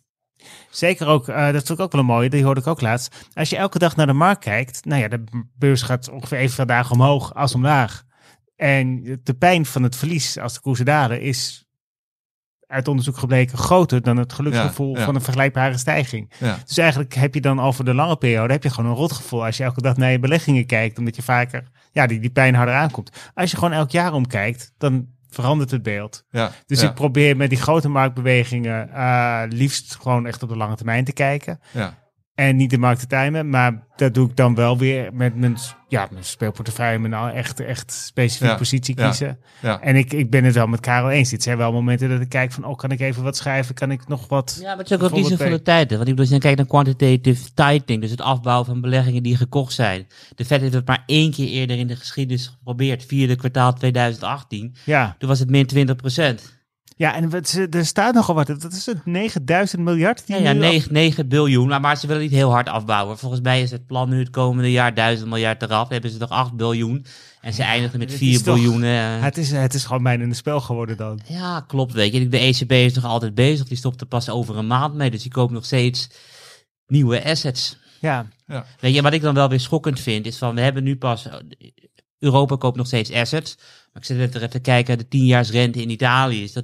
zeker 0.69 1.07
ook, 1.07 1.27
eh, 1.27 1.51
dat 1.51 1.63
is 1.63 1.71
ook 1.77 1.91
wel 1.91 2.01
een 2.01 2.05
mooie, 2.07 2.29
die 2.29 2.43
hoorde 2.43 2.61
ik 2.61 2.67
ook 2.67 2.81
laatst. 2.81 3.27
Als 3.33 3.49
je 3.49 3.57
elke 3.57 3.79
dag 3.79 3.95
naar 3.95 4.07
de 4.07 4.13
markt 4.13 4.43
kijkt, 4.43 4.85
nou 4.85 5.01
ja, 5.01 5.07
de 5.07 5.23
beurs 5.57 5.81
gaat 5.81 6.09
ongeveer 6.09 6.37
evenveel 6.37 6.65
dagen 6.65 6.91
omhoog 6.91 7.33
als 7.35 7.55
omlaag. 7.55 8.03
En 8.55 9.03
de 9.23 9.33
pijn 9.33 9.65
van 9.65 9.83
het 9.83 9.95
verlies 9.95 10.37
als 10.39 10.53
de 10.53 10.59
koersen 10.59 10.85
dalen 10.85 11.21
is 11.21 11.65
uit 12.67 12.87
onderzoek 12.87 13.17
gebleken 13.17 13.57
groter 13.57 14.01
dan 14.01 14.17
het 14.17 14.33
geluksgevoel 14.33 14.93
Ja, 14.93 14.99
ja. 14.99 15.05
van 15.05 15.15
een 15.15 15.21
vergelijkbare 15.21 15.77
stijging. 15.77 16.31
ja. 16.39 16.57
Dus 16.65 16.77
eigenlijk 16.77 17.13
heb 17.13 17.33
je 17.33 17.41
dan 17.41 17.59
over 17.59 17.85
de 17.85 17.93
lange 17.93 18.15
periode 18.17 18.53
heb 18.53 18.63
je 18.63 18.69
gewoon 18.69 18.89
een 18.89 18.95
rotgevoel 18.95 19.45
als 19.45 19.57
je 19.57 19.63
elke 19.63 19.81
dag 19.81 19.97
naar 19.97 20.11
je 20.11 20.19
beleggingen 20.19 20.65
kijkt, 20.65 20.97
omdat 20.97 21.15
je 21.15 21.21
vaker 21.21 21.67
ja, 21.91 22.07
die, 22.07 22.19
die 22.19 22.29
pijn 22.29 22.55
harder 22.55 22.75
aankomt. 22.75 23.31
Als 23.33 23.51
je 23.51 23.57
gewoon 23.57 23.73
elk 23.73 23.91
jaar 23.91 24.13
omkijkt, 24.13 24.73
dan 24.77 25.07
verandert 25.31 25.71
het 25.71 25.83
beeld. 25.83 26.23
ja 26.31 26.51
Dus 26.65 26.81
ja, 26.81 26.87
ik 26.89 26.93
probeer 26.93 27.37
met 27.37 27.49
die 27.49 27.61
grote 27.61 27.89
marktbewegingen 27.89 28.89
eh, 28.93 29.41
liefst 29.49 29.95
gewoon 30.01 30.25
echt 30.25 30.43
op 30.43 30.49
de 30.49 30.57
lange 30.57 30.75
termijn 30.75 31.03
te 31.05 31.13
kijken. 31.13 31.59
ja. 31.71 31.99
En 32.35 32.55
niet 32.55 32.69
de 32.69 32.77
markt 32.77 32.99
te 32.99 33.07
timen, 33.07 33.49
maar 33.49 33.83
dat 33.95 34.13
doe 34.13 34.29
ik 34.29 34.35
dan 34.35 34.55
wel 34.55 34.77
weer 34.77 35.13
met 35.13 35.35
mijn, 35.35 35.57
ja, 35.87 36.07
mijn 36.11 36.23
speelportefeuille, 36.23 36.99
mijn 36.99 37.13
al 37.13 37.27
echt, 37.27 37.59
echt 37.59 37.91
specifieke 37.91 38.51
Ja, 38.51 38.57
positie 38.57 38.95
kiezen. 38.95 39.39
Ja. 39.61 39.81
En 39.81 39.95
ik, 39.95 40.13
ik 40.13 40.29
ben 40.29 40.43
het 40.43 40.53
wel 40.55 40.67
met 40.67 40.79
Karel 40.79 41.09
eens. 41.09 41.29
Dit 41.29 41.43
zijn 41.43 41.57
wel 41.57 41.71
momenten 41.71 42.09
dat 42.09 42.21
ik 42.21 42.29
kijk 42.29 42.51
van, 42.51 42.65
oh, 42.65 42.77
kan 42.77 42.91
ik 42.91 42.99
even 42.99 43.23
wat 43.23 43.37
schrijven? 43.37 43.75
Kan 43.75 43.91
ik 43.91 44.07
nog 44.07 44.27
wat? 44.27 44.57
Ja, 44.61 44.67
maar 44.67 44.77
het 44.77 44.85
is 44.85 44.93
ook 44.93 44.99
wel 44.99 45.09
kiezen 45.09 45.37
van 45.37 45.49
de 45.49 45.61
tijd. 45.61 45.89
hè. 45.89 45.97
Want 45.97 46.09
ik 46.09 46.15
bedoel, 46.15 46.17
als 46.17 46.25
je 46.25 46.31
dan 46.31 46.39
kijkt 46.39 46.57
naar 46.57 46.67
quantitative 46.67 47.53
tightening, 47.53 48.01
dus 48.01 48.11
het 48.11 48.21
afbouwen 48.21 48.65
van 48.65 48.81
beleggingen 48.81 49.23
die 49.23 49.35
gekocht 49.37 49.73
zijn. 49.73 50.07
De 50.35 50.45
Fed 50.45 50.61
heeft 50.61 50.73
het 50.73 50.87
maar 50.87 51.03
één 51.05 51.31
keer 51.31 51.47
eerder 51.47 51.77
in 51.77 51.87
de 51.87 51.95
geschiedenis 51.95 52.47
geprobeerd, 52.47 53.05
vierde 53.05 53.35
kwartaal 53.35 53.73
2018. 53.73 54.75
Ja, 54.85 55.15
Toen 55.17 55.29
was 55.29 55.39
het 55.39 55.49
min 55.49 55.65
20 55.65 55.95
procent. 55.95 56.59
Ja 57.01 57.15
en 57.15 57.29
wat, 57.29 57.59
er 57.69 57.85
staat 57.85 58.13
nogal 58.13 58.35
wat. 58.35 58.47
Dat 58.47 58.71
is 58.73 58.85
het 58.85 59.05
9000 59.05 59.81
miljard. 59.81 60.23
Die 60.27 60.35
Ja, 60.35 60.41
ja 60.41 60.53
nu 60.53 60.61
al- 60.63 60.69
9, 60.69 60.93
9 60.93 61.27
biljoen, 61.27 61.67
maar, 61.67 61.81
maar 61.81 61.97
ze 61.97 62.07
willen 62.07 62.21
niet 62.21 62.31
heel 62.31 62.51
hard 62.51 62.69
afbouwen. 62.69 63.17
Volgens 63.17 63.41
mij 63.41 63.61
is 63.61 63.71
het 63.71 63.85
plan 63.85 64.09
nu 64.09 64.19
het 64.19 64.29
komende 64.29 64.71
jaar 64.71 64.93
1000 64.93 65.29
miljard 65.29 65.61
eraf. 65.61 65.81
Dan 65.83 65.91
hebben 65.91 66.11
ze 66.11 66.17
nog 66.17 66.29
8 66.29 66.53
biljoen. 66.53 67.05
En 67.41 67.53
ze 67.53 67.63
eindigen 67.63 67.99
met 67.99 68.09
dit 68.09 68.17
4 68.17 68.31
is 68.33 68.41
toch- 68.41 68.55
biljoen. 68.55 68.83
eh. 68.83 69.21
Het 69.21 69.37
is, 69.37 69.51
het 69.51 69.73
is 69.73 69.85
gewoon 69.85 70.03
bijna 70.03 70.23
een 70.23 70.35
spel 70.35 70.61
geworden 70.61 70.97
dan. 70.97 71.19
Ja, 71.27 71.59
klopt. 71.67 71.93
Weet 71.93 72.13
je, 72.13 72.27
de 72.27 72.37
ECB 72.37 72.71
is 72.71 72.93
nog 72.93 73.05
altijd 73.05 73.35
bezig. 73.35 73.67
Die 73.67 73.77
stopt 73.77 74.01
er 74.01 74.07
pas 74.07 74.29
over 74.29 74.57
een 74.57 74.67
maand 74.67 74.93
mee. 74.93 75.11
Dus 75.11 75.21
die 75.21 75.31
koopt 75.31 75.51
nog 75.53 75.65
steeds 75.65 76.09
nieuwe 76.87 77.23
assets. 77.23 77.77
Ja, 77.99 78.25
Weet 78.79 78.95
je, 78.95 79.01
wat 79.01 79.13
ik 79.13 79.21
dan 79.21 79.33
wel 79.33 79.49
weer 79.49 79.59
schokkend 79.59 79.99
vind, 79.99 80.25
is 80.25 80.37
van 80.37 80.55
we 80.55 80.61
hebben 80.61 80.83
nu 80.83 80.97
pas. 80.97 81.27
Europa 82.21 82.55
koopt 82.55 82.77
nog 82.77 82.87
steeds 82.87 83.11
assets. 83.11 83.55
Maar 83.93 84.01
ik 84.01 84.07
zit 84.07 84.17
net 84.17 84.29
er 84.35 84.39
even 84.39 84.49
te 84.49 84.59
kijken, 84.59 84.97
de 84.97 85.05
10-jaarsrente 85.05 85.81
in 85.81 85.89
Italië 85.89 86.43
is 86.43 86.53
dat 86.53 86.63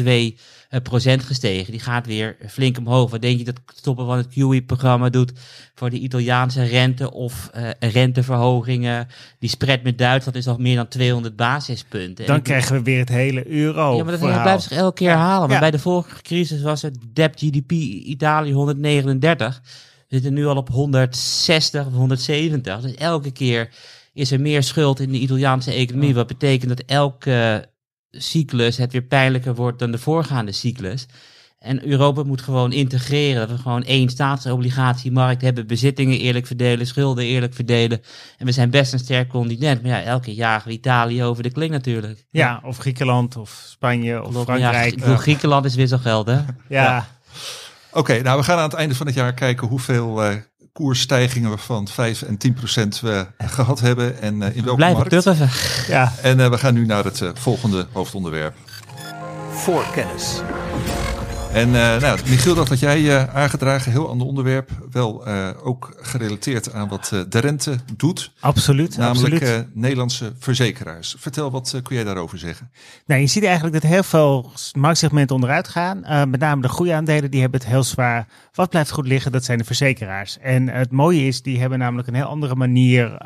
3,2 0.00 0.04
eh, 0.04 0.80
procent 0.82 1.22
gestegen. 1.22 1.72
Die 1.72 1.80
gaat 1.80 2.06
weer 2.06 2.36
flink 2.48 2.78
omhoog. 2.78 3.10
Wat 3.10 3.22
denk 3.22 3.38
je 3.38 3.44
dat 3.44 3.60
het 3.66 3.76
stoppen 3.78 4.06
van 4.06 4.16
het 4.16 4.26
QE-programma 4.28 5.08
doet 5.08 5.32
voor 5.74 5.90
de 5.90 5.98
Italiaanse 5.98 6.62
rente 6.62 7.12
of 7.12 7.50
eh, 7.52 7.68
renteverhogingen? 7.80 9.08
Die 9.38 9.48
spread 9.48 9.82
met 9.82 9.98
Duitsland 9.98 10.36
is 10.36 10.44
nog 10.44 10.58
meer 10.58 10.76
dan 10.76 10.88
200 10.88 11.36
basispunten. 11.36 12.24
En 12.24 12.30
dan 12.32 12.42
krijgen 12.42 12.74
we 12.76 12.82
weer 12.82 12.98
het 12.98 13.08
hele 13.08 13.46
euro. 13.48 13.96
ja, 13.96 14.02
maar 14.02 14.12
dat 14.12 14.20
verhaal. 14.20 14.42
blijft 14.42 14.62
zich 14.62 14.72
elke 14.72 14.94
keer 14.94 15.08
herhalen. 15.10 15.46
Maar 15.46 15.56
Ja. 15.56 15.60
bij 15.60 15.70
de 15.70 15.78
vorige 15.78 16.22
crisis 16.22 16.62
was 16.62 16.82
het 16.82 16.98
debt 17.12 17.38
GDP 17.40 17.70
Italië 17.72 18.52
139. 18.52 19.60
We 20.08 20.18
zitten 20.18 20.34
nu 20.34 20.46
al 20.46 20.56
op 20.56 20.68
160 20.68 21.86
of 21.86 21.92
170. 21.92 22.80
Dus 22.80 22.94
elke 22.94 23.30
keer 23.30 23.68
is 24.12 24.30
er 24.30 24.40
meer 24.40 24.62
schuld 24.62 25.00
in 25.00 25.12
de 25.12 25.18
Italiaanse 25.18 25.72
economie. 25.72 26.14
Wat 26.14 26.26
betekent 26.26 26.76
dat 26.76 26.86
elke 26.86 27.68
cyclus 28.10 28.76
het 28.76 28.92
weer 28.92 29.02
pijnlijker 29.02 29.54
wordt 29.54 29.78
dan 29.78 29.90
de 29.90 29.98
voorgaande 29.98 30.52
cyclus. 30.52 31.06
En 31.58 31.86
Europa 31.86 32.22
moet 32.22 32.40
gewoon 32.40 32.72
integreren. 32.72 33.48
Dat 33.48 33.56
we 33.56 33.62
gewoon 33.62 33.84
één 33.84 34.08
staatsobligatiemarkt 34.08 35.42
hebben. 35.42 35.66
Bezittingen 35.66 36.18
eerlijk 36.18 36.46
verdelen, 36.46 36.86
schulden 36.86 37.24
eerlijk 37.24 37.54
verdelen. 37.54 38.02
En 38.38 38.46
we 38.46 38.52
zijn 38.52 38.70
best 38.70 38.92
een 38.92 38.98
sterk 38.98 39.28
continent. 39.28 39.82
Maar 39.82 39.90
ja, 39.90 40.02
elke 40.02 40.34
we 40.64 40.70
Italië 40.70 41.24
over 41.24 41.42
de 41.42 41.50
kling 41.50 41.70
natuurlijk. 41.70 42.26
Ja, 42.30 42.60
of 42.64 42.78
Griekenland 42.78 43.36
of 43.36 43.64
Spanje 43.66 44.22
of 44.22 44.30
Klopt, 44.30 44.44
Frankrijk. 44.44 44.74
Ja, 44.74 44.82
ik 44.82 44.98
bedoel, 44.98 45.16
Griekenland 45.16 45.64
is 45.64 45.74
wisselgeld, 45.74 46.26
hè? 46.26 46.40
ja. 46.68 47.06
Oké, 47.92 48.22
nou 48.22 48.38
we 48.38 48.44
gaan 48.44 48.58
aan 48.58 48.64
het 48.68 48.74
einde 48.74 48.94
van 48.94 49.06
het 49.06 49.14
jaar 49.14 49.34
kijken 49.34 49.68
hoeveel 49.68 50.24
eh, 50.24 50.36
koersstijgingen 50.72 51.50
we 51.50 51.58
van 51.58 51.88
5 51.88 52.22
en 52.22 52.36
10 52.36 52.54
procent 52.54 53.00
we 53.00 53.26
gehad 53.38 53.80
hebben 53.80 54.20
en 54.20 54.42
eh, 54.42 54.56
in 54.56 54.64
welke 54.64 54.80
markt. 54.92 55.86
ja. 55.86 56.12
En 56.22 56.40
eh, 56.40 56.50
we 56.50 56.58
gaan 56.58 56.74
nu 56.74 56.86
naar 56.86 57.04
het 57.04 57.20
eh, 57.20 57.30
volgende 57.34 57.86
hoofdonderwerp. 57.92 58.54
Voorkennis. 59.50 60.40
En 61.52 61.74
eh, 61.74 62.00
nou, 62.00 62.18
Michiel, 62.28 62.54
dat 62.54 62.68
had 62.68 62.78
jij 62.78 63.16
eh, 63.16 63.34
aangedragen, 63.34 63.92
heel 63.92 64.08
ander 64.08 64.26
onderwerp. 64.26 64.70
Wel 64.90 65.26
eh, 65.26 65.48
ook 65.62 65.94
gerelateerd 66.00 66.72
aan 66.72 66.88
wat 66.88 67.14
de 67.28 67.38
rente 67.38 67.78
doet. 67.96 68.32
Absoluut, 68.40 68.96
Namelijk 68.96 69.34
absoluut. 69.34 69.66
Nederlandse 69.74 70.32
verzekeraars. 70.38 71.14
Vertel, 71.18 71.50
wat 71.50 71.80
kun 71.82 71.96
jij 71.96 72.04
daarover 72.04 72.38
zeggen? 72.38 72.70
Nou, 73.06 73.20
je 73.20 73.26
ziet 73.26 73.44
eigenlijk 73.44 73.82
dat 73.82 73.90
heel 73.90 74.02
veel 74.02 74.50
marktsegmenten 74.72 75.34
onderuit 75.34 75.68
gaan. 75.68 76.00
Met 76.30 76.40
name 76.40 76.62
de 76.62 76.68
groeiaandelen, 76.68 77.30
die 77.30 77.40
hebben 77.40 77.60
het 77.60 77.68
heel 77.68 77.82
zwaar. 77.82 78.26
Wat 78.52 78.70
blijft 78.70 78.90
goed 78.90 79.06
liggen, 79.06 79.32
dat 79.32 79.44
zijn 79.44 79.58
de 79.58 79.64
verzekeraars. 79.64 80.38
En 80.38 80.68
het 80.68 80.90
mooie 80.90 81.26
is, 81.26 81.42
die 81.42 81.60
hebben 81.60 81.78
namelijk 81.78 82.08
een 82.08 82.14
heel 82.14 82.24
andere 82.24 82.54
manier... 82.54 83.18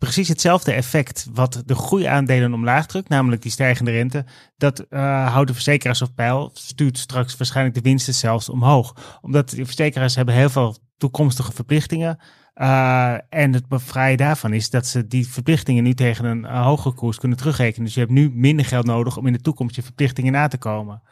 precies 0.00 0.28
hetzelfde 0.28 0.72
effect 0.72 1.26
wat 1.32 1.62
de 1.66 1.74
groeiaandelen 1.74 2.52
omlaag 2.52 2.86
drukt, 2.86 3.08
namelijk 3.08 3.42
die 3.42 3.50
stijgende 3.50 3.90
rente. 3.90 4.24
Dat 4.56 4.80
eh, 4.80 5.32
houdt 5.32 5.48
de 5.48 5.54
verzekeraars 5.54 6.02
op 6.02 6.14
peil, 6.14 6.50
stuurt 6.54 6.98
straks 6.98 7.36
waarschijnlijk 7.36 7.76
de 7.76 7.82
winsten 7.82 8.14
zelfs 8.14 8.48
omhoog. 8.48 9.18
Omdat 9.22 9.50
de 9.50 9.64
verzekeraars 9.64 10.14
hebben 10.14 10.34
heel 10.34 10.50
veel 10.50 10.76
toekomstige 10.96 11.52
verplichtingen. 11.52 12.18
Eh, 12.54 13.14
en 13.28 13.52
het 13.52 13.64
fraaie 13.82 14.16
daarvan 14.16 14.52
is 14.52 14.70
dat 14.70 14.86
ze 14.86 15.06
die 15.06 15.28
verplichtingen 15.28 15.82
nu 15.82 15.94
tegen 15.94 16.24
een 16.24 16.44
eh, 16.44 16.64
hogere 16.64 16.94
koers 16.94 17.18
kunnen 17.18 17.38
terugrekenen. 17.38 17.84
Dus 17.84 17.94
je 17.94 18.00
hebt 18.00 18.12
nu 18.12 18.30
minder 18.34 18.64
geld 18.64 18.86
nodig 18.86 19.16
om 19.16 19.26
in 19.26 19.32
de 19.32 19.40
toekomst 19.40 19.76
je 19.76 19.82
verplichtingen 19.82 20.32
na 20.32 20.48
te 20.48 20.58
komen. 20.58 21.02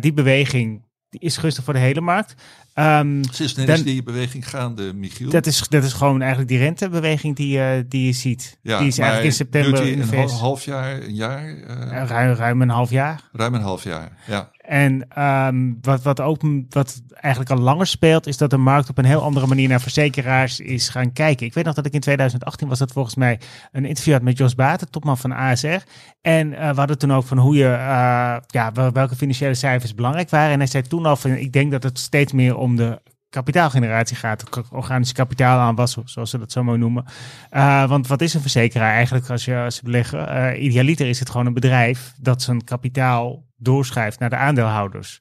Die 0.00 0.12
beweging 0.12 0.82
die 1.10 1.20
is 1.20 1.36
gunstig 1.36 1.64
voor 1.64 1.74
de 1.74 1.80
hele 1.80 2.00
markt. 2.00 2.34
Ehm, 2.80 3.22
Sinds 3.30 3.54
Dan- 3.54 3.68
is 3.68 3.82
die 3.82 4.02
beweging 4.02 4.48
gaande, 4.48 4.92
Michiel? 4.94 5.30
dat, 5.30 5.46
is, 5.46 5.68
dat 5.68 5.84
is 5.84 5.92
gewoon 5.92 6.20
eigenlijk 6.20 6.50
die 6.50 6.58
rentebeweging 6.58 7.36
die, 7.36 7.60
eh, 7.60 7.82
die 7.88 8.06
je 8.06 8.12
ziet. 8.12 8.58
ja, 8.62 8.78
die 8.78 8.86
is 8.86 8.98
eigenlijk 8.98 9.30
in 9.30 9.36
september 9.36 9.86
in 9.86 10.00
een 10.00 10.28
half 10.28 10.64
jaar, 10.64 11.02
een 11.02 11.14
jaar? 11.14 11.48
Eh, 11.48 12.08
ruim, 12.08 12.34
ruim 12.34 12.62
een 12.62 12.68
half 12.68 12.90
jaar. 12.90 13.20
ruim 13.32 13.54
een 13.54 13.60
half 13.60 13.84
jaar, 13.84 14.12
ja. 14.26 14.50
En 14.70 15.08
ehm, 15.08 15.72
wat, 15.80 16.02
wat, 16.02 16.20
ook, 16.20 16.40
wat 16.68 17.02
eigenlijk 17.10 17.52
al 17.52 17.58
langer 17.58 17.86
speelt, 17.86 18.26
is 18.26 18.36
dat 18.36 18.50
de 18.50 18.56
markt 18.56 18.88
op 18.88 18.98
een 18.98 19.04
heel 19.04 19.22
andere 19.22 19.46
manier 19.46 19.68
naar 19.68 19.80
verzekeraars 19.80 20.60
is 20.60 20.88
gaan 20.88 21.12
kijken. 21.12 21.46
Ik 21.46 21.54
weet 21.54 21.64
nog 21.64 21.74
dat 21.74 21.86
ik 21.86 21.92
in 21.92 22.00
2018 22.00 22.68
was 22.68 22.78
dat 22.78 22.92
volgens 22.92 23.14
mij 23.14 23.40
een 23.72 23.84
interview 23.84 24.12
had 24.12 24.22
met 24.22 24.38
Jos 24.38 24.54
Baten, 24.54 24.90
topman 24.90 25.18
van 25.18 25.32
ASR. 25.32 25.82
En 26.20 26.54
eh, 26.54 26.70
we 26.70 26.78
hadden 26.78 26.98
toen 26.98 27.12
ook 27.12 27.24
van 27.24 27.38
hoe 27.38 27.56
je, 27.56 27.64
eh, 27.72 28.36
ja, 28.46 28.72
wel- 28.72 28.92
welke 28.92 29.16
financiële 29.16 29.54
cijfers 29.54 29.94
belangrijk 29.94 30.30
waren. 30.30 30.52
En 30.52 30.58
hij 30.58 30.68
zei 30.68 30.82
toen 30.82 31.06
al 31.06 31.16
van, 31.16 31.30
ik 31.30 31.52
denk 31.52 31.70
dat 31.70 31.82
het 31.82 31.98
steeds 31.98 32.32
meer 32.32 32.56
om 32.56 32.76
de 32.76 33.00
kapitaalgeneratie 33.30 34.16
gaat, 34.16 34.44
organische 34.70 35.14
kapitaalaanwas, 35.14 35.96
zoals 36.04 36.30
ze 36.30 36.38
dat 36.38 36.52
zo 36.52 36.64
mooi 36.64 36.78
noemen. 36.78 37.04
Eh, 37.50 37.88
want 37.88 38.06
wat 38.06 38.20
is 38.20 38.34
een 38.34 38.40
verzekeraar 38.40 38.92
eigenlijk 38.92 39.30
als 39.30 39.44
je, 39.44 39.56
als 39.56 39.76
je 39.76 39.82
beleggen? 39.82 40.28
Eh, 40.28 40.62
idealiter 40.62 41.06
is 41.06 41.18
het 41.18 41.30
gewoon 41.30 41.46
een 41.46 41.54
bedrijf 41.54 42.12
dat 42.18 42.42
zijn 42.42 42.64
kapitaal 42.64 43.44
doorschrijft 43.56 44.18
naar 44.18 44.30
de 44.30 44.36
aandeelhouders. 44.36 45.20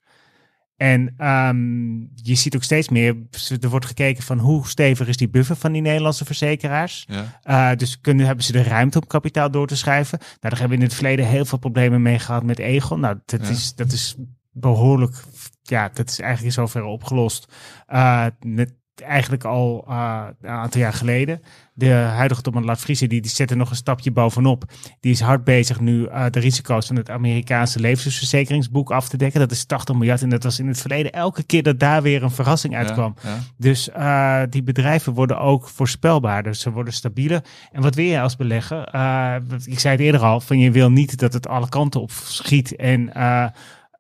En 0.78 1.14
ehm, 1.18 2.00
je 2.16 2.36
ziet 2.36 2.56
ook 2.56 2.64
steeds 2.64 2.90
meer, 2.90 3.16
er 3.62 3.70
wordt 3.70 3.86
gekeken 3.86 4.24
van 4.24 4.40
hoe 4.40 4.68
stevig 4.68 5.08
is 5.08 5.18
die 5.18 5.30
buffer 5.30 5.56
van 5.56 5.72
die 5.72 5.82
Nederlandse 5.82 6.26
verzekeraars. 6.26 7.08
ja. 7.08 7.72
Uh, 7.72 7.78
dus 7.78 8.02
kunnen, 8.02 8.26
hebben 8.26 8.46
ze 8.46 8.52
de 8.52 8.64
ruimte 8.64 9.00
om 9.00 9.08
kapitaal 9.08 9.52
door 9.52 9.68
te 9.68 9.76
schrijven. 9.78 10.18
Nou, 10.20 10.38
daar 10.40 10.52
hebben 10.60 10.70
we 10.70 10.76
in 10.76 10.90
het 10.90 10.94
verleden 10.94 11.26
heel 11.28 11.46
veel 11.46 11.58
problemen 11.58 12.02
mee 12.02 12.20
gehad 12.20 12.44
met 12.44 12.60
Egon. 12.60 13.00
Nou, 13.00 13.18
dat, 13.26 13.42
Ja. 13.46 13.50
is, 13.50 13.76
dat 13.76 13.92
is 13.92 14.16
behoorlijk, 14.52 15.24
ja, 15.70 15.90
dat 15.94 16.10
is 16.10 16.20
eigenlijk 16.20 16.56
in 16.56 16.62
zoverre 16.62 16.88
opgelost. 16.88 17.54
Uh, 17.90 18.26
met 18.42 18.74
eigenlijk 19.02 19.44
al 19.44 19.86
uh, 19.90 20.26
een 20.42 20.50
aantal 20.50 20.82
jaar 20.82 20.94
geleden. 20.94 21.42
De 21.74 21.92
huidige 21.92 22.42
Tom 22.42 22.66
Laat 22.66 22.80
Vriezen, 22.80 23.10
die, 23.10 23.22
die 23.22 23.32
zet 23.32 23.52
er 23.52 23.58
nog 23.58 23.70
een 23.70 23.76
stapje 23.76 24.12
bovenop. 24.12 24.64
Die 25.00 25.12
is 25.12 25.20
hard 25.20 25.44
bezig 25.44 25.80
nu 25.80 26.00
uh, 26.00 26.26
de 26.30 26.40
risico's 26.40 26.88
van 26.88 26.96
het 26.96 27.10
Amerikaanse 27.10 27.80
levensverzekeringsboek 27.80 28.92
af 28.92 29.10
te 29.10 29.18
dekken. 29.18 29.40
Dat 29.40 29.52
is 29.52 29.66
80 29.66 29.96
miljard 29.96 30.22
en 30.22 30.30
dat 30.30 30.44
was 30.44 30.60
in 30.60 30.68
het 30.68 30.80
verleden 30.80 31.12
elke 31.12 31.44
keer 31.44 31.64
dat 31.64 31.80
daar 31.80 32.02
weer 32.02 32.24
een 32.24 32.32
verrassing 32.32 32.76
uitkwam. 32.76 33.16
Ja, 33.24 33.30
ja. 33.30 33.38
Dus 33.58 33.90
uh, 33.98 34.42
die 34.50 34.64
bedrijven 34.64 35.14
worden 35.14 35.40
ook 35.40 35.68
voorspelbaarder. 35.68 36.56
Ze 36.56 36.72
worden 36.72 36.94
stabieler. 36.94 37.44
En 37.72 37.82
wat 37.82 37.96
wil 37.96 38.06
je 38.06 38.22
als 38.22 38.36
belegger? 38.36 38.80
Ik 39.66 39.80
zei 39.80 39.96
het 39.96 40.06
eerder 40.06 40.22
al, 40.22 40.40
van 40.40 40.60
je 40.60 40.72
wil 40.72 40.92
niet 40.92 41.20
dat 41.20 41.34
het 41.34 41.48
alle 41.48 41.70
kanten 41.70 42.02
op 42.02 42.12
schiet 42.12 42.76
en 42.76 43.12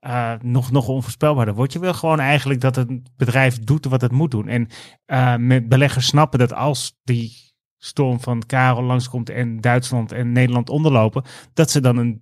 uh, 0.05 0.11
uh, 0.11 0.33
nog, 0.41 0.71
nog 0.71 0.87
onvoorspelbaarder 0.87 1.55
wordt. 1.55 1.73
Je 1.73 1.79
wil 1.79 1.93
gewoon 1.93 2.19
eigenlijk 2.19 2.61
dat 2.61 2.75
het 2.75 3.17
bedrijf 3.17 3.59
doet 3.59 3.85
wat 3.85 4.01
het 4.01 4.11
moet 4.11 4.31
doen. 4.31 4.47
En 4.47 4.67
uh, 5.07 5.35
met 5.35 5.69
beleggers 5.69 6.07
snappen 6.07 6.39
dat 6.39 6.53
als 6.53 6.99
die 7.03 7.47
storm 7.77 8.19
van 8.19 8.45
Karel 8.45 8.83
langskomt 8.83 9.29
en 9.29 9.61
Duitsland 9.61 10.11
en 10.11 10.31
Nederland 10.31 10.69
onderlopen, 10.69 11.23
dat 11.53 11.71
ze 11.71 11.81
dan 11.81 11.97
een 11.97 12.21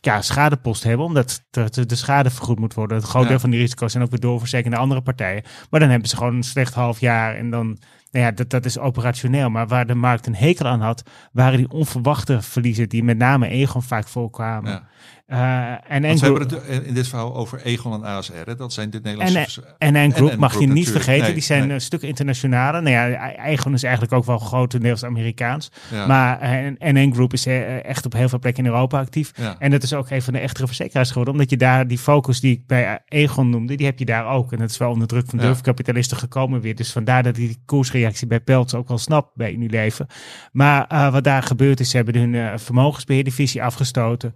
ja, 0.00 0.22
schadepost 0.22 0.82
hebben, 0.82 1.06
omdat 1.06 1.44
de, 1.50 1.86
de 1.86 1.94
schade 1.94 2.30
vergoed 2.30 2.58
moet 2.58 2.74
worden. 2.74 2.96
Het 2.96 3.06
groot 3.06 3.28
deel 3.28 3.38
van 3.38 3.50
die 3.50 3.60
risico's 3.60 3.92
zijn 3.92 4.04
ook 4.04 4.10
weer 4.10 4.20
doorverzekerd 4.20 4.72
naar 4.72 4.82
andere 4.82 5.02
partijen. 5.02 5.42
Maar 5.70 5.80
dan 5.80 5.88
hebben 5.88 6.08
ze 6.08 6.16
gewoon 6.16 6.34
een 6.34 6.42
slecht 6.42 6.74
half 6.74 7.00
jaar 7.00 7.34
en 7.34 7.50
dan 7.50 7.78
Nou 8.10 8.24
ja, 8.24 8.30
dat, 8.30 8.50
dat 8.50 8.64
is 8.64 8.78
operationeel. 8.78 9.50
Maar 9.50 9.66
waar 9.66 9.86
de 9.86 9.94
markt 9.94 10.26
een 10.26 10.34
hekel 10.34 10.66
aan 10.66 10.80
had, 10.80 11.10
waren 11.32 11.58
die 11.58 11.70
onverwachte 11.70 12.42
verliezen 12.42 12.88
die 12.88 13.04
met 13.04 13.18
name 13.18 13.48
Egon 13.48 13.82
vaak 13.82 14.08
voorkwamen. 14.08 14.70
Ja. 14.70 14.88
Eh, 15.32 15.70
en 15.70 16.02
Want 16.02 16.02
N 16.02 16.08
we 16.08 16.16
Group, 16.18 16.38
hebben 16.50 16.74
het 16.74 16.84
in 16.84 16.94
dit 16.94 17.08
verhaal 17.08 17.34
over 17.34 17.60
Egon 17.62 17.92
en 17.92 18.04
ASR. 18.04 18.32
Hè? 18.44 18.56
Dat 18.56 18.72
zijn 18.72 18.90
de 18.90 19.00
Nederlandse... 19.02 19.38
en, 19.38 19.44
vers- 19.44 19.60
en 19.78 20.12
Group 20.12 20.30
en 20.30 20.38
mag 20.38 20.58
je 20.60 20.66
niet 20.66 20.90
vergeten. 20.90 21.22
Nee, 21.22 21.32
die 21.32 21.42
zijn 21.42 21.66
nee. 21.66 21.74
een 21.74 21.80
stuk 21.80 22.02
internationaler. 22.02 22.82
Nou 22.82 22.94
ja, 22.94 23.36
Egon 23.44 23.72
is 23.74 23.82
eigenlijk 23.82 24.14
ook 24.14 24.24
wel 24.24 24.38
grotendeels 24.38 25.04
Amerikaans. 25.04 25.70
Ja. 25.90 26.06
Maar 26.06 26.40
eh, 26.40 26.64
en 26.78 27.08
N 27.08 27.12
Group 27.14 27.32
is 27.32 27.46
eh, 27.46 27.84
echt 27.84 28.04
op 28.06 28.12
heel 28.12 28.28
veel 28.28 28.38
plekken 28.38 28.64
in 28.64 28.70
Europa 28.70 28.98
actief. 29.00 29.32
Ja. 29.34 29.56
En 29.58 29.70
dat 29.70 29.82
is 29.82 29.92
ook 29.94 30.10
een 30.10 30.22
van 30.22 30.32
de 30.32 30.38
echtere 30.38 30.66
verzekeraars 30.66 31.08
geworden. 31.08 31.34
Omdat 31.34 31.50
je 31.50 31.56
daar 31.56 31.86
die 31.86 31.98
focus 31.98 32.40
die 32.40 32.52
ik 32.52 32.66
bij 32.66 33.00
Egon 33.08 33.50
noemde, 33.50 33.74
die 33.74 33.86
heb 33.86 33.98
je 33.98 34.04
daar 34.04 34.26
ook. 34.26 34.52
En 34.52 34.58
dat 34.58 34.70
is 34.70 34.76
wel 34.78 34.90
onder 34.90 35.08
druk 35.08 35.26
van 35.28 35.38
Ja. 35.38 35.44
durfkapitalisten 35.44 36.16
gekomen 36.16 36.60
weer. 36.60 36.74
Dus 36.74 36.92
vandaar 36.92 37.22
dat 37.22 37.34
die 37.34 37.62
koersreactie 37.66 38.26
bij 38.26 38.40
Peltz 38.40 38.74
ook 38.74 38.88
wel 38.88 38.98
snap 38.98 39.30
bij 39.34 39.52
Unilever. 39.52 40.06
Maar 40.52 40.86
eh, 40.86 41.12
wat 41.12 41.24
daar 41.24 41.42
gebeurd 41.42 41.80
is, 41.80 41.90
ze 41.90 41.96
hebben 41.96 42.16
hun 42.16 42.34
eh, 42.34 42.52
vermogensbeheerdivisie 42.56 43.62
afgestoten. 43.62 44.34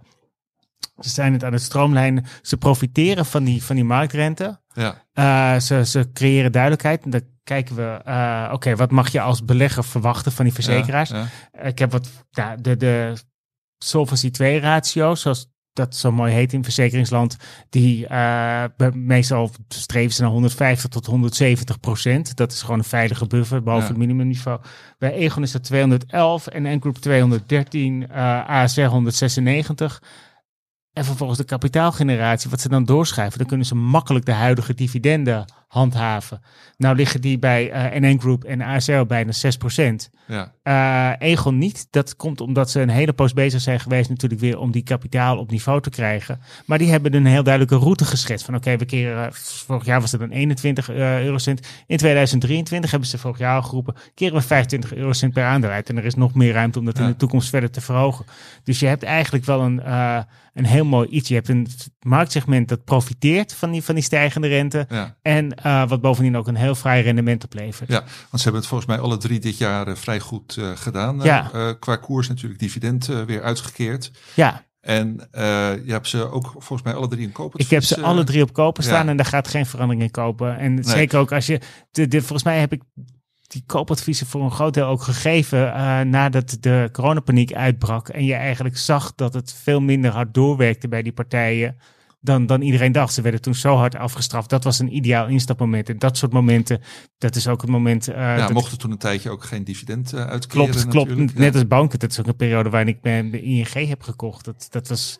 Ze 0.99 1.09
zijn 1.09 1.33
het 1.33 1.43
aan 1.43 1.53
het 1.53 1.61
stroomlijnen. 1.61 2.25
Ze 2.41 2.57
profiteren 2.57 3.25
van 3.25 3.43
die, 3.43 3.63
van 3.63 3.75
die 3.75 3.85
marktrente. 3.85 4.59
ja. 4.73 5.05
Eh, 5.13 5.59
ze, 5.59 5.85
ze 5.85 6.09
creëren 6.13 6.51
duidelijkheid. 6.51 7.03
En 7.03 7.09
dan 7.09 7.21
kijken 7.43 7.75
we, 7.75 7.99
eh, 8.05 8.49
oké, 8.53 8.75
wat 8.75 8.91
mag 8.91 9.09
je 9.11 9.21
als 9.21 9.45
belegger 9.45 9.83
verwachten 9.83 10.31
van 10.31 10.45
die 10.45 10.53
verzekeraars? 10.53 11.09
Ja, 11.09 11.25
Ik 11.63 11.79
heb 11.79 11.91
wat, 11.91 12.09
ja, 12.29 12.55
de, 12.55 12.77
de 12.77 13.13
Solvency 13.77 14.31
2 14.31 14.59
ratio, 14.59 15.15
zoals 15.15 15.47
dat 15.73 15.95
zo 15.95 16.11
mooi 16.11 16.33
heet 16.33 16.53
in 16.53 16.63
verzekeringsland, 16.63 17.37
die 17.69 18.07
eh, 18.07 18.63
meestal 18.93 19.51
streven 19.67 20.13
ze 20.13 20.21
naar 20.21 20.31
150 20.31 20.89
tot 20.89 21.05
170 21.05 21.79
procent. 21.79 22.35
Dat 22.35 22.51
is 22.51 22.61
gewoon 22.61 22.77
een 22.77 22.83
veilige 22.83 23.27
buffer 23.27 23.63
boven 23.63 23.81
Ja. 23.81 23.87
het 23.87 23.97
minimumniveau. 23.97 24.59
Bij 24.97 25.11
Egon 25.13 25.43
is 25.43 25.51
dat 25.51 25.63
211 25.63 26.47
en 26.47 26.75
N-Group 26.77 26.97
213, 26.97 28.07
eh 28.09 28.49
ASR 28.49 28.81
196. 28.81 30.01
En 30.97 31.05
vervolgens 31.05 31.39
de 31.39 31.45
kapitaalgeneratie, 31.45 32.49
wat 32.49 32.61
ze 32.61 32.69
dan 32.69 32.85
doorschuiven, 32.85 33.37
dan 33.37 33.47
kunnen 33.47 33.65
ze 33.65 33.75
makkelijk 33.75 34.25
de 34.25 34.31
huidige 34.31 34.73
dividenden 34.73 35.45
handhaven. 35.67 36.41
Nou 36.77 36.95
liggen 36.95 37.21
die 37.21 37.39
bij 37.39 37.71
eh 37.71 37.99
NN 38.01 38.19
Group 38.19 38.43
en 38.43 38.61
ASR 38.61 39.01
bijna 39.07 39.31
6 39.31 39.57
procent. 39.57 40.09
ja. 40.27 40.55
Eh, 40.63 41.27
Egon 41.29 41.57
niet. 41.57 41.87
Dat 41.89 42.15
komt 42.15 42.41
omdat 42.41 42.69
ze 42.71 42.81
een 42.81 42.89
hele 42.89 43.13
poos 43.13 43.33
bezig 43.33 43.61
zijn 43.61 43.79
geweest 43.79 44.09
natuurlijk 44.09 44.41
weer 44.41 44.57
om 44.59 44.71
die 44.71 44.83
kapitaal 44.83 45.37
op 45.37 45.51
niveau 45.51 45.81
te 45.81 45.89
krijgen. 45.89 46.39
Maar 46.65 46.77
die 46.77 46.89
hebben 46.89 47.13
een 47.13 47.25
heel 47.25 47.43
duidelijke 47.43 47.77
route 47.83 48.05
geschetst. 48.05 48.45
Van 48.45 48.55
oké, 48.55 48.77
we 48.77 48.85
keren, 48.85 49.25
eh, 49.25 49.31
vorig 49.31 49.85
jaar 49.85 50.01
was 50.01 50.11
het 50.11 50.21
een 50.21 50.31
21 50.31 50.89
eh, 50.89 51.23
eurocent. 51.23 51.67
In 51.87 51.97
2023 51.97 52.91
hebben 52.91 53.09
ze 53.09 53.17
vorig 53.17 53.37
jaar 53.37 53.55
al 53.55 53.61
geroepen, 53.63 53.95
keren 54.13 54.35
we 54.35 54.41
25 54.41 54.93
eurocent 54.93 55.33
per 55.33 55.43
aandeel 55.43 55.69
uit. 55.69 55.89
En 55.89 55.97
er 55.97 56.05
is 56.05 56.15
nog 56.15 56.33
meer 56.33 56.53
ruimte 56.53 56.79
om 56.79 56.85
dat 56.85 56.99
in 56.99 57.05
de 57.07 57.15
toekomst 57.15 57.49
verder 57.49 57.71
te 57.71 57.81
verhogen. 57.81 58.25
Dus 58.63 58.79
je 58.79 58.87
hebt 58.87 59.03
eigenlijk 59.03 59.45
wel 59.45 59.61
een, 59.61 59.81
eh, 59.81 60.19
een 60.53 60.65
heel 60.65 60.85
mooi 60.85 61.07
iets. 61.09 61.27
Je 61.29 61.35
hebt 61.35 61.49
een 61.49 61.67
marktsegment 61.99 62.67
dat 62.69 62.83
profiteert 62.83 63.53
van 63.53 63.71
die, 63.71 63.83
van 63.83 63.95
die 63.95 64.03
stijgende 64.03 64.47
rente. 64.47 64.85
ja. 64.89 65.15
En 65.21 65.56
eh, 65.63 65.87
wat 65.87 66.01
bovendien 66.01 66.37
ook 66.37 66.47
een 66.47 66.55
heel 66.55 66.75
fraai 66.75 67.03
rendement 67.03 67.43
oplevert. 67.43 67.89
Ja, 67.89 67.99
want 67.99 68.09
ze 68.31 68.43
hebben 68.43 68.61
het 68.61 68.69
volgens 68.69 68.89
mij 68.89 68.99
alle 68.99 69.17
drie 69.17 69.39
dit 69.39 69.57
jaar 69.57 69.87
eh, 69.87 69.95
vrij 69.95 70.19
goed 70.19 70.57
eh, 70.57 70.71
gedaan. 70.75 71.19
Ja. 71.23 71.75
Qua 71.79 71.95
koers 71.95 72.27
natuurlijk 72.27 72.59
dividend 72.59 73.05
weer 73.05 73.43
uitgekeerd. 73.43 74.11
ja. 74.33 74.65
En 74.81 75.27
je 75.85 75.91
hebt 75.91 76.07
ze 76.07 76.31
ook 76.31 76.51
volgens 76.51 76.81
mij 76.81 76.93
alle 76.93 77.07
drie 77.07 77.25
een 77.25 77.31
koop. 77.31 77.57
Ik 77.57 77.69
heb 77.69 77.83
ze 77.83 78.01
alle 78.01 78.23
drie 78.23 78.41
op 78.41 78.53
kopen 78.53 78.83
staan 78.83 79.03
ja. 79.03 79.11
en 79.11 79.17
daar 79.17 79.25
gaat 79.25 79.47
geen 79.47 79.65
verandering 79.65 80.03
in 80.03 80.11
kopen. 80.11 80.57
En 80.57 80.83
zeker 80.83 81.19
ook 81.19 81.31
als 81.31 81.45
je, 81.45 81.59
de, 81.91 82.07
de, 82.07 82.19
volgens 82.19 82.43
mij 82.43 82.59
heb 82.59 82.71
ik 82.71 82.81
die 83.47 83.63
koopadviezen 83.65 84.27
voor 84.27 84.43
een 84.43 84.51
groot 84.51 84.73
deel 84.73 84.85
ook 84.85 85.01
gegeven 85.01 85.59
nadat 86.09 86.57
de 86.59 86.89
coronapaniek 86.91 87.53
uitbrak. 87.53 88.09
En 88.09 88.25
je 88.25 88.33
eigenlijk 88.33 88.77
zag 88.77 89.15
dat 89.15 89.33
het 89.33 89.53
veel 89.63 89.81
minder 89.81 90.11
hard 90.11 90.33
doorwerkte 90.33 90.87
bij 90.87 91.01
die 91.01 91.13
partijen 91.13 91.77
dan, 92.27 92.45
dan 92.45 92.61
iedereen 92.61 92.91
dacht. 92.91 93.13
Ze 93.13 93.21
werden 93.21 93.41
toen 93.41 93.55
zo 93.55 93.75
hard 93.75 93.95
afgestraft. 93.95 94.49
Dat 94.49 94.63
was 94.63 94.79
een 94.79 94.95
ideaal 94.95 95.27
instapmoment. 95.27 95.89
En 95.89 95.97
dat 95.99 96.17
soort 96.17 96.33
momenten, 96.33 96.81
dat 97.17 97.35
is 97.35 97.47
ook 97.47 97.61
het 97.61 97.69
moment... 97.69 98.07
eh, 98.07 98.15
Ja, 98.15 98.35
dat- 98.37 98.53
mochten 98.53 98.77
toen 98.77 98.91
een 98.91 98.97
tijdje 98.97 99.29
ook 99.29 99.43
geen 99.43 99.63
dividend 99.63 100.13
uitkeren 100.13 100.71
Klopt, 100.71 100.87
klopt. 100.87 101.35
Net 101.37 101.53
als 101.53 101.67
banken. 101.67 101.99
Dat 101.99 102.11
is 102.11 102.19
ook 102.19 102.27
een 102.27 102.35
periode 102.35 102.69
waarin 102.69 102.87
ik 102.89 103.01
bij 103.01 103.29
ING 103.29 103.87
heb 103.87 104.03
gekocht. 104.03 104.45
Dat, 104.45 104.67
dat 104.69 104.87
was, 104.87 105.17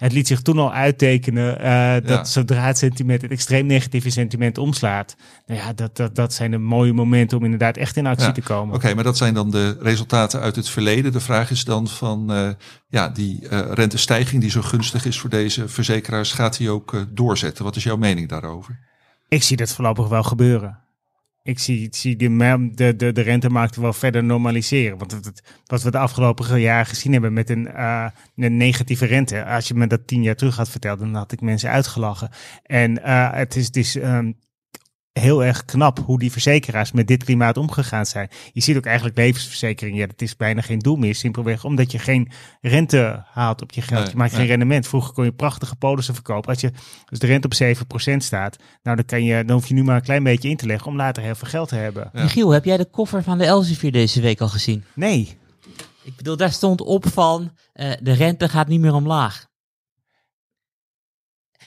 het 0.00 0.12
liet 0.12 0.26
zich 0.26 0.42
toen 0.42 0.58
al 0.58 0.72
uittekenen 0.72 1.58
eh, 1.60 1.92
dat 1.92 2.08
Ja. 2.08 2.24
zodra 2.24 2.66
het 2.66 2.78
sentiment, 2.78 3.22
het 3.22 3.30
extreem 3.30 3.66
negatieve 3.66 4.10
sentiment 4.10 4.58
omslaat. 4.58 5.16
Nou 5.46 5.60
ja, 5.60 5.72
dat, 5.72 5.96
dat, 5.96 6.14
dat 6.14 6.32
zijn 6.32 6.50
de 6.50 6.58
mooie 6.58 6.92
momenten 6.92 7.38
om 7.38 7.44
inderdaad 7.44 7.76
echt 7.76 7.96
in 7.96 8.06
actie 8.06 8.26
Ja, 8.26 8.32
te 8.32 8.40
komen. 8.42 8.74
Oké, 8.74 8.94
maar 8.94 9.04
dat 9.04 9.16
zijn 9.16 9.34
dan 9.34 9.50
de 9.50 9.76
resultaten 9.80 10.40
uit 10.40 10.56
het 10.56 10.68
verleden. 10.68 11.12
De 11.12 11.20
vraag 11.20 11.50
is 11.50 11.64
dan 11.64 11.88
van 11.88 12.32
eh, 12.32 12.48
ja, 12.88 13.08
die 13.08 13.48
eh, 13.48 13.72
rentestijging 13.72 14.40
die 14.40 14.50
zo 14.50 14.62
gunstig 14.62 15.04
is 15.04 15.18
voor 15.20 15.30
deze 15.30 15.68
verzekeraars, 15.68 16.32
gaat 16.32 16.56
die 16.56 16.70
ook 16.70 17.06
doorzetten? 17.10 17.64
Wat 17.64 17.76
is 17.76 17.82
jouw 17.82 17.96
mening 17.96 18.28
daarover? 18.28 18.78
Ik 19.28 19.42
zie 19.42 19.56
dat 19.56 19.72
voorlopig 19.72 20.08
wel 20.08 20.22
gebeuren. 20.22 20.78
Ik 21.42 21.58
zie, 21.58 21.88
zie 21.90 22.16
de, 22.16 22.70
de, 22.74 22.96
de, 22.96 23.12
de 23.12 23.20
rentemarkt 23.20 23.76
wel 23.76 23.92
verder 23.92 24.24
normaliseren. 24.24 24.98
Want 24.98 25.10
het, 25.10 25.42
wat 25.66 25.82
we 25.82 25.90
de 25.90 25.98
afgelopen 25.98 26.60
jaar 26.60 26.86
gezien 26.86 27.12
hebben 27.12 27.32
met 27.32 27.50
een, 27.50 27.68
eh, 27.68 28.06
een 28.36 28.56
negatieve 28.56 29.06
rente. 29.06 29.44
Als 29.44 29.68
je 29.68 29.74
me 29.74 29.86
dat 29.86 30.06
tien 30.06 30.22
jaar 30.22 30.36
terug 30.36 30.56
had 30.56 30.68
verteld, 30.68 30.98
dan 30.98 31.14
had 31.14 31.32
ik 31.32 31.40
mensen 31.40 31.70
uitgelachen. 31.70 32.30
En 32.62 33.02
eh, 33.02 33.32
het 33.32 33.56
is, 33.56 33.70
is 33.70 33.96
ehm, 33.96 34.32
heel 35.12 35.44
erg 35.44 35.64
knap 35.64 35.98
hoe 35.98 36.18
die 36.18 36.32
verzekeraars 36.32 36.92
met 36.92 37.06
dit 37.06 37.24
klimaat 37.24 37.56
omgegaan 37.56 38.06
zijn. 38.06 38.28
Je 38.52 38.60
ziet 38.60 38.76
ook 38.76 38.86
eigenlijk 38.86 39.16
levensverzekering. 39.16 39.98
Ja, 39.98 40.06
dat 40.06 40.22
is 40.22 40.36
bijna 40.36 40.60
geen 40.60 40.78
doel 40.78 40.96
meer. 40.96 41.14
Simpelweg 41.14 41.64
omdat 41.64 41.92
je 41.92 41.98
geen 41.98 42.30
rente 42.60 43.24
haalt 43.26 43.62
op 43.62 43.72
je 43.72 43.82
geld. 43.82 44.00
Nee, 44.00 44.10
je 44.10 44.16
maakt 44.16 44.30
geen 44.30 44.40
nee. 44.40 44.48
rendement. 44.48 44.86
Vroeger 44.86 45.12
kon 45.12 45.24
je 45.24 45.32
prachtige 45.32 45.76
polissen 45.76 46.14
verkopen. 46.14 46.50
Als, 46.50 46.60
je, 46.60 46.72
als 47.06 47.18
de 47.18 47.26
rente 47.26 47.48
op 47.48 48.12
7% 48.12 48.16
staat, 48.16 48.56
nou 48.82 48.96
dan, 48.96 49.04
kan 49.04 49.24
je, 49.24 49.44
dan 49.44 49.56
hoef 49.56 49.68
je 49.68 49.74
nu 49.74 49.84
maar 49.84 49.96
een 49.96 50.02
klein 50.02 50.22
beetje 50.22 50.48
in 50.48 50.56
te 50.56 50.66
leggen 50.66 50.86
om 50.86 50.96
later 50.96 51.22
heel 51.22 51.34
veel 51.34 51.48
geld 51.48 51.68
te 51.68 51.74
hebben. 51.76 52.10
Ja. 52.12 52.22
Michiel, 52.22 52.50
heb 52.50 52.64
jij 52.64 52.76
de 52.76 52.90
koffer 52.90 53.22
van 53.22 53.38
de 53.38 53.44
Elsevier 53.44 53.92
deze 53.92 54.20
week 54.20 54.40
al 54.40 54.48
gezien? 54.48 54.84
Nee. 54.94 55.38
Ik 56.04 56.16
bedoel, 56.16 56.36
daar 56.36 56.52
stond 56.52 56.80
op 56.80 57.08
van 57.08 57.50
eh, 57.72 57.92
de 58.02 58.12
rente 58.12 58.48
gaat 58.48 58.68
niet 58.68 58.80
meer 58.80 58.94
omlaag. 58.94 59.48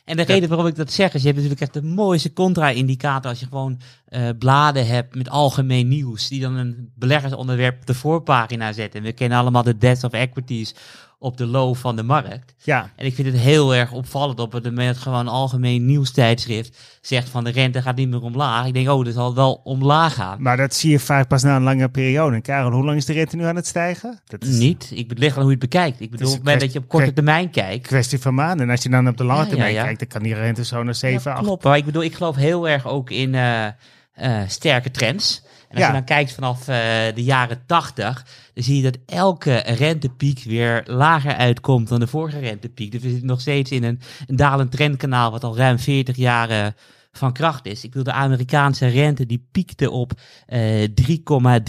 En 0.05 0.17
de 0.17 0.23
reden 0.23 0.49
waarom 0.49 0.67
ik 0.67 0.75
dat 0.75 0.91
zeg 0.91 1.13
is, 1.13 1.21
je 1.21 1.27
hebt 1.27 1.39
natuurlijk 1.39 1.61
echt 1.61 1.73
de 1.73 1.89
mooiste 1.89 2.33
contra-indicator 2.33 3.29
als 3.29 3.39
je 3.39 3.45
gewoon 3.45 3.79
eh, 4.05 4.29
bladen 4.39 4.87
hebt 4.87 5.15
met 5.15 5.29
algemeen 5.29 5.87
nieuws, 5.87 6.27
die 6.27 6.41
dan 6.41 6.55
een 6.55 6.91
beleggersonderwerp 6.95 7.79
op 7.79 7.85
de 7.85 7.93
voorpagina 7.93 8.71
zetten. 8.71 8.99
En 8.99 9.05
we 9.05 9.13
kennen 9.13 9.37
allemaal 9.37 9.63
de 9.63 9.77
death 9.77 10.03
of 10.03 10.11
equities 10.11 10.75
op 11.23 11.37
de 11.37 11.45
low 11.45 11.75
van 11.75 11.95
de 11.95 12.03
markt. 12.03 12.53
Ja, 12.63 12.89
En 12.95 13.05
ik 13.05 13.15
vind 13.15 13.27
het 13.27 13.37
heel 13.37 13.75
erg 13.75 13.91
opvallend 13.91 14.39
op 14.39 14.51
het 14.51 14.63
moment 14.63 14.97
gewoon 14.97 15.27
algemeen 15.27 15.85
nieuwstijdschrift 15.85 16.77
zegt 17.01 17.29
van 17.29 17.43
de 17.43 17.49
rente 17.49 17.81
gaat 17.81 17.95
niet 17.95 18.09
meer 18.09 18.21
omlaag. 18.21 18.65
Ik 18.65 18.73
denk, 18.73 18.89
oh, 18.89 19.05
dat 19.05 19.13
zal 19.13 19.35
wel 19.35 19.61
omlaag 19.63 20.13
gaan. 20.13 20.41
maar 20.41 20.57
dat 20.57 20.73
zie 20.73 20.91
je 20.91 20.99
vaak 20.99 21.27
pas 21.27 21.43
na 21.43 21.55
een 21.55 21.63
lange 21.63 21.89
periode. 21.89 22.35
En 22.35 22.41
Karel, 22.41 22.71
hoe 22.71 22.83
lang 22.85 22.97
is 22.97 23.05
de 23.05 23.13
rente 23.13 23.35
nu 23.35 23.43
aan 23.43 23.55
het 23.55 23.67
stijgen? 23.67 24.19
Dat 24.25 24.43
is 24.43 24.57
Niet. 24.57 24.91
Ik 24.93 25.07
bedoel, 25.07 25.23
ligt 25.23 25.35
aan 25.35 25.41
hoe 25.43 25.51
je 25.51 25.57
het 25.59 25.69
bekijkt. 25.69 26.01
Ik 26.01 26.11
bedoel, 26.11 26.27
op 26.27 26.33
het 26.33 26.43
moment 26.43 26.61
dat 26.61 26.73
je 26.73 26.79
op 26.79 26.87
korte 26.87 27.13
termijn 27.13 27.49
kijkt, 27.49 27.87
kwestie 27.87 28.19
van 28.19 28.33
maanden. 28.33 28.65
En 28.65 28.71
als 28.71 28.83
je 28.83 28.89
dan 28.89 29.07
op 29.07 29.17
de 29.17 29.23
lange 29.23 29.43
Ja, 29.43 29.47
termijn 29.49 29.73
ja. 29.73 29.83
kijkt, 29.83 29.99
dan 29.99 30.07
kan 30.07 30.23
die 30.23 30.33
rente 30.33 30.65
zo 30.65 30.83
naar 30.83 30.95
7, 30.95 31.21
Ja, 31.31 31.31
8. 31.37 31.45
klopt. 31.45 31.63
Maar 31.63 31.77
ik 31.77 31.85
bedoel, 31.85 32.03
ik 32.03 32.15
geloof 32.15 32.35
heel 32.35 32.69
erg 32.69 32.87
ook 32.87 33.09
in 33.09 33.35
eh, 33.35 33.65
eh, 34.13 34.41
sterke 34.47 34.91
trends. 34.91 35.43
En 35.73 35.79
als 35.79 35.87
Ja. 35.87 35.87
je 35.87 35.93
dan 35.93 36.03
kijkt 36.15 36.31
vanaf 36.31 36.59
eh, 36.59 36.75
de 37.15 37.23
jaren 37.23 37.63
80, 37.65 38.25
dan 38.53 38.63
zie 38.63 38.75
je 38.75 38.81
dat 38.83 38.97
elke 39.05 39.55
rentepiek 39.55 40.43
weer 40.43 40.83
lager 40.85 41.35
uitkomt 41.35 41.87
dan 41.87 41.99
de 41.99 42.07
vorige 42.07 42.39
rentepiek. 42.39 42.91
Dus 42.91 43.01
we 43.01 43.09
zitten 43.09 43.27
nog 43.27 43.41
steeds 43.41 43.71
in 43.71 43.83
een, 43.83 43.99
een 44.27 44.35
dalend 44.35 44.71
trendkanaal 44.71 45.31
wat 45.31 45.43
al 45.43 45.57
ruim 45.57 45.79
40 45.79 46.15
jaar 46.15 46.49
eh, 46.49 46.67
van 47.11 47.33
kracht 47.33 47.65
is. 47.65 47.83
Ik 47.83 47.89
bedoel, 47.89 48.03
de 48.03 48.11
Amerikaanse 48.11 48.87
rente 48.87 49.25
die 49.25 49.47
piekte 49.51 49.91
op 49.91 50.11
eh 50.45 50.87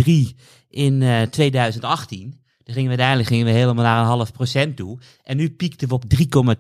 3,3 0.03 0.37
in 0.71 1.03
eh 1.03 1.23
2018. 1.23 2.39
Dan 2.65 2.75
gingen 2.75 2.91
we 2.91 2.97
uiteindelijk 2.97 3.29
gingen 3.29 3.47
we 3.47 3.53
helemaal 3.53 3.85
naar 3.85 4.01
een 4.01 4.07
half 4.07 4.33
procent 4.33 4.77
toe. 4.77 4.99
En 5.25 5.37
nu 5.37 5.51
piekten 5.51 5.89
we 5.89 5.95
op 5.95 6.05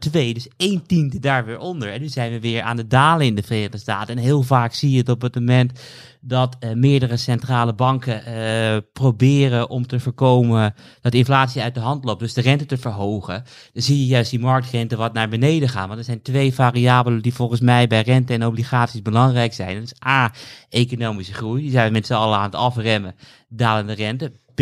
3,2, 0.04 0.10
dus 0.10 0.48
1 0.56 0.86
tiende 0.86 1.18
daar 1.18 1.44
weer 1.44 1.58
onder. 1.58 1.92
En 1.92 2.00
nu 2.00 2.08
zijn 2.08 2.32
we 2.32 2.40
weer 2.40 2.62
aan 2.62 2.76
het 2.76 2.90
dalen 2.90 3.26
in 3.26 3.34
de 3.34 3.42
Verenigde 3.42 3.78
Staten. 3.78 4.16
En 4.16 4.22
heel 4.22 4.42
vaak 4.42 4.72
zie 4.72 4.90
je 4.90 4.98
het 4.98 5.08
op 5.08 5.22
het 5.22 5.34
moment 5.34 5.80
dat 6.20 6.56
eh, 6.58 6.72
meerdere 6.72 7.16
centrale 7.16 7.74
banken 7.74 8.24
eh, 8.24 8.76
proberen 8.92 9.70
om 9.70 9.86
te 9.86 10.00
voorkomen 10.00 10.74
dat 11.00 11.12
de 11.12 11.18
inflatie 11.18 11.62
uit 11.62 11.74
de 11.74 11.80
hand 11.80 12.04
loopt. 12.04 12.20
Dus 12.20 12.34
de 12.34 12.40
rente 12.40 12.66
te 12.66 12.76
verhogen. 12.76 13.44
Dan 13.72 13.82
zie 13.82 13.98
je 13.98 14.06
juist 14.06 14.30
die 14.30 14.40
marktrente 14.40 14.96
wat 14.96 15.12
naar 15.12 15.28
beneden 15.28 15.68
gaan. 15.68 15.86
Want 15.86 15.98
er 15.98 16.04
zijn 16.04 16.22
twee 16.22 16.54
variabelen 16.54 17.22
die 17.22 17.34
volgens 17.34 17.60
mij 17.60 17.86
bij 17.86 18.02
rente 18.02 18.32
en 18.32 18.46
obligaties 18.46 19.02
belangrijk 19.02 19.52
zijn. 19.52 19.74
Dat 19.74 19.84
is 19.84 20.06
A, 20.06 20.32
economische 20.68 21.34
groei. 21.34 21.62
Die 21.62 21.70
zijn 21.70 21.86
we 21.86 21.92
met 21.92 22.06
z'n 22.06 22.12
allen 22.12 22.38
aan 22.38 22.44
het 22.44 22.54
afremmen. 22.54 23.14
Dalende 23.48 23.92
rente. 23.92 24.32
B, 24.54 24.60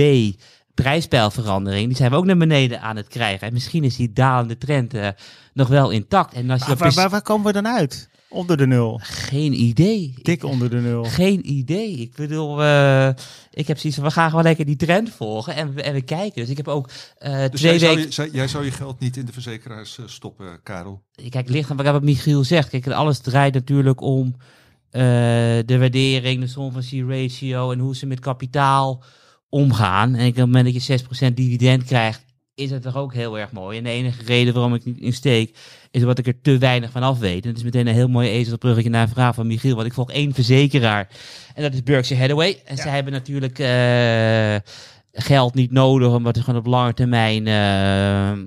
prijspeilverandering, 0.74 1.86
die 1.86 1.96
zijn 1.96 2.10
we 2.10 2.16
ook 2.16 2.24
naar 2.24 2.36
beneden 2.36 2.80
aan 2.80 2.96
het 2.96 3.08
krijgen. 3.08 3.46
En 3.46 3.52
misschien 3.52 3.84
is 3.84 3.96
die 3.96 4.12
dalende 4.12 4.58
trend 4.58 4.94
eh, 4.94 5.08
nog 5.54 5.68
wel 5.68 5.90
intact. 5.90 6.34
En 6.34 6.50
als 6.50 6.60
je 6.60 6.66
Maar 6.68 6.76
waar, 6.76 6.92
waar, 6.92 7.10
waar 7.10 7.22
komen 7.22 7.46
we 7.46 7.52
dan 7.52 7.68
uit? 7.68 8.10
Onder 8.28 8.56
de 8.56 8.66
nul. 8.66 9.00
Geen 9.02 9.60
idee. 9.60 10.14
Dik 10.22 10.44
onder 10.44 10.70
de 10.70 10.76
nul. 10.80 11.04
Geen 11.04 11.50
idee. 11.52 11.90
Ik 11.96 12.14
bedoel, 12.14 12.62
eh, 12.62 13.08
ik 13.50 13.66
heb 13.68 13.78
zoiets 13.78 13.98
van, 13.98 14.08
we 14.08 14.14
gaan 14.14 14.28
gewoon 14.28 14.44
lekker 14.44 14.64
die 14.64 14.76
trend 14.76 15.10
volgen 15.10 15.54
en, 15.54 15.74
we- 15.74 15.82
en 15.82 15.92
we 15.94 16.02
kijken. 16.02 16.40
Dus 16.40 16.48
ik 16.50 16.56
heb 16.56 16.68
ook 16.68 16.90
eh, 17.18 17.38
Dus 17.50 17.60
twee 17.60 17.78
jij 17.78 18.08
zou, 18.08 18.28
je, 18.28 18.32
jij 18.36 18.48
zou 18.48 18.64
je 18.64 18.70
geld 18.70 19.00
niet 19.00 19.16
in 19.16 19.24
de 19.26 19.32
verzekeraars 19.32 19.98
stoppen, 20.06 20.60
Karel? 20.62 21.02
Kijk, 21.28 21.48
ligt 21.48 21.70
aan 21.70 21.76
wat 21.76 22.02
Michiel 22.02 22.44
zegt. 22.44 22.68
Kijk, 22.68 22.86
alles 22.88 23.18
draait 23.18 23.54
natuurlijk 23.54 24.00
om 24.00 24.36
eh, 24.90 25.02
de 25.66 25.76
waardering, 25.78 26.40
de 26.40 26.46
solvency 26.46 27.02
ratio 27.08 27.70
en 27.72 27.78
hoe 27.78 27.96
ze 27.96 28.06
met 28.06 28.20
kapitaal 28.20 29.02
omgaan. 29.52 30.14
En 30.14 30.28
op 30.28 30.36
het 30.36 30.44
moment 30.44 30.72
dat 30.72 30.86
je 30.86 30.98
6% 31.30 31.34
dividend 31.34 31.84
krijgt, 31.84 32.24
is 32.54 32.70
het 32.70 32.82
toch 32.82 32.96
ook 32.96 33.14
heel 33.14 33.38
erg 33.38 33.52
mooi. 33.52 33.78
En 33.78 33.84
de 33.84 33.90
enige 33.90 34.22
reden 34.22 34.54
waarom 34.54 34.74
ik 34.74 34.84
niet 34.84 34.98
in 34.98 35.12
steek, 35.12 35.56
is 35.90 36.00
omdat 36.00 36.18
ik 36.18 36.26
er 36.26 36.40
te 36.40 36.58
weinig 36.58 36.90
van 36.90 37.02
af 37.02 37.18
weet. 37.18 37.42
En 37.42 37.48
het 37.48 37.58
is 37.58 37.64
meteen 37.64 37.86
een 37.86 37.94
heel 37.94 38.08
mooi 38.08 38.30
ezelbruggetje 38.30 38.90
naar 38.90 39.02
een 39.02 39.08
vraag 39.08 39.34
van 39.34 39.46
Michiel. 39.46 39.74
Want 39.74 39.86
ik 39.86 39.92
volg 39.92 40.10
één 40.10 40.34
verzekeraar. 40.34 41.08
En 41.54 41.62
dat 41.62 41.72
is 41.74 41.82
Berkshire 41.82 42.22
Hathaway. 42.22 42.62
En 42.64 42.76
zij 42.76 42.92
hebben 42.92 43.12
natuurlijk 43.12 43.58
eh, 43.58 44.56
geld 45.12 45.54
niet 45.54 45.70
nodig, 45.70 46.12
omdat 46.12 46.36
ze 46.36 46.42
gewoon 46.42 46.60
op 46.60 46.66
lange 46.66 46.94
termijn 46.94 47.46
eh, 47.46 48.44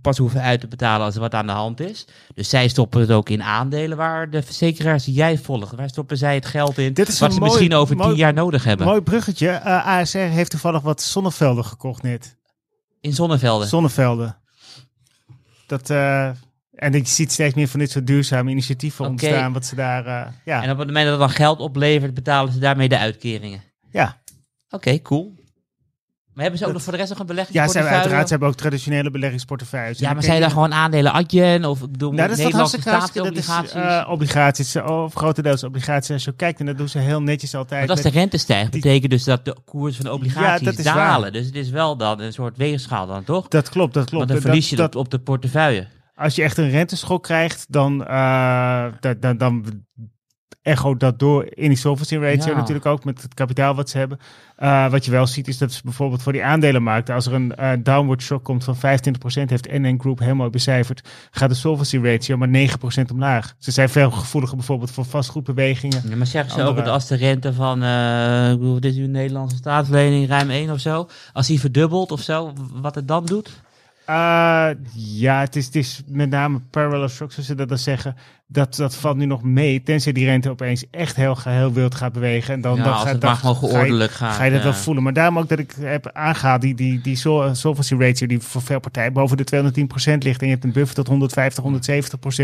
pas 0.00 0.18
hoeven 0.18 0.40
uit 0.42 0.60
te 0.60 0.68
betalen 0.68 1.06
als 1.06 1.14
er 1.14 1.20
wat 1.20 1.34
aan 1.34 1.46
de 1.46 1.52
hand 1.52 1.80
is. 1.80 2.06
Dus 2.34 2.48
zij 2.48 2.68
stoppen 2.68 3.00
het 3.00 3.10
ook 3.10 3.28
in 3.28 3.42
aandelen 3.42 3.96
waar 3.96 4.30
de 4.30 4.42
verzekeraars 4.42 5.04
die 5.04 5.14
jij 5.14 5.38
volgt, 5.38 5.74
waar 5.74 5.88
stoppen 5.88 6.16
zij 6.16 6.34
het 6.34 6.46
geld 6.46 6.78
in? 6.78 6.92
Dit 6.92 7.08
is 7.08 7.18
wat 7.18 7.32
ze 7.32 7.38
mooi- 7.38 7.50
misschien 7.50 7.74
over 7.74 7.96
mooi- 7.96 8.08
tien 8.08 8.18
jaar 8.18 8.32
nodig 8.32 8.64
hebben. 8.64 8.86
Mooi 8.86 9.00
bruggetje. 9.00 9.48
Eh, 9.48 9.86
ASR 9.86 10.18
heeft 10.18 10.50
toevallig 10.50 10.82
wat 10.82 11.02
zonnevelden 11.02 11.64
gekocht 11.64 12.02
net. 12.02 12.36
In 13.00 13.12
zonnevelden. 13.12 13.68
Zonnevelden. 13.68 14.36
Dat, 15.66 15.90
eh, 15.90 16.26
en 16.74 16.92
je 16.92 17.06
ziet 17.06 17.32
steeds 17.32 17.54
meer 17.54 17.68
van 17.68 17.80
dit 17.80 17.90
soort 17.90 18.06
duurzame 18.06 18.50
initiatieven 18.50 19.06
ontstaan. 19.06 19.52
Wat 19.52 19.66
ze 19.66 19.74
daar, 19.74 20.06
eh, 20.06 20.32
ja. 20.44 20.62
En 20.62 20.70
op 20.70 20.78
het 20.78 20.86
moment 20.86 21.04
dat 21.04 21.18
het 21.18 21.28
dan 21.28 21.36
geld 21.36 21.58
oplevert, 21.60 22.14
betalen 22.14 22.52
ze 22.52 22.58
daarmee 22.58 22.88
de 22.88 22.98
uitkeringen. 22.98 23.62
ja. 23.90 24.20
Oké, 24.70 25.02
cool. 25.02 25.34
Maar 26.34 26.42
hebben 26.42 26.58
ze 26.60 26.66
ook 26.66 26.72
Dat- 26.72 26.78
nog 26.78 26.82
voor 26.82 26.92
de 26.98 27.04
rest 27.06 27.18
nog 27.18 27.28
een 27.28 27.36
Ja, 27.36 27.44
ze 27.44 27.48
hebben, 27.50 27.72
beleggingsportefeuille? 27.74 28.00
uiteraard 28.00 28.24
ze 28.26 28.30
hebben 28.32 28.48
ook 28.48 28.54
traditionele 28.54 29.10
beleggingsportefeuilles. 29.10 29.98
Ja, 29.98 30.08
En 30.08 30.14
maar 30.14 30.22
zijn 30.22 30.40
daar 30.40 30.50
gewoon 30.50 30.72
aandelen 30.74 31.12
Adyen 31.12 31.64
of 31.64 31.82
ik 31.82 31.90
bedoel 31.92 32.12
Nou, 32.12 32.28
dat 32.28 32.36
Nederlandse 32.36 32.76
hartstikke 32.76 32.98
hartstikke- 32.98 33.28
dat 33.28 33.38
is, 33.38 33.44
staatsobligaties? 33.44 34.04
eh, 34.04 34.10
obligaties, 34.12 34.76
of 34.76 35.14
grotendeels 35.14 35.64
obligaties. 35.64 36.10
Als 36.10 36.24
je 36.24 36.32
kijkt, 36.36 36.60
en 36.60 36.66
dat 36.66 36.76
doen 36.78 36.88
ze 36.88 36.98
heel 36.98 37.22
netjes 37.22 37.54
altijd. 37.54 37.86
Want 37.86 37.90
als 38.02 38.12
de 38.12 38.18
rente 38.18 38.36
stijgt, 38.38 38.72
die- 38.72 38.80
betekent 38.80 39.10
dus 39.10 39.24
dat 39.24 39.44
de 39.44 39.56
koers 39.64 39.96
van 39.96 40.04
de 40.04 40.12
obligaties 40.12 40.76
dalen. 40.76 41.20
waar. 41.20 41.32
Dus 41.32 41.46
het 41.46 41.54
is 41.54 41.70
wel 41.70 41.96
dan 41.96 42.20
een 42.20 42.32
soort 42.32 42.56
weegschaal 42.56 43.06
dan, 43.06 43.24
toch? 43.24 43.48
dat 43.48 43.68
klopt, 43.68 43.94
dat 43.94 44.04
klopt. 44.10 44.16
Want 44.16 44.26
dan 44.28 44.36
Dat- 44.36 44.46
verlies 44.46 44.70
je 44.70 44.76
dat, 44.76 44.92
dat 44.92 45.00
op 45.04 45.10
de 45.10 45.18
portefeuille. 45.18 45.86
als 46.14 46.34
je 46.34 46.42
echt 46.42 46.58
een 46.58 46.70
renteschok 46.70 47.22
krijgt, 47.22 47.64
dan, 47.68 48.02
eh, 48.02 48.08
da- 49.00 49.14
da- 49.20 49.34
dan 49.34 49.64
echo 50.62 50.96
dat 50.96 51.18
door 51.18 51.46
in 51.48 51.68
die 51.68 51.76
solvency 51.76 52.16
ratio 52.16 52.50
Ja. 52.52 52.58
natuurlijk 52.58 52.86
ook 52.86 53.04
met 53.04 53.22
het 53.22 53.34
kapitaal 53.34 53.74
wat 53.74 53.90
ze 53.90 53.98
hebben. 53.98 54.18
Eh, 54.56 54.90
wat 54.90 55.04
je 55.04 55.10
wel 55.10 55.26
ziet 55.26 55.48
is 55.48 55.58
dat 55.58 55.72
ze 55.72 55.80
bijvoorbeeld 55.84 56.22
voor 56.22 56.32
die 56.32 56.44
aandelenmarkt, 56.44 57.10
als 57.10 57.26
er 57.26 57.32
een 57.32 57.54
eh, 57.54 57.70
downward 57.78 58.22
shock 58.22 58.44
komt 58.44 58.64
van 58.64 58.76
25%, 58.76 59.50
heeft 59.50 59.72
NN 59.72 60.00
Group 60.00 60.32
mooi 60.32 60.50
becijferd, 60.50 61.08
gaat 61.30 61.48
de 61.48 61.54
solvency 61.54 61.98
ratio 61.98 62.36
maar 62.36 62.48
9% 62.48 63.10
omlaag. 63.12 63.54
Ze 63.58 63.70
zijn 63.70 63.88
veel 63.88 64.10
gevoeliger 64.10 64.56
bijvoorbeeld 64.56 64.90
voor 64.90 65.04
vastgoedbewegingen. 65.04 66.02
Ja, 66.08 66.16
maar 66.16 66.26
zeggen 66.26 66.52
ze 66.52 66.62
ook 66.62 66.76
dat 66.76 66.88
als 66.88 67.06
de 67.06 67.16
rente 67.16 67.52
van, 67.52 67.76
ik 68.52 68.58
bedoel, 68.58 68.80
dit 68.80 68.92
is 68.92 68.98
uw 68.98 69.08
Nederlandse 69.08 69.56
staatslening, 69.56 70.28
ruim 70.28 70.50
1 70.50 70.70
of 70.70 70.80
zo, 70.80 71.08
als 71.32 71.46
die 71.46 71.60
verdubbelt 71.60 72.10
of 72.10 72.20
zo, 72.20 72.52
wat 72.72 72.94
het 72.94 73.08
dan 73.08 73.24
doet? 73.24 73.50
Eh, 74.12 74.68
ja, 74.94 75.40
het 75.40 75.56
is, 75.56 75.66
het 75.66 75.74
is 75.74 76.02
met 76.06 76.30
name 76.30 76.60
parallel 76.70 77.08
shocks, 77.08 77.32
zoals 77.34 77.48
ze 77.48 77.54
dat 77.54 77.68
dan 77.68 77.78
zeggen. 77.78 78.16
Dat, 78.46 78.74
dat 78.76 78.94
valt 78.96 79.16
nu 79.16 79.24
nog 79.24 79.42
mee, 79.42 79.82
tenzij 79.82 80.12
die 80.12 80.24
rente 80.24 80.50
opeens 80.50 80.90
echt 80.90 81.16
heel, 81.16 81.36
heel 81.42 81.72
wild 81.72 81.94
gaat 81.94 82.12
bewegen. 82.12 82.54
En 82.54 82.60
dan, 82.60 82.76
Ja, 82.76 82.82
dan, 82.84 82.92
als 82.92 83.02
gaat- 83.02 83.12
het 83.12 83.24
ga 83.24 83.48
je- 83.48 83.54
geordelijk 83.54 84.12
gaat. 84.12 84.34
Ga 84.34 84.44
je 84.44 84.50
dat 84.50 84.58
ja. 84.58 84.64
wel 84.64 84.74
voelen. 84.74 85.02
Maar 85.02 85.12
daarom 85.12 85.38
ook 85.38 85.48
dat 85.48 85.58
ik 85.58 85.74
heb 85.80 86.10
aangehaald, 86.12 86.60
die, 86.60 86.74
die, 86.74 87.00
die 87.00 87.16
sol- 87.16 87.54
solvency 87.54 87.94
ratio 87.94 88.26
die 88.26 88.40
voor 88.40 88.62
veel 88.62 88.80
partijen 88.80 89.12
boven 89.12 89.36
de 89.36 89.44
210% 89.44 90.18
ligt. 90.22 90.40
En 90.40 90.46
je 90.46 90.52
hebt 90.52 90.64
een 90.64 90.72
buffer 90.72 90.94
tot 90.94 91.06
150, 91.08 91.64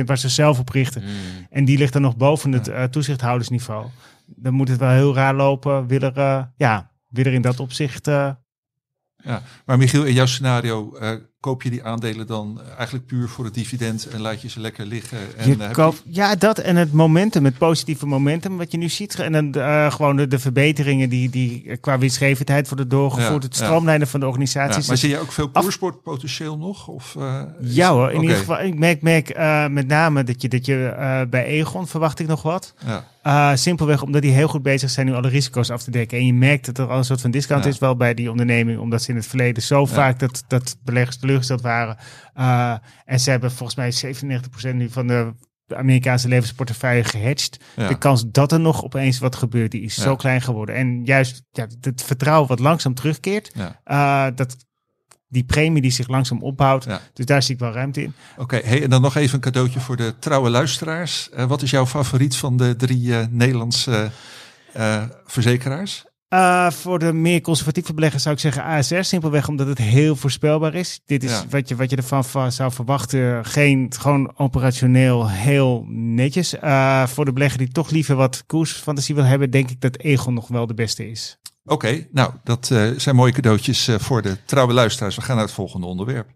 170% 0.00 0.04
waar 0.04 0.18
ze 0.18 0.28
zelf 0.28 0.58
op 0.58 0.68
richten. 0.68 1.02
Mm. 1.02 1.08
En 1.50 1.64
die 1.64 1.78
ligt 1.78 1.92
dan 1.92 2.02
nog 2.02 2.16
boven 2.16 2.52
het 2.52 2.68
eh, 2.68 2.84
toezichthoudersniveau. 2.84 3.86
Dan 4.26 4.52
moet 4.54 4.68
het 4.68 4.78
wel 4.78 4.90
heel 4.90 5.14
raar 5.14 5.34
lopen. 5.34 5.86
Wil 5.86 6.00
er, 6.00 6.16
eh, 6.16 6.42
ja, 6.56 6.90
wil 7.08 7.24
er 7.24 7.32
in 7.32 7.42
dat 7.42 7.60
opzicht... 7.60 8.06
eh, 8.08 8.30
Ja, 9.24 9.42
maar 9.66 9.78
Michiel, 9.78 10.04
in 10.04 10.12
jouw 10.14 10.26
scenario 10.26 10.96
eh, 10.96 11.10
koop 11.40 11.62
je 11.62 11.70
die 11.70 11.84
aandelen 11.84 12.26
dan 12.26 12.60
eigenlijk 12.76 13.06
puur 13.06 13.28
voor 13.28 13.44
het 13.44 13.54
dividend 13.54 14.06
en 14.08 14.20
laat 14.20 14.42
je 14.42 14.48
ze 14.48 14.60
lekker 14.60 14.86
liggen. 14.86 15.18
En, 15.36 15.48
Je 15.48 15.56
eh, 15.64 15.70
koopt- 15.72 16.02
ja, 16.06 16.34
dat 16.34 16.58
en 16.58 16.76
het 16.76 16.92
momentum, 16.92 17.44
het 17.44 17.58
positieve 17.58 18.06
momentum 18.06 18.56
wat 18.56 18.72
je 18.72 18.78
nu 18.78 18.88
ziet. 18.88 19.18
En 19.18 19.32
dan 19.32 19.52
eh, 19.54 19.90
gewoon 19.92 20.16
de, 20.16 20.26
de 20.26 20.38
verbeteringen 20.38 21.08
die, 21.08 21.30
die 21.30 21.64
eh, 21.68 21.76
qua 21.80 21.98
winstgevendheid 21.98 22.68
worden 22.68 22.88
doorgevoerd. 22.88 23.42
Ja, 23.42 23.48
het 23.48 23.58
ja. 23.58 23.64
stroomlijnen 23.64 24.06
van 24.08 24.20
de 24.20 24.26
ja, 24.26 24.32
organisaties. 24.32 24.86
maar 24.86 24.90
Dus- 24.96 25.00
zie 25.00 25.10
je 25.10 25.18
ook 25.18 25.32
veel 25.32 25.48
af- 25.52 25.62
koersportpotentieel 25.62 26.58
nog? 26.58 26.88
Of, 26.88 27.16
eh, 27.18 27.42
is- 27.60 27.74
ja 27.74 27.92
hoor, 27.92 28.12
in 28.12 28.20
ieder 28.22 28.36
geval. 28.36 28.60
Ik 28.60 28.78
merk, 28.78 29.02
merk 29.02 29.28
eh, 29.28 29.66
met 29.66 29.86
name 29.86 30.24
dat 30.24 30.42
je, 30.42 30.48
dat 30.48 30.66
je 30.66 30.86
eh, 30.86 31.20
bij 31.30 31.44
Egon 31.44 31.86
verwacht 31.86 32.18
ik 32.18 32.26
nog 32.26 32.42
wat. 32.42 32.74
Ja, 32.86 33.04
Eh, 33.22 33.50
simpelweg 33.54 34.02
omdat 34.02 34.22
die 34.22 34.30
heel 34.30 34.48
goed 34.48 34.62
bezig 34.62 34.90
zijn 34.90 35.06
nu 35.06 35.12
alle 35.14 35.28
risico's 35.28 35.70
af 35.70 35.82
te 35.82 35.90
dekken. 35.90 36.18
En 36.18 36.26
je 36.26 36.34
merkt 36.34 36.66
dat 36.66 36.78
er 36.78 36.86
al 36.88 36.98
een 36.98 37.04
soort 37.04 37.20
van 37.20 37.30
discount 37.30 37.66
is 37.66 37.78
wel 37.78 37.96
bij 37.96 38.14
die 38.14 38.30
onderneming. 38.30 38.78
Omdat 38.80 39.02
ze 39.02 39.10
in 39.10 39.16
het 39.16 39.26
verleden 39.26 39.62
zo 39.62 39.86
vaak 39.86 40.18
dat, 40.18 40.44
dat 40.46 40.76
beleggers 40.84 41.18
teleurgesteld 41.28 41.60
waren. 41.60 41.96
Eh, 42.34 42.74
en 43.04 43.20
ze 43.20 43.30
hebben 43.30 43.50
volgens 43.52 43.76
mij 43.78 43.92
97% 43.92 44.74
nu 44.74 44.90
van 44.90 45.06
de 45.06 45.32
Amerikaanse 45.76 46.28
levensportefeuille 46.28 47.04
gehedged. 47.04 47.60
ja. 47.76 47.88
De 47.88 47.98
kans 47.98 48.24
dat 48.30 48.52
er 48.52 48.60
nog 48.60 48.84
opeens 48.84 49.18
wat 49.18 49.36
gebeurt, 49.36 49.70
die 49.70 49.82
is 49.82 49.96
Ja. 49.96 50.02
zo 50.02 50.16
klein 50.16 50.40
geworden. 50.42 50.74
En 50.74 51.04
juist 51.04 51.42
ja, 51.50 51.66
het 51.80 52.02
vertrouwen 52.02 52.48
wat 52.48 52.58
langzaam 52.58 52.94
terugkeert. 52.94 53.50
Ja. 53.54 53.80
eh, 53.84 54.36
dat 54.36 54.56
die 55.30 55.44
premie 55.44 55.82
die 55.82 55.90
zich 55.90 56.08
langzaam 56.08 56.42
opbouwt. 56.42 56.86
Dus 57.12 57.26
daar 57.26 57.42
zie 57.42 57.54
ik 57.54 57.60
wel 57.60 57.72
ruimte 57.72 58.02
in. 58.02 58.14
Oké, 58.36 58.56
hey, 58.64 58.82
en 58.82 58.90
dan 58.90 59.00
nog 59.02 59.16
even 59.16 59.34
een 59.34 59.40
cadeautje 59.40 59.80
voor 59.80 59.96
de 59.96 60.14
trouwe 60.18 60.50
luisteraars. 60.50 61.30
Eh, 61.30 61.44
wat 61.44 61.62
is 61.62 61.70
jouw 61.70 61.86
favoriet 61.86 62.36
van 62.36 62.56
de 62.56 62.76
drie 62.76 63.12
Nederlandse 63.30 64.10
verzekeraars? 65.26 66.04
Eh, 66.28 66.70
voor 66.70 66.98
de 66.98 67.12
meer 67.12 67.40
conservatieve 67.40 67.94
beleggers 67.94 68.22
zou 68.22 68.34
ik 68.34 68.40
zeggen 68.40 68.62
ASR. 68.62 69.00
Simpelweg 69.00 69.48
omdat 69.48 69.66
het 69.66 69.78
heel 69.78 70.16
voorspelbaar 70.16 70.74
is. 70.74 71.00
Dit 71.06 71.24
is 71.24 71.30
Ja. 71.30 71.44
wat, 71.50 71.68
je, 71.68 71.76
wat 71.76 71.90
je 71.90 71.96
ervan 71.96 72.24
va- 72.24 72.50
zou 72.50 72.72
verwachten. 72.72 73.44
Geen, 73.44 73.92
gewoon 73.98 74.32
operationeel 74.36 75.28
heel 75.30 75.84
netjes. 75.88 76.58
Eh, 76.58 77.06
voor 77.06 77.24
de 77.24 77.32
belegger 77.32 77.58
die 77.58 77.68
toch 77.72 77.90
liever 77.90 78.16
wat 78.16 78.44
koersfantasie 78.46 79.14
wil 79.14 79.24
hebben, 79.24 79.50
denk 79.50 79.70
ik 79.70 79.80
dat 79.80 79.96
Egon 79.98 80.34
nog 80.34 80.48
wel 80.48 80.66
de 80.66 80.74
beste 80.74 81.10
is. 81.10 81.38
Oké, 81.64 82.06
nou, 82.12 82.32
dat 82.44 82.70
eh, 82.70 82.88
zijn 82.96 83.16
mooie 83.16 83.32
cadeautjes 83.32 83.88
eh, 83.88 83.98
voor 83.98 84.22
de 84.22 84.36
trouwe 84.44 84.72
luisteraars. 84.72 85.16
We 85.16 85.22
gaan 85.22 85.36
naar 85.36 85.44
het 85.44 85.54
volgende 85.54 85.86
onderwerp. 85.86 86.28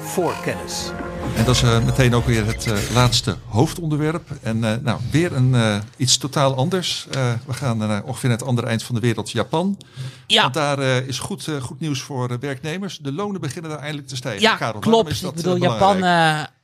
Voorkennis. 0.00 0.90
En 1.36 1.44
dat 1.44 1.54
is 1.54 1.62
eh, 1.62 1.84
meteen 1.84 2.14
ook 2.14 2.24
weer 2.24 2.46
het 2.46 2.66
eh, 2.66 2.94
laatste 2.94 3.36
hoofdonderwerp. 3.46 4.30
En 4.42 4.64
eh, 4.64 4.76
nou, 4.82 5.00
weer 5.10 5.32
een, 5.32 5.82
iets 5.96 6.16
totaal 6.16 6.54
anders. 6.54 7.06
We 7.46 7.52
gaan 7.52 7.78
naar 7.78 8.02
ongeveer 8.02 8.28
naar 8.28 8.38
het 8.38 8.46
andere 8.46 8.66
eind 8.66 8.82
van 8.82 8.94
de 8.94 9.00
wereld, 9.00 9.30
Japan. 9.30 9.78
Ja, 10.26 10.42
Want 10.42 10.54
daar 10.54 10.78
is 10.82 11.18
goed, 11.18 11.48
goed 11.60 11.80
nieuws 11.80 12.00
voor 12.00 12.38
werknemers. 12.40 12.98
De 12.98 13.12
lonen 13.12 13.40
beginnen 13.40 13.70
daar 13.70 13.80
eindelijk 13.80 14.08
te 14.08 14.16
stijgen. 14.16 14.42
ja 14.42 14.56
Karel, 14.56 14.80
klopt. 14.80 15.10
is 15.10 15.20
dat, 15.20 15.30
ik 15.30 15.36
bedoel, 15.36 15.56
Japan 15.56 16.02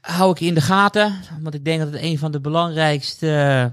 hou 0.00 0.30
ik 0.30 0.40
in 0.40 0.54
de 0.54 0.60
gaten. 0.60 1.14
Want 1.40 1.54
ik 1.54 1.64
denk 1.64 1.80
dat 1.80 1.92
het 1.92 2.02
een 2.02 2.18
van 2.18 2.32
de 2.32 2.40
belangrijkste 2.40 3.72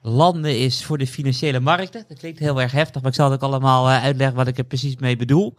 landen 0.00 0.58
is 0.58 0.84
voor 0.84 0.98
de 0.98 1.06
financiële 1.06 1.60
markten. 1.60 2.04
Dat 2.08 2.18
klinkt 2.18 2.38
heel 2.38 2.60
erg 2.60 2.72
heftig, 2.72 3.02
maar 3.02 3.10
ik 3.10 3.16
zal 3.16 3.30
het 3.30 3.42
ook 3.42 3.50
allemaal 3.50 3.88
uitleggen 3.88 4.36
wat 4.36 4.46
ik 4.46 4.58
er 4.58 4.64
precies 4.64 4.96
mee 4.96 5.16
bedoel. 5.16 5.56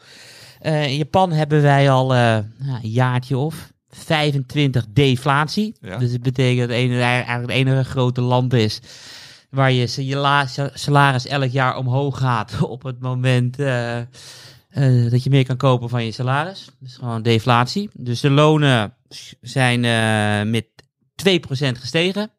In 0.61 0.97
Japan 0.97 1.31
hebben 1.31 1.61
wij 1.61 1.91
al 1.91 2.07
nou, 2.07 2.43
een 2.59 2.89
jaartje 2.89 3.37
of 3.37 3.72
25 3.95 4.85
deflatie. 4.89 5.75
Ja. 5.81 5.97
Dus 5.97 6.11
het 6.11 6.21
betekent 6.21 6.69
dat 6.69 6.77
het 6.77 6.91
eigenlijk 6.91 7.41
het 7.41 7.67
enige 7.67 7.83
grote 7.83 8.21
land 8.21 8.53
is 8.53 8.79
waar 9.49 9.71
je 9.71 10.05
je 10.05 10.15
la- 10.15 10.45
sa- 10.45 10.71
salaris 10.73 11.25
elk 11.25 11.51
jaar 11.51 11.77
omhoog 11.77 12.17
gaat 12.17 12.61
op 12.75 12.83
het 12.83 12.99
moment 12.99 13.59
eh, 13.59 13.99
eh, 13.99 15.11
dat 15.11 15.23
je 15.23 15.29
meer 15.29 15.45
kan 15.45 15.57
kopen 15.57 15.89
van 15.89 16.05
je 16.05 16.11
salaris. 16.11 16.67
Dus 16.79 16.95
gewoon 16.95 17.21
deflatie. 17.21 17.89
Dus 17.93 18.19
de 18.19 18.29
lonen 18.29 18.93
zijn 19.41 19.85
eh, 19.85 20.51
met 20.51 20.65
2% 21.15 21.79
gestegen. 21.79 22.31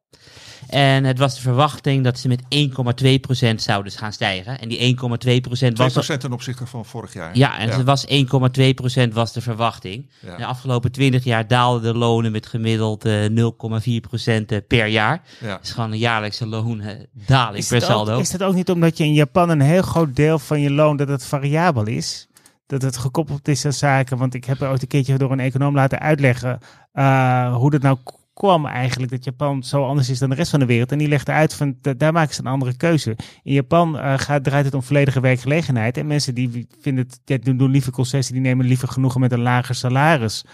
En 0.74 1.04
het 1.04 1.18
was 1.18 1.34
de 1.34 1.40
verwachting 1.40 2.04
dat 2.04 2.18
ze 2.18 2.28
met 2.28 2.42
1,2% 2.42 3.54
zouden 3.54 3.92
gaan 3.92 4.12
stijgen. 4.12 4.60
En 4.60 4.68
die 4.68 4.96
1,2% 4.96 5.72
was... 5.72 6.12
2% 6.12 6.16
ten 6.16 6.32
opzichte 6.32 6.66
van 6.66 6.84
vorig 6.84 7.12
jaar. 7.12 7.36
Ja, 7.36 7.58
en 7.58 7.70
het 7.70 7.84
was 7.84 8.06
1,2% 8.06 9.12
was 9.12 9.32
de 9.32 9.40
verwachting. 9.40 10.10
Ja. 10.20 10.36
De 10.36 10.44
afgelopen 10.46 10.92
20 10.92 11.24
jaar 11.24 11.46
daalden 11.46 11.82
de 11.92 11.98
lonen 11.98 12.32
met 12.32 12.46
gemiddeld 12.46 13.04
eh, 13.04 13.24
0,4% 13.26 14.66
per 14.66 14.86
jaar. 14.86 15.22
Ja. 15.40 15.48
Dat 15.48 15.62
is 15.62 15.70
gewoon 15.70 15.92
een 15.92 15.98
jaarlijkse 15.98 16.46
loondaling 16.46 17.58
Is 17.58 17.68
per 17.68 17.76
ook, 17.76 17.82
saldo. 17.82 18.18
is 18.18 18.30
dat 18.30 18.42
ook 18.42 18.54
niet 18.54 18.70
omdat 18.70 18.98
je 18.98 19.04
in 19.04 19.12
Japan 19.12 19.50
een 19.50 19.60
heel 19.60 19.82
groot 19.82 20.16
deel 20.16 20.38
van 20.38 20.60
je 20.60 20.70
loon 20.70 20.96
dat 20.96 21.08
het 21.08 21.26
variabel 21.26 21.86
is? 21.86 22.28
Dat 22.66 22.82
het 22.82 22.96
gekoppeld 22.96 23.48
is 23.48 23.64
aan 23.64 23.72
zaken. 23.72 24.18
Want 24.18 24.34
ik 24.34 24.44
heb 24.44 24.60
er 24.60 24.68
ooit 24.68 24.82
een 24.82 24.88
keertje 24.88 25.18
door 25.18 25.32
een 25.32 25.40
econoom 25.40 25.74
laten 25.74 26.00
uitleggen 26.00 26.58
eh, 26.92 27.56
hoe 27.56 27.70
dat 27.70 27.82
nou 27.82 27.98
kwam 28.34 28.66
eigenlijk 28.66 29.12
dat 29.12 29.24
Japan 29.24 29.62
zo 29.62 29.84
anders 29.86 30.10
is 30.10 30.18
dan 30.18 30.30
de 30.30 30.34
rest 30.34 30.50
van 30.50 30.60
de 30.60 30.66
wereld. 30.66 30.92
En 30.92 30.98
die 30.98 31.08
legde 31.08 31.32
uit 31.32 31.54
van 31.54 31.76
da- 31.80 31.94
daar 31.94 32.12
maken 32.12 32.34
ze 32.34 32.40
een 32.40 32.46
andere 32.46 32.76
keuze. 32.76 33.16
In 33.42 33.52
Japan 33.52 33.98
eh, 33.98 34.18
gaat, 34.18 34.44
draait 34.44 34.64
het 34.64 34.74
om 34.74 34.82
volledige 34.82 35.20
werkgelegenheid. 35.20 35.96
En 35.96 36.06
mensen 36.06 36.34
die 36.34 36.66
vinden 36.80 37.04
het, 37.04 37.20
ja, 37.24 37.36
doen, 37.38 37.56
doen 37.56 37.70
liever 37.70 37.92
concessie, 37.92 38.34
die 38.34 38.42
nemen 38.42 38.66
liever 38.66 38.88
genoegen 38.88 39.20
met 39.20 39.32
een 39.32 39.42
lager 39.42 39.74
salaris. 39.74 40.44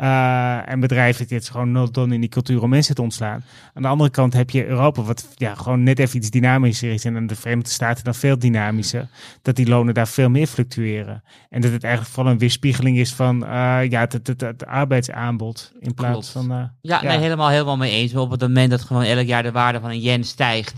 Eh, 0.00 0.68
en 0.70 0.80
bedrijven 0.80 1.26
die 1.26 1.36
het 1.36 1.48
gewoon 1.50 1.72
nul 1.72 1.90
doen 1.90 2.12
in 2.12 2.20
die 2.20 2.28
cultuur 2.28 2.62
om 2.62 2.68
mensen 2.70 2.94
te 2.94 3.02
ontslaan. 3.02 3.44
Aan 3.74 3.82
de 3.82 3.88
andere 3.88 4.10
kant 4.10 4.32
heb 4.32 4.50
je 4.50 4.66
Europa, 4.66 5.02
wat 5.02 5.28
ja, 5.34 5.54
gewoon 5.54 5.82
net 5.82 5.98
even 5.98 6.16
iets 6.16 6.30
dynamischer 6.30 6.92
is. 6.92 7.04
En 7.04 7.12
dan 7.14 7.26
de 7.26 7.36
Verenigde 7.36 7.70
Staten 7.70 8.04
dan 8.04 8.14
veel 8.14 8.38
dynamischer. 8.38 9.08
Dat 9.42 9.56
die 9.56 9.68
lonen 9.68 9.94
daar 9.94 10.08
veel 10.08 10.28
meer 10.28 10.46
fluctueren. 10.46 11.22
En 11.50 11.60
dat 11.60 11.72
het 11.72 11.84
eigenlijk 11.84 12.14
vooral 12.14 12.32
een 12.32 12.38
weerspiegeling 12.38 12.98
is 12.98 13.12
van 13.14 13.44
eh, 13.46 13.50
ja, 13.88 14.00
het, 14.00 14.12
het, 14.12 14.26
het, 14.26 14.40
het 14.40 14.66
arbeidsaanbod. 14.66 15.72
In 15.80 15.94
plaats 15.94 16.30
Klopt. 16.32 16.46
van. 16.48 16.58
eh, 16.58 16.64
Ja, 16.80 17.02
nee, 17.02 17.18
helemaal, 17.18 17.48
helemaal 17.48 17.76
mee 17.76 17.92
eens. 17.92 18.12
Maar 18.12 18.22
op 18.22 18.30
het 18.30 18.40
moment 18.40 18.70
dat 18.70 18.80
gewoon 18.82 19.02
elk 19.02 19.26
jaar 19.26 19.42
de 19.42 19.52
waarde 19.52 19.80
van 19.80 19.90
een 19.90 20.00
yen 20.00 20.24
stijgt 20.24 20.74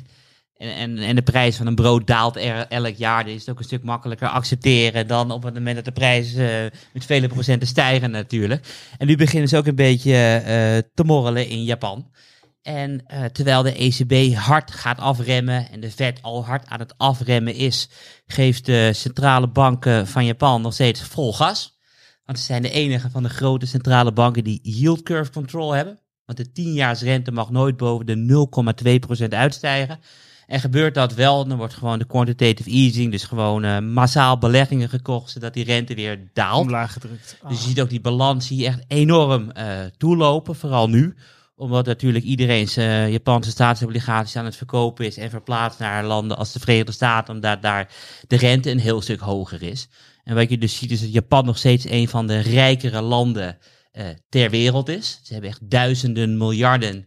en, 0.59 0.99
en, 0.99 1.17
de 1.17 1.23
prijs 1.23 1.57
van 1.57 1.67
een 1.67 1.75
brood 1.75 2.07
daalt 2.07 2.37
elk 2.69 2.97
jaar, 2.97 3.25
dan 3.25 3.33
is 3.33 3.41
het 3.41 3.51
ook 3.51 3.59
een 3.59 3.65
stuk 3.65 3.83
makkelijker 3.83 4.29
accepteren 4.29 5.07
dan 5.07 5.31
op 5.31 5.43
het 5.43 5.55
moment 5.55 5.77
dat 5.77 5.85
de 5.85 5.93
prijzen 5.93 6.65
eh, 6.65 6.79
met 6.93 7.05
vele 7.05 7.29
procenten 7.29 7.69
stijgen 7.69 8.11
natuurlijk. 8.11 8.67
En 8.99 9.07
nu 9.07 9.17
beginnen 9.17 9.49
ze 9.49 9.57
ook 9.57 9.67
een 9.67 9.75
beetje 9.75 10.13
eh, 10.13 10.91
te 10.95 11.05
morrelen 11.05 11.49
in 11.49 11.65
Japan. 11.65 12.11
En 12.63 13.07
eh, 13.07 13.25
terwijl 13.25 13.63
de 13.63 13.75
ECB 13.75 14.35
hard 14.37 14.71
gaat 14.71 14.99
afremmen 14.99 15.71
en 15.71 15.81
de 15.81 15.91
Fed 15.91 16.19
al 16.23 16.45
hard 16.45 16.67
aan 16.67 16.79
het 16.79 16.95
afremmen 16.97 17.55
is, 17.55 17.89
geeft 18.27 18.67
de 18.67 18.93
centrale 18.93 19.49
banken 19.49 20.07
van 20.07 20.25
Japan 20.25 20.63
nog 20.63 20.73
steeds 20.73 21.03
vol 21.03 21.33
gas. 21.33 21.79
Want 22.25 22.39
ze 22.39 22.45
zijn 22.45 22.63
de 22.63 22.71
enige 22.71 23.11
van 23.11 23.23
de 23.23 23.29
grote 23.29 23.67
centrale 23.67 24.13
banken 24.13 24.45
die 24.45 24.61
yield 24.63 25.03
curve 25.03 25.33
control 25.33 25.73
hebben. 25.73 26.01
Want 26.25 26.39
de 26.39 26.63
10-jaarsrente 26.63 27.33
mag 27.33 27.51
nooit 27.51 27.77
boven 27.77 28.07
de 28.07 28.47
0,2% 29.23 29.29
uitstijgen. 29.29 30.01
En 30.49 30.61
gebeurt 30.61 30.95
dat 30.95 31.15
wel, 31.15 31.47
dan 31.47 31.57
wordt 31.59 31.75
gewoon 31.75 31.99
de 31.99 32.07
quantitative 32.07 32.71
easing, 32.71 33.11
dus 33.11 33.25
gewoon 33.25 33.65
eh, 33.65 33.79
massaal 33.79 34.39
beleggingen 34.39 34.89
gekocht, 34.89 35.31
zodat 35.31 35.55
die 35.55 35.65
rente 35.65 35.95
weer 35.95 36.31
daalt. 36.33 36.65
omlaag 36.65 36.93
gedrukt. 36.93 37.39
Dus 37.49 37.59
je 37.59 37.69
ziet 37.69 37.81
ook 37.81 37.91
die 37.91 38.01
balans 38.01 38.49
hier 38.49 38.67
echt 38.67 38.85
enorm 38.87 39.51
eh, 39.51 39.67
toelopen, 39.97 40.57
vooral 40.57 40.89
nu. 40.89 41.15
Omdat 41.57 41.87
natuurlijk 41.87 42.25
iedereen 42.25 42.69
zijn 42.69 43.11
Japanse 43.11 43.51
staatsobligaties 43.51 44.37
aan 44.37 44.45
het 44.45 44.57
verkopen 44.57 45.07
is 45.07 45.17
en 45.17 45.31
verplaatst 45.31 45.79
naar 45.79 46.05
landen 46.05 46.37
als 46.37 46.53
de 46.53 46.61
Verenigde 46.61 46.93
Staten, 46.93 47.35
omdat 47.35 47.63
daar 47.63 47.89
de 48.27 48.37
rente 48.37 48.71
een 48.71 48.81
heel 48.81 49.01
stuk 49.01 49.21
hoger 49.21 49.63
is. 49.63 49.89
En 50.25 50.35
wat 50.35 50.51
je 50.51 50.59
dus 50.59 50.77
ziet 50.77 50.91
is 50.91 51.01
dat 51.01 51.13
Japan 51.13 51.45
nog 51.45 51.59
steeds 51.59 51.85
een 51.85 52.09
van 52.09 52.27
de 52.27 52.39
rijkere 52.39 53.01
landen 53.01 53.59
eh, 53.93 54.07
ter 54.29 54.51
wereld 54.51 54.89
is. 54.89 55.21
Ze 55.23 55.33
hebben 55.33 55.51
echt 55.51 55.71
duizenden 55.71 56.37
miljarden 56.37 56.95
eh, 56.95 57.07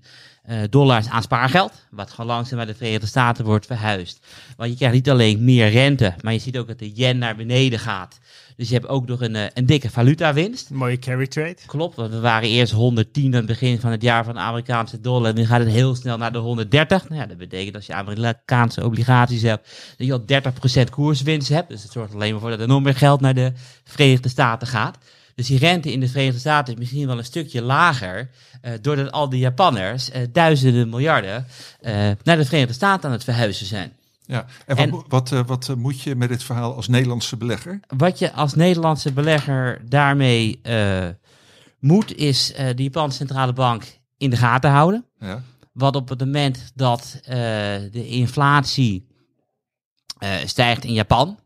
dollars 0.69 1.09
aan 1.09 1.21
spaargeld, 1.21 1.85
wat 1.89 2.11
gewoon 2.11 2.25
langzaam 2.25 2.57
naar 2.57 2.67
de 2.67 2.75
Verenigde 2.75 3.07
Staten 3.07 3.45
wordt 3.45 3.65
verhuisd. 3.65 4.25
Want 4.57 4.69
je 4.69 4.75
krijgt 4.75 4.95
niet 4.95 5.09
alleen 5.09 5.43
meer 5.43 5.69
rente, 5.69 6.13
maar 6.21 6.33
je 6.33 6.39
ziet 6.39 6.57
ook 6.57 6.67
dat 6.67 6.79
de 6.79 6.91
yen 6.91 7.17
naar 7.17 7.35
beneden 7.35 7.79
gaat. 7.79 8.19
Dus 8.61 8.69
je 8.69 8.75
hebt 8.75 8.87
ook 8.87 9.07
nog 9.07 9.21
een, 9.21 9.35
eh, 9.35 9.45
een 9.53 9.65
dikke 9.65 9.89
valutawinst. 9.89 10.69
Mooie 10.69 10.99
carry 10.99 11.27
trade. 11.27 11.55
Klopt, 11.65 11.95
want 11.95 12.11
we 12.11 12.19
waren 12.19 12.49
eerst 12.49 12.73
110 12.73 13.25
aan 13.25 13.31
het 13.31 13.45
begin 13.45 13.79
van 13.79 13.91
het 13.91 14.01
jaar 14.01 14.23
van 14.23 14.33
de 14.33 14.39
Amerikaanse 14.39 15.01
dollar. 15.01 15.29
En 15.29 15.35
nu 15.35 15.45
gaat 15.45 15.59
het 15.59 15.69
heel 15.69 15.95
snel 15.95 16.17
naar 16.17 16.31
de 16.31 16.37
130. 16.37 17.09
Nou 17.09 17.21
ja, 17.21 17.27
dat 17.27 17.37
betekent 17.37 17.75
als 17.75 17.85
je 17.85 17.93
Amerikaanse 17.93 18.85
obligaties 18.85 19.41
hebt, 19.41 19.95
dat 19.97 20.07
je 20.07 20.13
al 20.13 20.25
30% 20.25 20.89
koerswinst 20.89 21.49
hebt. 21.49 21.69
Dus 21.69 21.83
het 21.83 21.91
zorgt 21.91 22.13
alleen 22.13 22.31
maar 22.31 22.41
voor 22.41 22.49
dat 22.49 22.59
er 22.59 22.67
nog 22.67 22.81
meer 22.81 22.95
geld 22.95 23.21
naar 23.21 23.33
de 23.33 23.51
Verenigde 23.83 24.29
Staten 24.29 24.67
gaat. 24.67 24.97
Dus 25.35 25.47
die 25.47 25.57
rente 25.59 25.91
in 25.91 25.99
de 25.99 26.07
Verenigde 26.07 26.39
Staten 26.39 26.73
is 26.73 26.79
misschien 26.79 27.07
wel 27.07 27.17
een 27.17 27.25
stukje 27.25 27.61
lager, 27.61 28.29
eh, 28.61 28.73
doordat 28.81 29.11
al 29.11 29.29
die 29.29 29.39
Japanners 29.39 30.11
eh, 30.11 30.21
duizenden 30.31 30.89
miljarden 30.89 31.45
eh, 31.79 31.93
naar 32.23 32.37
de 32.37 32.45
Verenigde 32.45 32.73
Staten 32.73 33.05
aan 33.05 33.15
het 33.15 33.23
verhuizen 33.23 33.65
zijn. 33.65 33.93
Ja. 34.25 34.45
En 34.65 34.75
wat, 34.75 35.31
En- 35.31 35.45
wat, 35.45 35.45
wat 35.47 35.75
moet 35.77 36.01
je 36.01 36.15
met 36.15 36.29
dit 36.29 36.43
verhaal 36.43 36.75
als 36.75 36.87
Nederlandse 36.87 37.37
belegger? 37.37 37.79
Wat 37.97 38.19
je 38.19 38.31
als 38.33 38.53
Nederlandse 38.53 39.11
belegger 39.11 39.81
daarmee 39.89 40.61
moet, 41.79 42.15
is 42.15 42.53
de 42.75 42.83
Japanse 42.83 43.17
centrale 43.17 43.53
bank 43.53 43.99
in 44.17 44.29
de 44.29 44.37
gaten 44.37 44.69
houden. 44.69 45.05
Ja. 45.19 45.43
Want 45.73 45.95
op 45.95 46.09
het 46.09 46.19
moment 46.19 46.71
dat 46.75 47.19
de 47.91 48.07
inflatie 48.07 49.07
stijgt 50.45 50.83
in 50.83 50.93
Japan, 50.93 51.39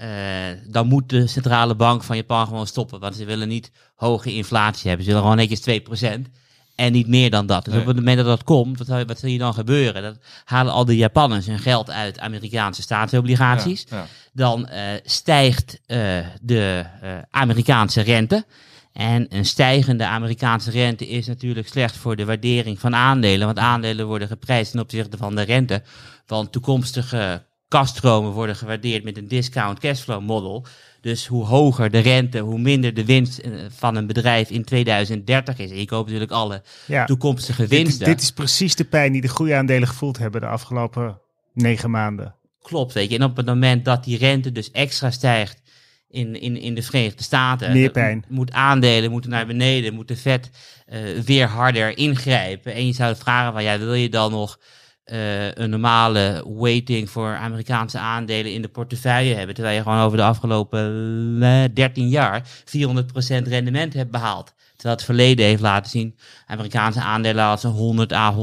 eh, 0.00 0.56
dan 0.66 0.86
moet 0.86 1.08
de 1.08 1.26
centrale 1.26 1.74
bank 1.74 2.02
van 2.02 2.16
Japan 2.16 2.46
gewoon 2.46 2.66
stoppen. 2.66 3.00
Want 3.00 3.16
ze 3.16 3.24
willen 3.24 3.48
niet 3.48 3.70
hoge 3.94 4.34
inflatie 4.34 4.88
hebben. 4.88 5.06
Ze 5.06 5.12
willen 5.12 5.28
gewoon 5.28 5.48
netjes 5.48 5.60
2%. 5.60 6.30
En 6.74 6.92
niet 6.92 7.06
meer 7.08 7.30
dan 7.30 7.46
dat. 7.46 7.64
Dus 7.64 7.72
Nee. 7.72 7.82
op 7.82 7.88
het 7.88 7.96
moment 7.96 8.16
dat 8.16 8.26
dat 8.26 8.44
komt, 8.44 8.78
wat, 8.78 9.06
wat 9.06 9.18
zal 9.18 9.28
hier 9.28 9.38
dan 9.38 9.54
gebeuren? 9.54 10.02
Dat 10.02 10.16
halen 10.44 10.72
al 10.72 10.84
de 10.84 10.96
Japanners 10.96 11.46
hun 11.46 11.58
geld 11.58 11.90
uit 11.90 12.18
Amerikaanse 12.18 12.82
staatsobligaties 12.82 13.86
Ja, 13.88 13.96
ja. 13.96 14.06
dan 14.32 14.66
eh, 14.68 14.82
stijgt 15.04 15.80
eh, 15.86 16.18
de 16.42 16.84
Amerikaanse 17.30 18.00
rente. 18.00 18.44
En 18.92 19.26
een 19.28 19.44
stijgende 19.46 20.06
Amerikaanse 20.06 20.70
rente 20.70 21.08
is 21.08 21.26
natuurlijk 21.26 21.68
slecht 21.68 21.96
voor 21.96 22.16
de 22.16 22.24
waardering 22.24 22.80
van 22.80 22.94
aandelen. 22.94 23.46
Want 23.46 23.58
aandelen 23.58 24.06
worden 24.06 24.28
geprijsd 24.28 24.70
ten 24.70 24.80
opzichte 24.80 25.16
van 25.16 25.34
de 25.34 25.42
rente. 25.42 25.82
Want 26.26 26.52
toekomstige 26.52 27.42
kaststromen 27.70 28.32
worden 28.32 28.56
gewaardeerd 28.56 29.04
met 29.04 29.16
een 29.16 29.28
discount 29.28 29.78
cashflow 29.78 30.22
model. 30.22 30.66
Dus 31.00 31.26
hoe 31.26 31.44
hoger 31.44 31.90
de 31.90 31.98
rente, 31.98 32.38
hoe 32.38 32.58
minder 32.58 32.94
de 32.94 33.04
winst 33.04 33.38
eh, 33.38 33.52
van 33.68 33.96
een 33.96 34.06
bedrijf 34.06 34.50
in 34.50 34.64
2030 34.64 35.58
is. 35.58 35.70
En 35.70 35.78
ik 35.78 35.90
hoop 35.90 36.04
natuurlijk 36.04 36.32
alle 36.32 36.62
Ja. 36.86 37.04
toekomstige 37.04 37.60
Dit, 37.62 37.70
winsten. 37.70 38.04
dit 38.06 38.20
is 38.22 38.30
precies 38.30 38.74
de 38.74 38.84
pijn 38.84 39.12
die 39.12 39.20
de 39.20 39.28
groeiaandelen 39.28 39.88
gevoeld 39.88 40.18
hebben 40.18 40.40
de 40.40 40.46
afgelopen 40.46 41.18
negen 41.54 41.90
maanden. 41.90 42.34
Klopt, 42.62 42.92
weet 42.92 43.10
je. 43.10 43.16
En 43.16 43.24
op 43.24 43.36
het 43.36 43.46
moment 43.46 43.84
dat 43.84 44.04
die 44.04 44.18
rente 44.18 44.52
dus 44.52 44.70
extra 44.70 45.10
stijgt 45.10 45.62
in, 46.08 46.40
in, 46.40 46.56
in 46.56 46.74
de 46.74 46.82
Verenigde 46.82 47.22
Staten. 47.22 47.72
Meer 47.72 47.82
dan 47.82 47.92
pijn. 47.92 48.24
Moet 48.28 48.52
aandelen 48.52 49.10
moeten 49.10 49.30
naar 49.30 49.46
beneden, 49.46 49.94
moet 49.94 50.08
de 50.08 50.16
vet 50.16 50.50
eh, 50.86 51.00
weer 51.24 51.46
harder 51.46 51.98
ingrijpen. 51.98 52.74
En 52.74 52.86
je 52.86 52.92
zou 52.92 53.16
vragen 53.16 53.52
van, 53.52 53.62
ja, 53.62 53.78
wil 53.78 53.94
je 53.94 54.08
dan 54.08 54.30
nog 54.30 54.58
eh, 55.04 55.52
een 55.52 55.70
normale 55.70 56.44
weighting 56.58 57.10
voor 57.10 57.36
Amerikaanse 57.36 57.98
aandelen 57.98 58.52
in 58.52 58.62
de 58.62 58.68
portefeuille 58.68 59.34
hebben. 59.34 59.54
Terwijl 59.54 59.76
je 59.76 59.82
gewoon 59.82 60.00
over 60.00 60.16
de 60.16 60.24
afgelopen 60.24 61.38
eh, 61.40 61.64
13 61.74 62.08
jaar 62.08 62.42
400% 62.64 63.48
rendement 63.48 63.94
hebt 63.94 64.10
behaald. 64.10 64.54
Terwijl 64.80 64.94
het 64.94 65.04
verleden 65.04 65.46
heeft 65.46 65.62
laten 65.62 65.90
zien, 65.90 66.16
Amerikaanse 66.46 67.00
aandelen 67.00 67.44
hadden 67.44 67.60
zo'n 67.60 67.80
100 67.80 68.12
à 68.12 68.34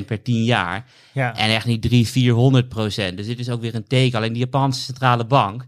110% 0.00 0.04
per 0.06 0.22
10 0.22 0.44
jaar. 0.44 0.86
Ja. 1.12 1.36
En 1.36 1.50
echt 1.50 1.66
niet 1.66 1.82
300, 1.82 2.12
400 2.12 2.68
procent. 2.68 3.16
Dus 3.16 3.26
dit 3.26 3.38
is 3.38 3.50
ook 3.50 3.60
weer 3.60 3.74
een 3.74 3.86
teken. 3.86 4.18
Alleen 4.18 4.32
de 4.32 4.38
Japanse 4.38 4.80
centrale 4.80 5.24
bank 5.26 5.66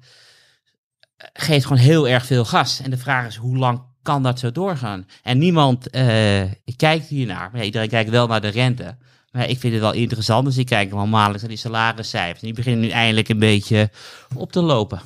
eh, 1.17 1.29
geeft 1.33 1.67
gewoon 1.67 1.83
heel 1.83 2.09
erg 2.09 2.27
veel 2.27 2.45
gas. 2.45 2.81
En 2.81 2.91
de 2.91 2.97
vraag 2.97 3.27
is, 3.27 3.37
hoe 3.37 3.57
lang 3.57 3.83
kan 4.03 4.23
dat 4.23 4.39
zo 4.39 4.53
doorgaan? 4.53 5.07
En 5.23 5.39
niemand 5.39 5.91
eh, 5.91 6.43
kijkt 6.77 7.07
hiernaar. 7.07 7.49
Maar 7.51 7.61
ja, 7.61 7.67
iedereen 7.67 7.89
kijkt 7.89 8.11
wel 8.11 8.27
naar 8.27 8.41
de 8.41 8.49
rente. 8.49 8.97
Maar 9.37 9.45
ja, 9.45 9.51
ik 9.51 9.61
vind 9.61 9.73
het 9.73 9.83
wel 9.83 9.93
interessant. 9.93 10.45
Dus 10.45 10.57
ik 10.57 10.67
kijk 10.67 10.89
gewoon 10.89 11.09
maandelijks 11.09 11.41
naar 11.43 11.51
die 11.51 11.61
salariscijfers. 11.61 12.41
En 12.41 12.47
die 12.47 12.57
beginnen 12.57 12.81
nu 12.81 12.89
eindelijk 12.89 13.29
een 13.29 13.39
beetje 13.39 13.91
op 14.35 14.53
te 14.53 14.63
lopen. 14.63 15.01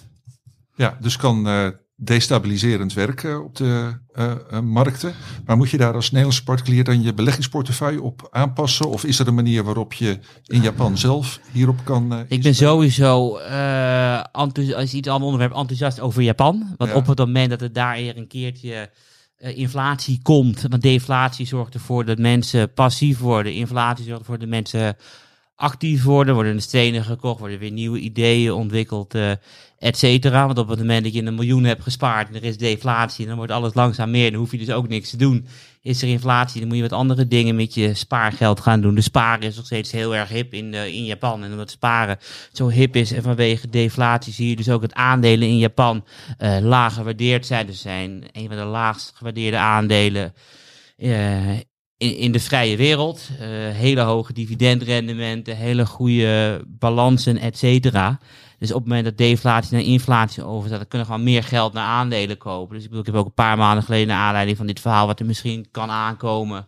Ja, 0.74 0.96
dus 1.00 1.16
kan 1.16 1.48
eh, 1.48 1.68
destabiliserend 1.96 2.92
werken 2.92 3.44
op 3.44 3.56
de 3.56 3.96
eh, 4.12 4.30
eh, 4.50 4.60
markten. 4.60 5.14
Maar 5.44 5.56
moet 5.56 5.70
je 5.70 5.76
daar 5.76 5.94
als 5.94 6.10
Nederlandse 6.10 6.44
particulier 6.44 6.84
dan 6.84 7.02
je 7.02 7.14
beleggingsportefeuille 7.14 8.02
op 8.02 8.28
aanpassen? 8.30 8.88
Of 8.88 9.04
is 9.04 9.18
er 9.18 9.28
een 9.28 9.34
manier 9.34 9.64
waarop 9.64 9.92
je 9.92 10.18
in 10.46 10.62
Japan 10.62 10.98
zelf 10.98 11.40
hierop 11.52 11.84
kan 11.84 12.12
eh, 12.12 12.18
Ik 12.28 12.42
ben 12.42 12.54
sowieso, 12.54 13.36
eh 13.36 14.22
als 14.32 14.94
iets 14.94 15.08
ander 15.08 15.26
onderwerp, 15.26 15.54
enthousiast 15.54 16.00
over 16.00 16.22
Japan. 16.22 16.74
Want 16.76 16.90
Ja. 16.90 16.96
op 16.96 17.06
het 17.06 17.18
moment 17.18 17.50
dat 17.50 17.60
er 17.62 17.72
daar 17.72 17.96
weer 17.96 18.16
een 18.16 18.28
keertje 18.28 18.90
eh, 19.40 19.58
inflatie 19.58 20.20
komt, 20.22 20.66
want 20.68 20.82
deflatie 20.82 21.46
zorgt 21.46 21.74
ervoor 21.74 22.04
dat 22.04 22.18
mensen 22.18 22.72
passief 22.72 23.18
worden. 23.18 23.54
Inflatie 23.54 24.04
zorgt 24.04 24.20
ervoor 24.20 24.38
dat 24.38 24.48
mensen 24.48 24.96
actief 25.54 26.02
worden, 26.02 26.34
worden 26.34 26.56
de 26.56 26.62
stenen 26.62 27.04
gekocht, 27.04 27.38
worden 27.38 27.58
weer 27.58 27.70
nieuwe 27.70 27.98
ideeën 27.98 28.52
ontwikkeld, 28.52 29.14
eh 29.14 29.32
et 29.78 29.98
cetera. 29.98 30.46
Want 30.46 30.58
op 30.58 30.68
het 30.68 30.78
moment 30.78 31.04
dat 31.04 31.14
je 31.14 31.22
een 31.22 31.34
miljoen 31.34 31.64
hebt 31.64 31.82
gespaard 31.82 32.28
en 32.28 32.34
er 32.34 32.44
is 32.44 32.56
deflatie, 32.56 33.26
dan 33.26 33.36
wordt 33.36 33.52
alles 33.52 33.74
langzaam 33.74 34.10
meer. 34.10 34.30
Dan 34.30 34.40
hoef 34.40 34.50
je 34.50 34.58
dus 34.58 34.70
ook 34.70 34.88
niks 34.88 35.10
te 35.10 35.16
doen. 35.16 35.46
Is 35.82 36.02
er 36.02 36.08
inflatie, 36.08 36.60
dan 36.60 36.68
moet 36.68 36.76
je 36.76 36.82
wat 36.82 36.92
andere 36.92 37.28
dingen 37.28 37.56
met 37.56 37.74
je 37.74 37.94
spaargeld 37.94 38.60
gaan 38.60 38.80
doen. 38.80 38.94
De 38.94 39.00
sparen 39.00 39.48
is 39.48 39.56
nog 39.56 39.64
steeds 39.64 39.92
heel 39.92 40.14
erg 40.14 40.28
hip 40.28 40.54
in, 40.54 40.74
eh, 40.74 40.86
in 40.86 41.04
Japan. 41.04 41.44
En 41.44 41.50
omdat 41.50 41.70
sparen 41.70 42.18
zo 42.52 42.68
hip 42.68 42.96
is 42.96 43.12
en 43.12 43.22
vanwege 43.22 43.68
deflatie 43.68 44.32
zie 44.32 44.48
je 44.48 44.56
dus 44.56 44.68
ook 44.68 44.80
dat 44.80 44.94
aandelen 44.94 45.48
in 45.48 45.58
Japan 45.58 46.04
eh 46.38 46.58
laag 46.60 46.94
gewaardeerd 46.94 47.46
zijn. 47.46 47.66
Dus 47.66 47.80
zijn 47.80 48.24
een 48.32 48.48
van 48.48 48.56
de 48.56 48.64
laagst 48.64 49.12
gewaardeerde 49.14 49.56
aandelen 49.56 50.34
eh, 50.96 51.50
in, 51.96 52.16
in 52.16 52.32
de 52.32 52.40
vrije 52.40 52.76
wereld. 52.76 53.28
Hele 53.72 54.00
hoge 54.00 54.32
dividendrendementen, 54.32 55.56
hele 55.56 55.86
goede 55.86 56.64
balansen, 56.66 57.38
et 57.38 57.58
cetera. 57.58 58.18
Dus 58.60 58.70
op 58.72 58.78
het 58.78 58.86
moment 58.86 59.04
dat 59.04 59.16
deflatie 59.16 59.72
naar 59.76 59.82
inflatie 59.86 60.44
overstaat, 60.44 60.78
dan 60.78 60.88
kunnen 60.88 61.06
gewoon 61.06 61.22
meer 61.22 61.42
geld 61.44 61.72
naar 61.72 61.84
aandelen 61.86 62.38
kopen. 62.38 62.74
Dus 62.74 62.82
ik 62.84 62.88
bedoel, 62.88 63.04
ik 63.06 63.10
heb 63.12 63.20
ook 63.20 63.26
een 63.26 63.34
paar 63.44 63.56
maanden 63.56 63.84
geleden, 63.84 64.06
naar 64.08 64.18
aanleiding 64.26 64.56
van 64.56 64.66
dit 64.66 64.80
verhaal, 64.80 65.06
wat 65.06 65.20
er 65.20 65.26
misschien 65.26 65.66
kan 65.70 65.90
aankomen, 65.90 66.66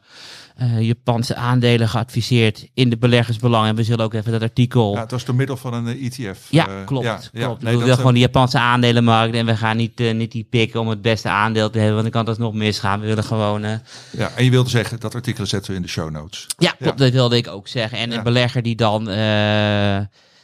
eh, 0.57 0.81
Japanse 0.81 1.35
aandelen 1.35 1.89
geadviseerd 1.89 2.69
in 2.75 2.91
de 2.91 2.97
beleggersbelang. 2.99 3.67
En 3.69 3.75
we 3.77 3.83
zullen 3.83 4.05
ook 4.05 4.15
even 4.15 4.33
dat 4.33 4.43
artikel... 4.43 4.95
Ja, 4.95 5.01
het 5.01 5.11
was 5.11 5.25
door 5.25 5.35
middel 5.35 5.57
van 5.57 5.75
een 5.75 5.87
eh, 5.87 6.05
ETF. 6.29 6.47
Ja, 6.51 6.67
eh, 6.69 6.85
klopt. 6.87 7.05
ja, 7.05 7.15
klopt. 7.15 7.33
ja. 7.33 7.49
we 7.49 7.57
Nee, 7.61 7.73
willen 7.73 7.79
dat, 7.81 7.89
eh, 7.89 7.97
gewoon 7.97 8.15
de 8.15 8.21
Japanse 8.21 8.59
aandelenmarkt 8.59 9.35
en 9.35 9.47
we 9.47 9.57
gaan 9.57 9.77
niet, 9.77 10.01
eh, 10.01 10.15
niet 10.15 10.33
die 10.33 10.47
pikken 10.51 10.81
om 10.81 10.89
het 10.89 11.03
beste 11.03 11.29
aandeel 11.29 11.71
te 11.71 11.79
hebben, 11.79 11.97
want 12.03 12.13
dan 12.13 12.23
kan 12.25 12.33
het 12.33 12.43
nog 12.43 12.55
misgaan. 12.55 13.01
We 13.01 13.07
willen 13.07 13.25
gewoon... 13.25 13.65
eh, 13.65 13.75
ja, 14.11 14.31
en 14.37 14.45
je 14.45 14.51
wilde 14.51 14.71
zeggen, 14.71 15.01
dat 15.01 15.15
artikel 15.15 15.47
zetten 15.47 15.71
we 15.71 15.77
in 15.77 15.83
de 15.83 15.89
show 15.89 16.11
notes. 16.11 16.47
ja, 16.59 16.75
klopt, 16.79 16.99
dat 16.99 17.13
wilde 17.13 17.37
ik 17.37 17.49
ook 17.49 17.69
zeggen. 17.69 17.99
En 17.99 18.13
een 18.13 18.23
belegger 18.23 18.63
die 18.63 18.77
dan 18.77 19.09
eh, 19.09 19.99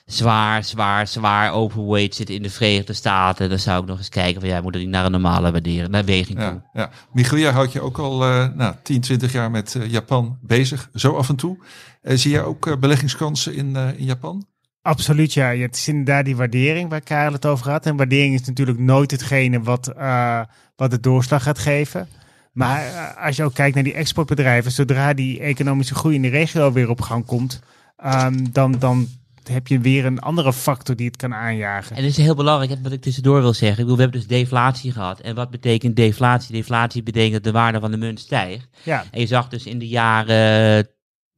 zwaar, 0.09 0.65
zwaar, 0.65 1.07
zwaar 1.07 1.53
overweight 1.53 2.15
zit 2.15 2.31
in 2.31 2.43
de 2.43 2.51
Verenigde 2.51 2.93
Staten, 2.93 3.49
dan 3.49 3.59
zou 3.59 3.83
ik 3.83 3.89
nog 3.89 3.99
eens 3.99 4.09
kijken 4.09 4.41
van 4.41 4.51
ja, 4.51 4.61
moet 4.61 4.75
er 4.75 4.81
niet 4.81 4.89
naar 4.89 5.05
een 5.05 5.11
normale 5.11 5.53
waardering, 5.53 5.89
naar 5.89 6.05
weging 6.05 6.39
toe. 6.39 6.63
Ja, 6.73 6.91
jij 7.39 7.53
houdt 7.53 7.73
je 7.73 7.81
ook 7.81 7.99
al 7.99 8.25
eh 8.25 8.49
nou, 8.55 8.75
10, 8.83 9.01
20 9.01 9.33
jaar 9.33 9.51
met 9.51 9.75
eh, 9.75 9.91
Japan 9.91 10.39
bezig, 10.43 10.91
zo 10.95 11.17
af 11.17 11.29
en 11.29 11.37
toe. 11.37 11.59
Eh, 12.03 12.17
zie 12.17 12.31
jij 12.31 12.43
ook 12.43 12.81
beleggingskansen 12.81 13.55
in, 13.55 13.77
eh, 13.77 13.89
in 13.99 14.05
Japan? 14.05 14.47
Absoluut, 14.83 15.33
ja. 15.33 15.55
Het 15.55 15.77
is 15.77 15.89
inderdaad 15.89 16.25
die 16.25 16.37
waardering 16.37 16.91
waar 16.91 17.01
Karel 17.01 17.33
het 17.33 17.47
over 17.47 17.71
had. 17.71 17.87
En 17.87 17.97
waardering 17.97 18.35
is 18.35 18.47
natuurlijk 18.47 18.79
nooit 18.79 19.11
hetgene 19.11 19.61
wat, 19.61 19.89
eh, 19.89 20.41
wat 20.77 20.91
de 20.91 21.01
doorslag 21.01 21.43
gaat 21.43 21.59
geven. 21.59 22.09
Maar 22.53 23.15
als 23.21 23.37
je 23.37 23.45
ook 23.45 23.55
kijkt 23.55 23.75
naar 23.75 23.85
die 23.85 23.95
exportbedrijven, 23.95 24.73
zodra 24.73 25.15
die 25.15 25.41
economische 25.41 25.95
groei 25.95 26.15
in 26.15 26.23
de 26.23 26.29
regio 26.29 26.73
weer 26.73 26.89
op 26.89 27.01
gang 27.01 27.27
komt, 27.27 27.61
ehm, 27.97 28.47
dan, 28.53 28.79
dan 28.79 29.09
heb 29.49 29.67
je 29.67 29.79
weer 29.79 30.05
een 30.05 30.19
andere 30.19 30.53
factor 30.53 30.97
die 30.97 31.07
het 31.07 31.17
kan 31.17 31.35
aanjagen. 31.35 31.97
En 31.97 32.03
dat 32.03 32.11
is 32.11 32.17
heel 32.17 32.35
belangrijk, 32.35 32.83
wat 32.83 32.93
ik 32.93 33.01
tussendoor 33.01 33.41
wil 33.41 33.53
zeggen. 33.53 33.71
Ik 33.71 33.77
bedoel, 33.77 33.97
we 33.97 34.03
hebben 34.03 34.21
dus 34.21 34.29
deflatie 34.29 34.93
gehad. 34.93 35.21
En 35.21 35.35
wat 35.35 35.51
betekent 35.51 35.97
deflatie? 35.97 36.55
Deflatie 36.55 37.03
betekent 37.03 37.33
dat 37.33 37.45
de 37.45 37.53
waarde 37.53 37.81
van 37.81 37.91
de 37.91 37.97
munt 37.97 38.21
stijgt. 38.21 38.69
Ja, 38.83 39.05
En 39.11 39.21
je 39.21 39.27
zag 39.27 39.49
dus 39.49 39.67
in 39.67 39.79
de 39.79 39.89
jaren 39.89 40.89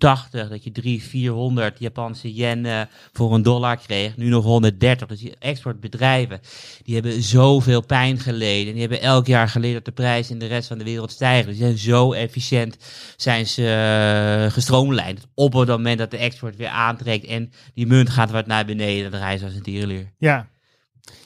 80 0.00 0.48
dat 0.48 0.64
je 0.64 0.72
300, 0.72 1.10
400 1.10 1.78
Japanse 1.78 2.34
yen 2.34 2.66
eh, 2.66 2.80
voor 3.12 3.34
een 3.34 3.42
dollar 3.42 3.76
kreeg. 3.76 4.16
Nu 4.16 4.28
nog 4.28 4.44
130. 4.44 5.08
Dus 5.08 5.18
die 5.18 5.34
exportbedrijven, 5.38 6.40
die 6.82 6.94
hebben 6.94 7.22
zoveel 7.22 7.80
pijn 7.80 8.18
geleden. 8.18 8.72
Die 8.72 8.80
hebben 8.80 9.00
elk 9.00 9.26
jaar 9.26 9.48
geleden 9.48 9.74
dat 9.74 9.84
de 9.84 10.02
prijs 10.02 10.30
in 10.30 10.38
de 10.38 10.46
rest 10.46 10.68
van 10.68 10.78
de 10.78 10.84
wereld 10.84 11.10
stijgen. 11.10 11.46
Dus 11.46 11.56
die 11.56 11.64
zijn 11.64 11.78
zo 11.78 12.12
efficiënt, 12.12 12.76
zijn 13.16 13.46
ze 13.46 13.66
eh, 13.66 14.52
gestroomlijnd. 14.52 15.26
Op 15.34 15.52
het 15.52 15.68
moment 15.68 15.98
dat 15.98 16.10
de 16.10 16.16
export 16.16 16.56
weer 16.56 16.68
aantrekt 16.68 17.26
en 17.26 17.52
die 17.74 17.86
munt 17.86 18.10
gaat 18.10 18.30
wat 18.30 18.46
naar 18.46 18.64
beneden, 18.64 19.10
dan 19.10 19.20
rijst 19.20 19.44
als 19.44 19.54
een 19.54 19.62
tierenleer. 19.62 20.12
ja. 20.18 20.48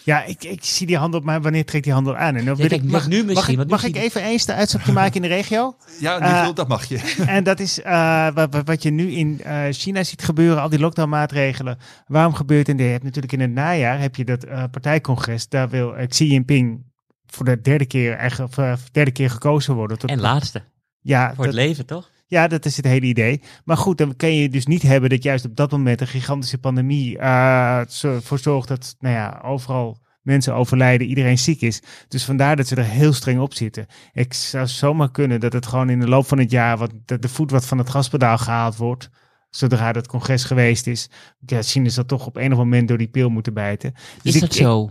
Ja, 0.04 0.24
ik, 0.24 0.44
ik 0.44 0.64
zie 0.64 0.86
die 0.86 0.96
handel, 0.96 1.20
maar 1.20 1.42
wanneer 1.42 1.64
trekt 1.64 1.84
die 1.84 1.92
handel 1.92 2.16
aan? 2.16 2.36
En 2.36 2.44
dan 2.44 2.56
wil 2.56 2.68
kijk, 2.68 2.82
ik, 2.82 2.90
mag, 2.90 3.08
nu 3.08 3.24
misschien, 3.24 3.56
mag, 3.68 3.84
ik, 3.84 3.92
nu 3.94 3.98
mag 4.00 4.04
even 4.04 4.22
eens 4.22 4.44
de 4.46 4.54
uitstapje 4.54 4.92
maken 5.02 5.14
in 5.14 5.22
de 5.22 5.28
regio? 5.28 5.76
Ja, 6.00 6.18
Eh, 6.18 6.32
Michiel, 6.32 6.54
dat 6.54 6.68
mag 6.68 6.84
je. 6.84 7.14
En 7.26 7.44
dat 7.44 7.60
is 7.60 7.82
eh, 7.82 8.28
wat, 8.34 8.54
wat- 8.54 8.66
wat 8.66 8.82
je 8.82 8.90
nu 8.90 9.10
in 9.10 9.40
eh, 9.42 9.62
China 9.70 10.04
ziet 10.04 10.24
gebeuren, 10.24 10.62
al 10.62 10.68
die 10.68 10.78
lockdownmaatregelen. 10.78 11.78
Waarom 12.06 12.34
gebeurt 12.34 12.68
in 12.68 12.76
de, 12.76 12.82
je 12.82 12.90
hebt 12.90 13.04
natuurlijk 13.04 13.32
in 13.32 13.40
het 13.40 13.50
najaar 13.50 14.00
heb 14.00 14.16
je 14.16 14.24
dat 14.24 14.44
eh, 14.44 14.64
partijcongres, 14.70 15.48
daar 15.48 15.68
wil 15.68 15.96
eh, 15.96 16.08
Xi 16.08 16.26
Jinping 16.26 16.84
voor 17.26 17.44
de 17.44 17.60
derde 17.60 17.86
keer, 17.86 18.14
eigenlijk, 18.16 18.50
of, 18.58 18.64
eh, 18.64 18.72
derde 18.92 19.10
keer 19.10 19.30
gekozen 19.30 19.74
worden. 19.74 19.98
Tot, 19.98 20.10
En 20.10 20.20
laatste, 20.20 20.62
ja, 21.00 21.26
voor 21.26 21.36
dat, 21.44 21.54
het 21.54 21.54
leven 21.54 21.86
toch? 21.86 22.10
Ja, 22.34 22.48
dat 22.48 22.64
is 22.64 22.76
het 22.76 22.86
hele 22.86 23.06
idee. 23.06 23.40
Maar 23.64 23.76
goed, 23.76 23.98
dan 23.98 24.16
kan 24.16 24.34
je 24.34 24.48
dus 24.48 24.66
niet 24.66 24.82
hebben 24.82 25.10
dat 25.10 25.22
juist 25.22 25.44
op 25.44 25.56
dat 25.56 25.70
moment 25.70 26.00
een 26.00 26.06
gigantische 26.06 26.58
pandemie 26.58 27.18
eh, 27.18 28.02
ervoor 28.02 28.38
zorgt 28.38 28.68
dat 28.68 28.96
nou 29.00 29.14
ja, 29.14 29.40
overal 29.44 29.98
mensen 30.22 30.54
overlijden, 30.54 31.06
iedereen 31.06 31.38
ziek 31.38 31.60
is. 31.60 31.82
Dus 32.08 32.24
vandaar 32.24 32.56
dat 32.56 32.66
ze 32.66 32.76
er 32.76 32.84
heel 32.84 33.12
streng 33.12 33.40
op 33.40 33.54
zitten. 33.54 33.86
Ik 34.12 34.32
zou 34.32 34.66
zomaar 34.66 35.10
kunnen 35.10 35.40
dat 35.40 35.52
het 35.52 35.66
gewoon 35.66 35.90
in 35.90 36.00
de 36.00 36.08
loop 36.08 36.26
van 36.26 36.38
het 36.38 36.50
jaar 36.50 36.76
wat, 36.76 36.92
dat 37.04 37.22
de 37.22 37.28
voet 37.28 37.50
wat 37.50 37.66
van 37.66 37.78
het 37.78 37.90
gaspedaal 37.90 38.38
gehaald 38.38 38.76
wordt. 38.76 39.10
Zodra 39.50 39.92
dat 39.92 40.06
congres 40.06 40.44
geweest 40.44 40.86
is. 40.86 41.10
Ja, 41.46 41.62
China 41.62 41.88
zal 41.88 42.04
toch 42.04 42.26
op 42.26 42.36
een 42.36 42.42
of 42.42 42.50
ander 42.50 42.58
moment 42.58 42.88
door 42.88 42.98
die 42.98 43.08
pil 43.08 43.28
moeten 43.28 43.54
bijten. 43.54 43.92
Dus 43.92 44.02
Is 44.22 44.34
ik, 44.34 44.40
dat 44.40 44.54
zo? 44.54 44.90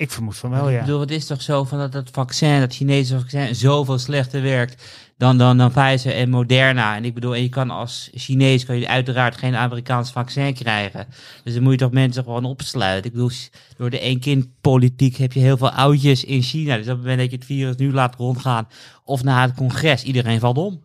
Ik, 0.00 0.06
ik 0.06 0.10
vermoed 0.10 0.36
van 0.36 0.50
wel, 0.50 0.68
ik 0.68 0.74
ja. 0.74 0.80
bedoel, 0.80 1.00
het 1.00 1.10
is 1.10 1.26
toch 1.26 1.42
zo 1.42 1.64
van 1.64 1.78
dat 1.78 1.92
dat 1.92 2.10
vaccin, 2.12 2.60
dat 2.60 2.74
Chinese 2.74 3.18
vaccin, 3.18 3.54
zoveel 3.54 3.98
slechter 3.98 4.42
werkt 4.42 4.82
dan, 5.20 5.38
dan, 5.38 5.58
dan 5.58 5.70
Pfizer 5.70 6.14
en 6.14 6.30
Moderna. 6.30 6.96
En 6.96 7.04
ik 7.04 7.14
bedoel, 7.14 7.34
en 7.34 7.42
je 7.42 7.48
kan 7.48 7.70
als 7.70 8.10
Chinees 8.14 8.64
kan 8.64 8.78
je 8.78 8.88
uiteraard 8.88 9.36
geen 9.36 9.54
Amerikaans 9.54 10.10
vaccin 10.10 10.54
krijgen. 10.54 11.06
Dus 11.44 11.54
dan 11.54 11.62
moet 11.62 11.72
je 11.72 11.78
toch 11.78 11.90
mensen 11.90 12.24
gewoon 12.24 12.44
opsluiten. 12.44 13.04
Ik 13.04 13.12
bedoel, 13.12 13.30
door 13.76 13.90
de 13.90 14.00
één-kind-politiek 14.00 15.16
heb 15.16 15.32
je 15.32 15.40
heel 15.40 15.56
veel 15.56 15.70
oudjes 15.70 16.24
in 16.24 16.42
China. 16.42 16.76
Dus 16.76 16.84
op 16.84 16.90
het 16.90 17.00
moment 17.00 17.18
dat 17.18 17.30
je 17.30 17.36
het 17.36 17.44
virus 17.44 17.76
nu 17.76 17.92
laat 17.92 18.16
rondgaan, 18.16 18.68
of 19.04 19.22
na 19.22 19.42
het 19.42 19.54
congres, 19.54 20.02
iedereen 20.02 20.40
valt 20.40 20.58
om. 20.58 20.82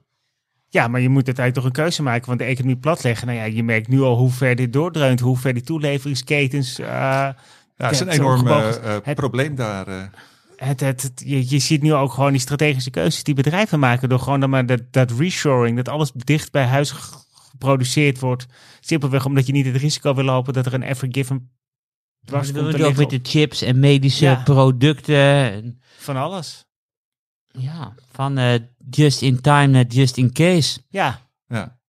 Ja, 0.70 0.88
maar 0.88 1.02
je 1.02 1.10
moet 1.10 1.26
uiteindelijk 1.26 1.56
toch 1.56 1.76
een 1.76 1.84
keuze 1.84 2.04
maken, 2.04 2.28
want 2.28 2.40
de 2.40 2.46
economie 2.46 2.78
platleggen. 2.78 3.28
Nou 3.28 3.40
ja, 3.40 3.46
je 3.46 3.64
merkt 3.64 3.88
nu 3.88 4.02
al 4.02 4.18
hoe 4.18 4.32
ver 4.32 4.56
dit 4.56 4.74
doordreunt, 4.74 5.20
hoe 5.20 5.38
ver 5.38 5.54
die 5.54 5.64
toeleveringsketens. 5.64 6.80
eh, 6.80 7.30
Ja, 7.76 7.86
het 7.86 7.94
is 7.94 8.00
een 8.00 8.08
enorm 8.10 8.48
eh, 8.48 8.72
het- 9.04 9.16
probleem 9.16 9.56
daar. 9.56 9.88
eh. 9.88 10.04
het, 10.56 10.80
het, 10.80 11.02
het- 11.02 11.22
je, 11.26 11.50
je 11.50 11.60
ziet 11.60 11.82
nu 11.82 11.94
ook 11.94 12.12
gewoon 12.14 12.32
die 12.32 12.42
strategische 12.42 12.90
keuzes 12.90 13.24
die 13.24 13.34
bedrijven 13.36 13.80
maken 13.80 14.10
door 14.10 14.20
gewoon 14.20 14.40
dan 14.40 14.50
maar 14.50 14.66
dat, 14.66 14.82
dat 14.92 15.12
reshoring, 15.12 15.76
dat 15.78 15.90
alles 15.90 16.12
dicht 16.12 16.52
bij 16.52 16.66
huis 16.66 16.92
geproduceerd 17.52 18.20
wordt. 18.20 18.46
Simpelweg 18.80 19.26
omdat 19.26 19.46
je 19.46 19.52
niet 19.52 19.66
het 19.66 19.76
risico 19.76 20.14
wil 20.14 20.24
lopen 20.24 20.54
dat 20.54 20.66
er 20.66 20.74
een 20.74 20.84
ever 20.84 21.08
given 21.12 21.52
dwars 22.26 22.52
komt 22.52 22.76
we 22.76 22.86
ook 22.86 22.96
met 22.96 23.10
de 23.10 23.20
chips 23.24 23.62
en 23.62 23.80
medische 23.80 24.26
Ja. 24.26 24.42
producten. 24.44 25.16
En, 25.52 25.82
van 25.98 26.16
alles. 26.18 26.66
ja, 27.52 27.94
van 28.12 28.38
eh, 28.38 28.60
just 28.90 29.22
in 29.22 29.42
time 29.42 29.68
naar 29.68 29.86
just 29.86 30.18
in 30.18 30.32
case. 30.34 30.80
Ja, 30.90 31.22
ja. 31.48 31.80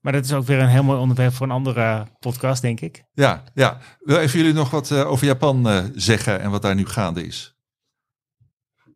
Maar 0.00 0.12
dat 0.12 0.24
is 0.24 0.32
ook 0.32 0.46
weer 0.46 0.58
een 0.58 0.68
heel 0.68 0.82
mooi 0.82 1.00
onderwerp 1.00 1.32
voor 1.32 1.46
een 1.46 1.52
andere 1.52 2.06
podcast, 2.18 2.62
denk 2.62 2.80
ik. 2.80 3.04
Ja, 3.12 3.42
ja. 3.54 3.78
Wil 3.98 4.18
even 4.18 4.38
jullie 4.38 4.54
nog 4.54 4.70
wat 4.70 4.90
eh, 4.90 5.10
over 5.10 5.26
Japan 5.26 5.68
eh, 5.68 5.84
zeggen 5.94 6.40
en 6.40 6.50
wat 6.50 6.62
daar 6.62 6.74
nu 6.74 6.86
gaande 6.86 7.26
is? 7.26 7.56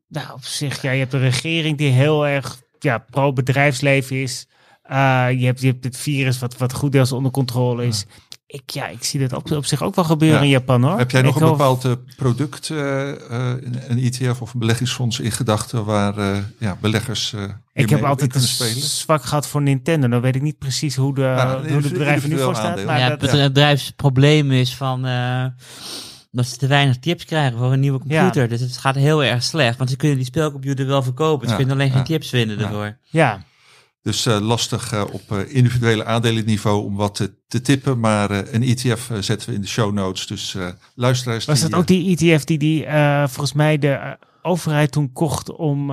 Nou, 0.09 0.33
op 0.33 0.45
zich, 0.45 0.83
ja, 0.83 0.91
je 0.91 0.99
hebt 0.99 1.13
een 1.13 1.21
regering 1.21 1.79
die 1.79 1.91
heel 1.91 2.27
erg 2.27 2.63
ja, 2.79 2.99
pro-bedrijfsleven 2.99 4.23
is. 4.23 4.49
Eh, 4.83 5.29
je, 5.31 5.47
hebt, 5.47 5.61
je 5.61 5.67
hebt 5.67 5.85
het 5.85 5.97
virus 5.97 6.39
wat, 6.39 6.57
wat 6.57 6.73
goed 6.73 6.93
deels 6.93 7.13
onder 7.13 7.33
controle 7.33 7.87
is. 7.87 8.07
Ik, 8.53 8.71
ja, 8.71 8.87
ik 8.89 9.05
zie 9.05 9.21
dat 9.21 9.33
op, 9.33 9.51
op 9.51 9.65
zich 9.65 9.83
ook 9.83 9.95
wel 9.95 10.05
gebeuren 10.05 10.39
Ja. 10.39 10.45
in 10.45 10.51
Japan 10.51 10.83
hoor. 10.85 10.99
Heb 10.99 11.11
jij 11.11 11.23
nog 11.23 11.37
Ik 11.37 11.43
een 11.43 11.49
bepaald 11.49 11.85
eh, 11.85 11.93
product, 12.17 12.71
eh, 12.71 13.11
eh, 13.11 13.57
een 13.89 13.99
ETF 13.99 14.41
of 14.41 14.53
een 14.55 14.61
beleggingsfonds 14.61 15.21
in 15.21 15.33
gedachten 15.33 15.85
waar 15.85 16.19
eh, 16.19 16.39
ja, 16.59 16.77
beleggers 16.81 17.33
eh 17.33 17.43
Ik 17.73 17.91
heb 17.91 18.03
altijd 18.03 18.35
een 18.35 18.41
spelen? 18.41 18.83
zwak 18.83 19.25
gehad 19.25 19.47
voor 19.47 19.63
Nintendo. 19.63 20.09
Dan 20.09 20.21
weet 20.21 20.35
ik 20.37 20.43
niet 20.43 20.59
precies 20.59 20.97
hoe 20.97 21.15
de, 21.15 21.21
Nou, 21.21 21.73
hoe 21.73 21.81
de 21.83 21.89
bedrijf 21.89 22.23
er 22.23 22.29
nu 22.29 22.39
voor 22.39 22.55
staat. 22.55 22.85
Maar 22.85 22.99
ja, 22.99 23.09
dat, 23.17 23.31
het 23.31 23.53
bedrijfsprobleem 23.53 24.51
is 24.51 24.75
van 24.77 25.07
eh, 25.07 25.45
dat 26.31 26.47
ze 26.47 26.57
te 26.57 26.67
weinig 26.67 26.97
chips 27.01 27.25
krijgen 27.25 27.59
voor 27.59 27.73
een 27.73 27.81
nieuwe 27.81 27.99
computer. 27.99 28.49
Dus 28.49 28.61
het 28.61 28.77
gaat 28.79 28.95
heel 28.95 29.25
erg 29.25 29.43
slecht. 29.43 29.79
Want 29.79 29.91
ze 29.91 29.97
kunnen 29.97 30.17
die 30.17 30.27
spelcomputer 30.27 30.87
wel 30.87 31.03
verkopen. 31.03 31.45
Ze 31.47 31.51
Ja, 31.53 31.57
kunnen 31.59 31.75
alleen 31.75 31.89
ja. 31.91 31.95
geen 31.97 32.07
chips 32.07 32.29
vinden 32.29 32.59
Ja. 32.59 32.65
ervoor. 32.65 32.97
ja, 33.11 33.43
Dus 34.03 34.27
eh, 34.27 34.41
lastig 34.41 34.93
eh, 34.93 35.05
op 35.13 35.23
eh, 35.29 35.39
individuele 35.55 36.05
aandelenniveau 36.05 36.85
om 36.85 36.97
wat 36.97 37.15
te, 37.15 37.35
te 37.49 37.61
tippen. 37.61 38.01
Maar 38.01 38.31
een 38.31 38.63
ETF 38.63 39.11
zetten 39.21 39.49
we 39.49 39.55
in 39.55 39.61
de 39.61 39.67
show 39.67 39.93
notes. 39.93 40.27
Dus 40.27 40.57
luisteraars. 40.95 41.45
was 41.45 41.61
die, 41.61 41.69
dat 41.69 41.79
ook 41.79 41.87
die 41.87 42.17
ETF 42.17 42.45
die, 42.45 42.59
die 42.59 42.87
volgens 43.25 43.53
mij 43.53 43.79
de 43.79 44.17
overheid 44.43 44.93
toen 44.93 45.13
kocht 45.13 45.53
om 45.53 45.89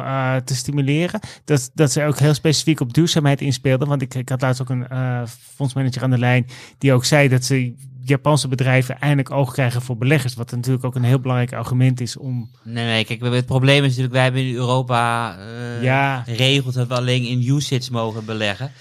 te 0.45 0.55
stimuleren? 0.55 1.20
Dat, 1.45 1.72
dat 1.74 1.91
ze 1.91 2.03
ook 2.03 2.20
heel 2.20 2.34
specifiek 2.34 2.80
op 2.80 2.93
duurzaamheid 2.93 3.41
inspeelden. 3.41 3.88
Want 3.88 4.01
ik, 4.01 4.16
ik 4.16 4.30
had 4.30 4.41
laatst 4.41 4.62
ook 4.62 4.70
een 4.70 4.88
fondsmanager 5.55 6.03
aan 6.03 6.10
de 6.10 6.18
lijn 6.18 6.47
die 6.78 6.93
ook 6.93 7.05
zei 7.05 7.28
dat 7.28 7.43
ze 7.43 7.74
Japanse 8.10 8.47
bedrijven 8.47 8.99
eindelijk 8.99 9.32
oog 9.32 9.53
krijgen 9.53 9.82
voor 9.82 9.97
beleggers. 9.97 10.34
Wat 10.34 10.51
natuurlijk 10.51 10.86
ook 10.86 10.95
een 10.95 11.03
heel 11.03 11.20
belangrijk 11.20 11.53
argument 11.53 12.01
is 12.01 12.18
om... 12.18 12.51
Nee, 12.64 12.86
nee, 12.86 13.05
kijk, 13.05 13.22
het 13.22 13.45
probleem 13.45 13.80
is 13.84 13.88
natuurlijk, 13.89 14.14
wij 14.14 14.24
hebben 14.24 14.41
in 14.41 14.53
Europa 14.55 15.36
eh, 15.38 15.84
Ja. 15.84 16.24
regels 16.26 16.74
dat 16.76 16.88
we 16.88 16.93
alleen 16.93 17.24
in 17.24 17.55
USITS 17.55 17.89
mogen 17.89 18.26
beleggen. 18.26 18.72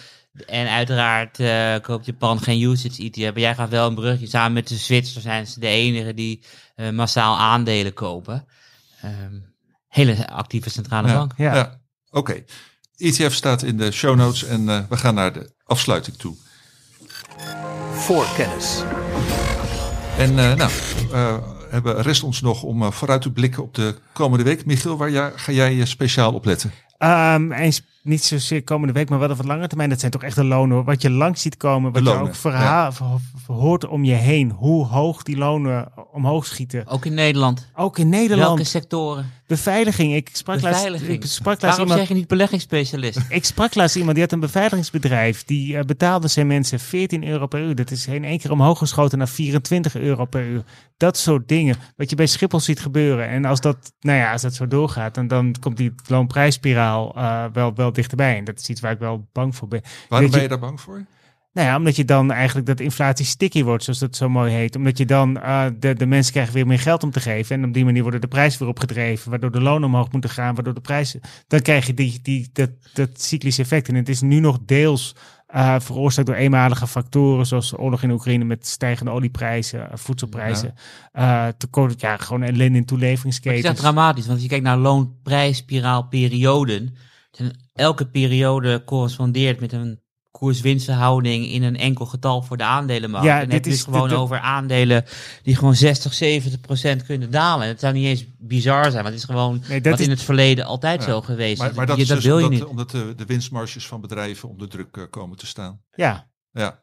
En 0.46 0.68
uiteraard 0.68 1.40
eh, 1.40 1.74
koopt 1.82 2.06
Japan 2.06 2.40
geen 2.40 2.60
USITS 2.62 2.98
ETF. 2.98 3.24
Maar 3.32 3.38
jij 3.40 3.54
gaat 3.54 3.68
wel 3.70 3.88
een 3.88 3.94
brugje. 3.94 4.26
Samen 4.26 4.52
met 4.52 4.68
de 4.68 4.76
Zwitsers 4.76 5.24
zijn 5.24 5.46
ze 5.46 5.60
de 5.60 5.66
enigen 5.66 6.16
die 6.16 6.42
eh, 6.74 6.90
massaal 6.90 7.38
aandelen 7.38 7.92
kopen. 7.94 8.46
Ehm, 9.02 9.34
hele 9.88 10.28
actieve 10.28 10.70
centrale 10.70 11.08
Ja. 11.08 11.14
bank. 11.14 11.32
Ja. 11.36 11.54
Ja, 11.54 11.80
oké. 12.10 12.44
ETF 12.96 13.34
staat 13.34 13.62
in 13.62 13.76
de 13.76 13.90
show 13.92 14.16
notes 14.16 14.44
en 14.44 14.68
eh, 14.68 14.80
we 14.88 14.96
gaan 14.96 15.14
naar 15.14 15.32
de 15.32 15.52
afsluiting 15.64 16.16
toe. 16.16 16.36
Voor 17.98 18.26
kennis. 18.36 18.82
En 20.18 20.38
eh, 20.38 20.54
nou, 20.54 20.70
eh, 21.12 21.34
hebben, 21.70 22.02
rest 22.02 22.22
ons 22.22 22.40
nog 22.40 22.62
om 22.62 22.82
eh, 22.82 22.90
vooruit 22.90 23.22
te 23.22 23.30
blikken 23.32 23.62
op 23.62 23.74
de 23.74 23.94
komende 24.12 24.44
week. 24.44 24.66
Michiel, 24.66 24.96
waar 24.96 25.10
ja, 25.10 25.32
ga 25.36 25.52
jij 25.52 25.80
eh, 25.80 25.84
speciaal 25.86 26.32
op 26.34 26.44
letten? 26.44 26.70
Ehm, 26.98 27.52
en 27.52 27.72
s- 27.72 27.82
niet 28.02 28.24
zozeer 28.24 28.64
komende 28.64 28.92
week, 28.92 29.08
maar 29.08 29.18
wel 29.18 29.30
op 29.30 29.36
wat 29.36 29.46
lange 29.46 29.66
termijn. 29.68 29.88
Dat 29.88 30.00
zijn 30.00 30.12
toch 30.12 30.22
echt 30.22 30.36
de 30.36 30.44
lonen. 30.44 30.84
Wat 30.84 31.02
je 31.02 31.10
langs 31.10 31.42
ziet 31.42 31.56
komen, 31.56 31.92
wat 31.92 32.02
je 32.04 32.10
ook 32.20 32.34
verhaal, 32.34 32.92
hoort 33.46 33.86
om 33.86 34.04
je 34.04 34.14
heen. 34.14 34.50
Hoe 34.50 34.86
hoog 34.86 35.22
die 35.22 35.36
lonen 35.36 35.88
omhoog 36.12 36.46
schieten. 36.46 36.86
Ook 36.86 37.04
in 37.04 37.14
Nederland. 37.14 37.66
Ook 37.76 37.98
in 37.98 38.08
Nederland. 38.08 38.46
Welke 38.48 38.64
sectoren? 38.64 39.30
Beveiliging. 39.48 40.14
Ik 40.14 40.28
sprak 40.32 40.60
laatst, 40.60 40.82
Beveiliging. 40.82 41.22
ik 41.22 41.26
sprak 41.30 41.46
laatst 41.46 41.62
Waarom 41.62 41.80
iemand. 41.80 41.98
zeg 42.00 42.08
je 42.08 42.14
niet 42.14 42.28
beleggingsspecialist? 42.28 43.18
Ik 43.28 43.44
sprak 43.44 43.74
laatst 43.74 43.96
iemand 43.96 44.14
die 44.14 44.22
had 44.24 44.32
een 44.32 44.40
beveiligingsbedrijf. 44.40 45.44
Die 45.44 45.76
eh, 45.76 45.84
betaalde 45.84 46.28
zijn 46.28 46.46
mensen 46.46 46.80
14 46.80 47.26
euro 47.26 47.46
per 47.46 47.60
uur. 47.60 47.74
Dat 47.74 47.90
is 47.90 48.06
in 48.06 48.24
één 48.24 48.38
keer 48.38 48.50
omhoog 48.50 48.78
geschoten 48.78 49.18
naar 49.18 49.28
24 49.28 49.96
euro 49.96 50.24
per 50.24 50.44
uur. 50.44 50.62
Dat 50.96 51.16
soort 51.16 51.48
dingen. 51.48 51.76
Wat 51.96 52.10
je 52.10 52.16
bij 52.16 52.26
Schiphol 52.26 52.60
ziet 52.60 52.80
gebeuren. 52.80 53.28
En 53.28 53.44
als 53.44 53.60
dat, 53.60 53.92
nou 54.00 54.18
ja, 54.18 54.32
als 54.32 54.42
dat 54.42 54.54
zo 54.54 54.66
doorgaat, 54.66 55.14
dan, 55.14 55.26
dan 55.28 55.54
komt 55.60 55.76
die 55.76 55.94
loonprijsspiraal 56.06 57.14
eh, 57.16 57.44
wel, 57.52 57.74
wel 57.74 57.92
dichterbij. 57.92 58.36
En 58.36 58.44
dat 58.44 58.58
is 58.60 58.68
iets 58.68 58.80
waar 58.80 58.92
ik 58.92 58.98
wel 58.98 59.28
bang 59.32 59.56
voor 59.56 59.68
ben. 59.68 59.82
Waarom 60.08 60.28
ben 60.30 60.36
je- 60.38 60.42
je 60.44 60.50
daar 60.50 60.58
bang 60.58 60.80
voor? 60.80 61.04
Nou 61.52 61.68
ja, 61.68 61.76
omdat 61.76 61.96
je 61.96 62.04
dan 62.04 62.30
eigenlijk 62.32 62.66
dat 62.66 62.80
inflatie 62.80 63.24
sticky 63.24 63.62
wordt, 63.62 63.84
zoals 63.84 63.98
dat 63.98 64.16
zo 64.16 64.28
mooi 64.28 64.52
heet. 64.52 64.76
Omdat 64.76 64.98
je 64.98 65.06
dan, 65.06 65.40
eh, 65.40 65.66
de, 65.78 65.94
de 65.94 66.06
mensen 66.06 66.32
krijgen 66.32 66.54
weer 66.54 66.66
meer 66.66 66.78
geld 66.78 67.02
om 67.02 67.10
te 67.10 67.20
geven. 67.20 67.56
En 67.56 67.64
op 67.64 67.72
die 67.74 67.84
manier 67.84 68.02
worden 68.02 68.20
de 68.20 68.28
prijzen 68.28 68.58
weer 68.60 68.68
opgedreven, 68.68 69.30
waardoor 69.30 69.50
de 69.50 69.60
lonen 69.60 69.88
omhoog 69.88 70.12
moeten 70.12 70.30
gaan, 70.30 70.54
waardoor 70.54 70.74
de 70.74 70.80
prijzen... 70.80 71.20
Dan 71.46 71.60
krijg 71.60 71.86
je 71.86 71.94
die, 71.94 72.18
die, 72.22 72.48
dat, 72.52 72.70
dat 72.92 73.20
cyclische 73.20 73.62
effect. 73.62 73.88
En 73.88 73.94
het 73.94 74.08
is 74.08 74.20
nu 74.20 74.40
nog 74.40 74.58
deels 74.64 75.14
eh, 75.46 75.80
veroorzaakt 75.80 76.26
door 76.26 76.36
eenmalige 76.36 76.86
factoren, 76.86 77.46
zoals 77.46 77.78
oorlog 77.78 78.02
in 78.02 78.10
Oekraïne 78.10 78.44
met 78.44 78.66
stijgende 78.66 79.10
olieprijzen, 79.10 79.90
eh, 79.90 79.96
voedselprijzen. 79.96 80.74
eh 81.12 81.46
tekort, 81.58 82.00
ja, 82.00 82.16
gewoon 82.16 82.42
ellende 82.42 82.64
in 82.64 82.72
Het 82.72 82.80
is 82.80 82.86
toeleveringsketens. 82.86 83.64
echt 83.64 83.76
dramatisch, 83.76 84.22
want 84.22 84.32
als 84.32 84.42
je 84.42 84.48
kijkt 84.48 84.64
naar 84.64 84.78
loonprijsspiraalperioden, 84.78 86.94
dan 87.30 87.52
elke 87.72 88.08
periode 88.08 88.82
correspondeert 88.84 89.60
met 89.60 89.72
een 89.72 90.00
koers-winstverhouding 90.30 91.46
in 91.46 91.62
een 91.62 91.76
enkel 91.76 92.06
getal 92.06 92.42
voor 92.42 92.56
de 92.56 92.64
aandelenmarkt. 92.64 93.26
Ja, 93.26 93.40
en 93.40 93.48
dit 93.48 93.66
is 93.66 93.72
dus 93.72 93.82
gewoon 93.82 94.08
de- 94.08 94.14
de- 94.14 94.20
over 94.20 94.38
aandelen 94.38 95.04
die 95.42 95.56
gewoon 95.56 95.74
60, 95.74 96.14
70 96.14 96.60
procent 96.60 97.02
kunnen 97.04 97.30
dalen. 97.30 97.62
En 97.62 97.68
het 97.68 97.80
zou 97.80 97.92
niet 97.94 98.04
eens 98.06 98.24
bizar 98.38 98.82
zijn, 98.90 99.02
maar 99.02 99.12
het 99.12 99.20
is 99.20 99.24
gewoon 99.26 99.62
Nee, 99.68 99.80
dat 99.80 99.90
wat 99.90 100.00
is- 100.00 100.04
in 100.06 100.12
het 100.12 100.22
verleden 100.22 100.64
altijd 100.64 101.00
Ja. 101.00 101.06
zo 101.08 101.20
geweest. 101.20 101.58
Maar, 101.58 101.70
is. 101.70 101.76
maar 101.76 101.86
dat 101.86 101.96
Je- 101.96 102.02
is 102.02 102.08
dus 102.08 102.24
wil 102.24 102.38
je 102.38 102.44
omdat, 102.44 102.60
niet. 102.60 102.68
omdat 102.68 102.90
de, 102.90 103.14
de 103.16 103.24
winstmarges 103.24 103.86
van 103.86 104.00
bedrijven 104.00 104.48
onder 104.48 104.68
druk 104.68 104.96
eh, 104.96 105.02
komen 105.10 105.36
te 105.36 105.46
staan. 105.46 105.80
Ja, 105.94 106.30
Ja, 106.52 106.82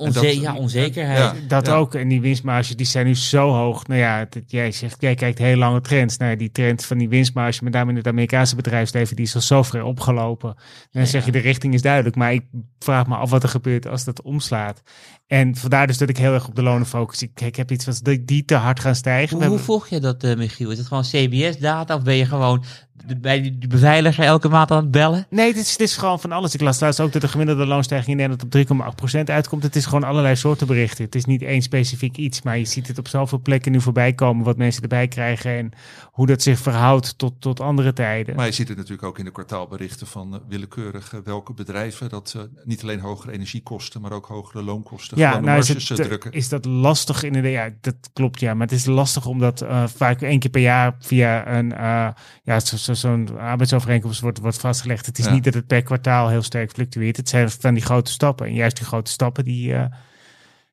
Onze- 0.00 0.20
dat- 0.20 0.34
ja, 0.40 0.54
onzekerheid. 0.54 1.18
Ja. 1.18 1.34
Dat 1.48 1.66
Ja. 1.66 1.74
ook. 1.74 1.94
En 1.94 2.08
die 2.08 2.20
winstmarges 2.20 2.76
die 2.76 2.86
zijn 2.86 3.06
nu 3.06 3.14
zo 3.14 3.50
hoog. 3.52 3.86
Nou 3.86 4.00
ja, 4.00 4.18
het- 4.18 4.42
jij 4.46 4.72
zegt, 4.72 4.96
jij 5.00 5.14
kijkt 5.14 5.38
heel 5.38 5.56
lange 5.56 5.80
trends. 5.80 6.16
Nou, 6.16 6.30
ja, 6.30 6.36
die 6.36 6.50
trend 6.52 6.84
van 6.84 6.98
die 6.98 7.08
winstmarge, 7.08 7.64
met 7.64 7.72
name 7.72 7.90
in 7.90 7.96
het 7.96 8.06
Amerikaanse 8.06 8.56
bedrijfsleven, 8.56 9.16
die 9.16 9.24
is 9.24 9.34
al 9.34 9.40
zo 9.40 9.62
ver 9.62 9.82
opgelopen. 9.82 10.48
En 10.56 10.56
dan 10.90 11.06
zeg 11.06 11.24
je, 11.24 11.32
de 11.32 11.38
richting 11.38 11.74
is 11.74 11.82
duidelijk. 11.82 12.16
Maar 12.16 12.32
ik 12.32 12.42
vraag 12.78 13.06
me 13.06 13.16
af 13.16 13.30
wat 13.30 13.42
er 13.42 13.48
gebeurt 13.48 13.86
als 13.86 14.04
dat 14.04 14.22
omslaat. 14.22 14.82
En 15.30 15.56
vandaar 15.56 15.86
dus 15.86 15.98
dat 15.98 16.08
ik 16.08 16.16
heel 16.16 16.32
erg 16.34 16.48
op 16.48 16.54
de 16.54 16.62
lonen 16.62 16.86
focus. 16.86 17.22
Ik, 17.22 17.40
ik 17.40 17.56
heb 17.56 17.70
iets 17.70 17.84
van 17.84 17.94
die, 18.02 18.24
die 18.24 18.44
te 18.44 18.54
hard 18.54 18.80
gaan 18.80 18.94
stijgen. 18.94 19.36
Hoe, 19.36 19.46
hoe 19.46 19.58
volg 19.58 19.88
je 19.88 20.00
dat, 20.00 20.22
eh, 20.22 20.36
Michiel? 20.36 20.70
Is 20.70 20.78
het 20.78 20.86
gewoon 20.86 21.02
CBS-data 21.02 21.94
of 21.94 22.02
ben 22.02 22.14
je 22.14 22.26
gewoon 22.26 22.64
de- 23.06 23.16
bij 23.16 23.42
die, 23.42 23.58
die 23.58 23.68
beveiliger 23.68 24.24
elke 24.24 24.48
maand 24.48 24.70
aan 24.70 24.82
het 24.82 24.90
bellen? 24.90 25.26
Nee, 25.30 25.46
het 25.48 25.56
is, 25.56 25.70
het 25.70 25.80
is 25.80 25.96
gewoon 25.96 26.20
van 26.20 26.32
alles. 26.32 26.54
Ik 26.54 26.60
las 26.60 26.80
laatst 26.80 27.00
ook 27.00 27.12
dat 27.12 27.22
de 27.22 27.28
gemiddelde 27.28 27.66
loonstijging 27.66 28.10
in 28.10 28.16
Nederland 28.16 28.42
op 28.42 28.50
3,8% 29.14 29.30
uitkomt. 29.30 29.62
Het 29.62 29.76
is 29.76 29.84
gewoon 29.84 30.04
allerlei 30.04 30.36
soorten 30.36 30.66
berichten. 30.66 31.04
Het 31.04 31.14
is 31.14 31.24
niet 31.24 31.42
één 31.42 31.62
specifiek 31.62 32.16
iets, 32.16 32.42
maar 32.42 32.58
je 32.58 32.64
ziet 32.64 32.86
het 32.88 32.98
op 32.98 33.08
zoveel 33.08 33.40
plekken 33.40 33.72
nu 33.72 33.80
voorbij 33.80 34.12
komen. 34.12 34.44
Wat 34.44 34.56
mensen 34.56 34.82
erbij 34.82 35.08
krijgen 35.08 35.56
en 35.56 35.70
hoe 36.10 36.26
dat 36.26 36.42
zich 36.42 36.58
verhoudt 36.58 37.18
tot, 37.18 37.32
tot 37.38 37.60
andere 37.60 37.92
tijden. 37.92 38.36
maar 38.36 38.46
je 38.46 38.52
ziet 38.52 38.68
het 38.68 38.76
natuurlijk 38.76 39.04
ook 39.08 39.18
in 39.18 39.24
de 39.24 39.30
kwartaalberichten 39.30 40.06
van 40.06 40.34
uh, 40.34 40.40
willekeurig 40.48 41.14
welke 41.24 41.52
bedrijven 41.52 42.08
dat 42.08 42.34
uh, 42.36 42.42
niet 42.64 42.82
alleen 42.82 43.00
hogere 43.00 43.32
energiekosten, 43.32 44.00
maar 44.00 44.12
ook 44.12 44.26
hogere 44.26 44.62
loonkosten 44.62 45.18
ja, 45.20 45.28
gewoon 45.28 45.42
de 45.42 45.48
nou 45.48 45.60
is, 45.60 45.88
het, 45.88 45.98
eh, 45.98 46.06
drukken. 46.06 46.32
is 46.32 46.48
dat 46.48 46.64
lastig 46.64 47.22
in 47.22 47.32
de, 47.32 47.48
ja, 47.48 47.68
dat 47.80 47.94
klopt 48.12 48.40
ja, 48.40 48.54
maar 48.54 48.66
het 48.66 48.76
is 48.76 48.84
lastig 48.84 49.26
omdat 49.26 49.62
uh, 49.62 49.84
vaak 49.86 50.20
één 50.22 50.38
keer 50.38 50.50
per 50.50 50.60
jaar 50.60 50.94
via 50.98 51.46
een, 51.56 51.70
uh, 51.72 52.08
ja, 52.42 52.60
zo'n 52.60 52.78
zo, 52.78 52.94
zo 52.94 53.24
arbeidsovereenkomst 53.38 54.20
wordt, 54.20 54.38
wordt 54.38 54.58
vastgelegd. 54.58 55.06
Het 55.06 55.18
is 55.18 55.24
Ja. 55.24 55.32
niet 55.32 55.44
dat 55.44 55.54
het 55.54 55.66
per 55.66 55.82
kwartaal 55.82 56.28
heel 56.28 56.42
sterk 56.42 56.70
fluctueert. 56.70 57.16
Het 57.16 57.28
zijn 57.28 57.50
van 57.50 57.74
die 57.74 57.82
grote 57.82 58.10
stappen 58.10 58.46
en 58.46 58.54
juist 58.54 58.76
die 58.76 58.86
grote 58.86 59.10
stappen 59.10 59.44
die, 59.44 59.72
uh, 59.72 59.84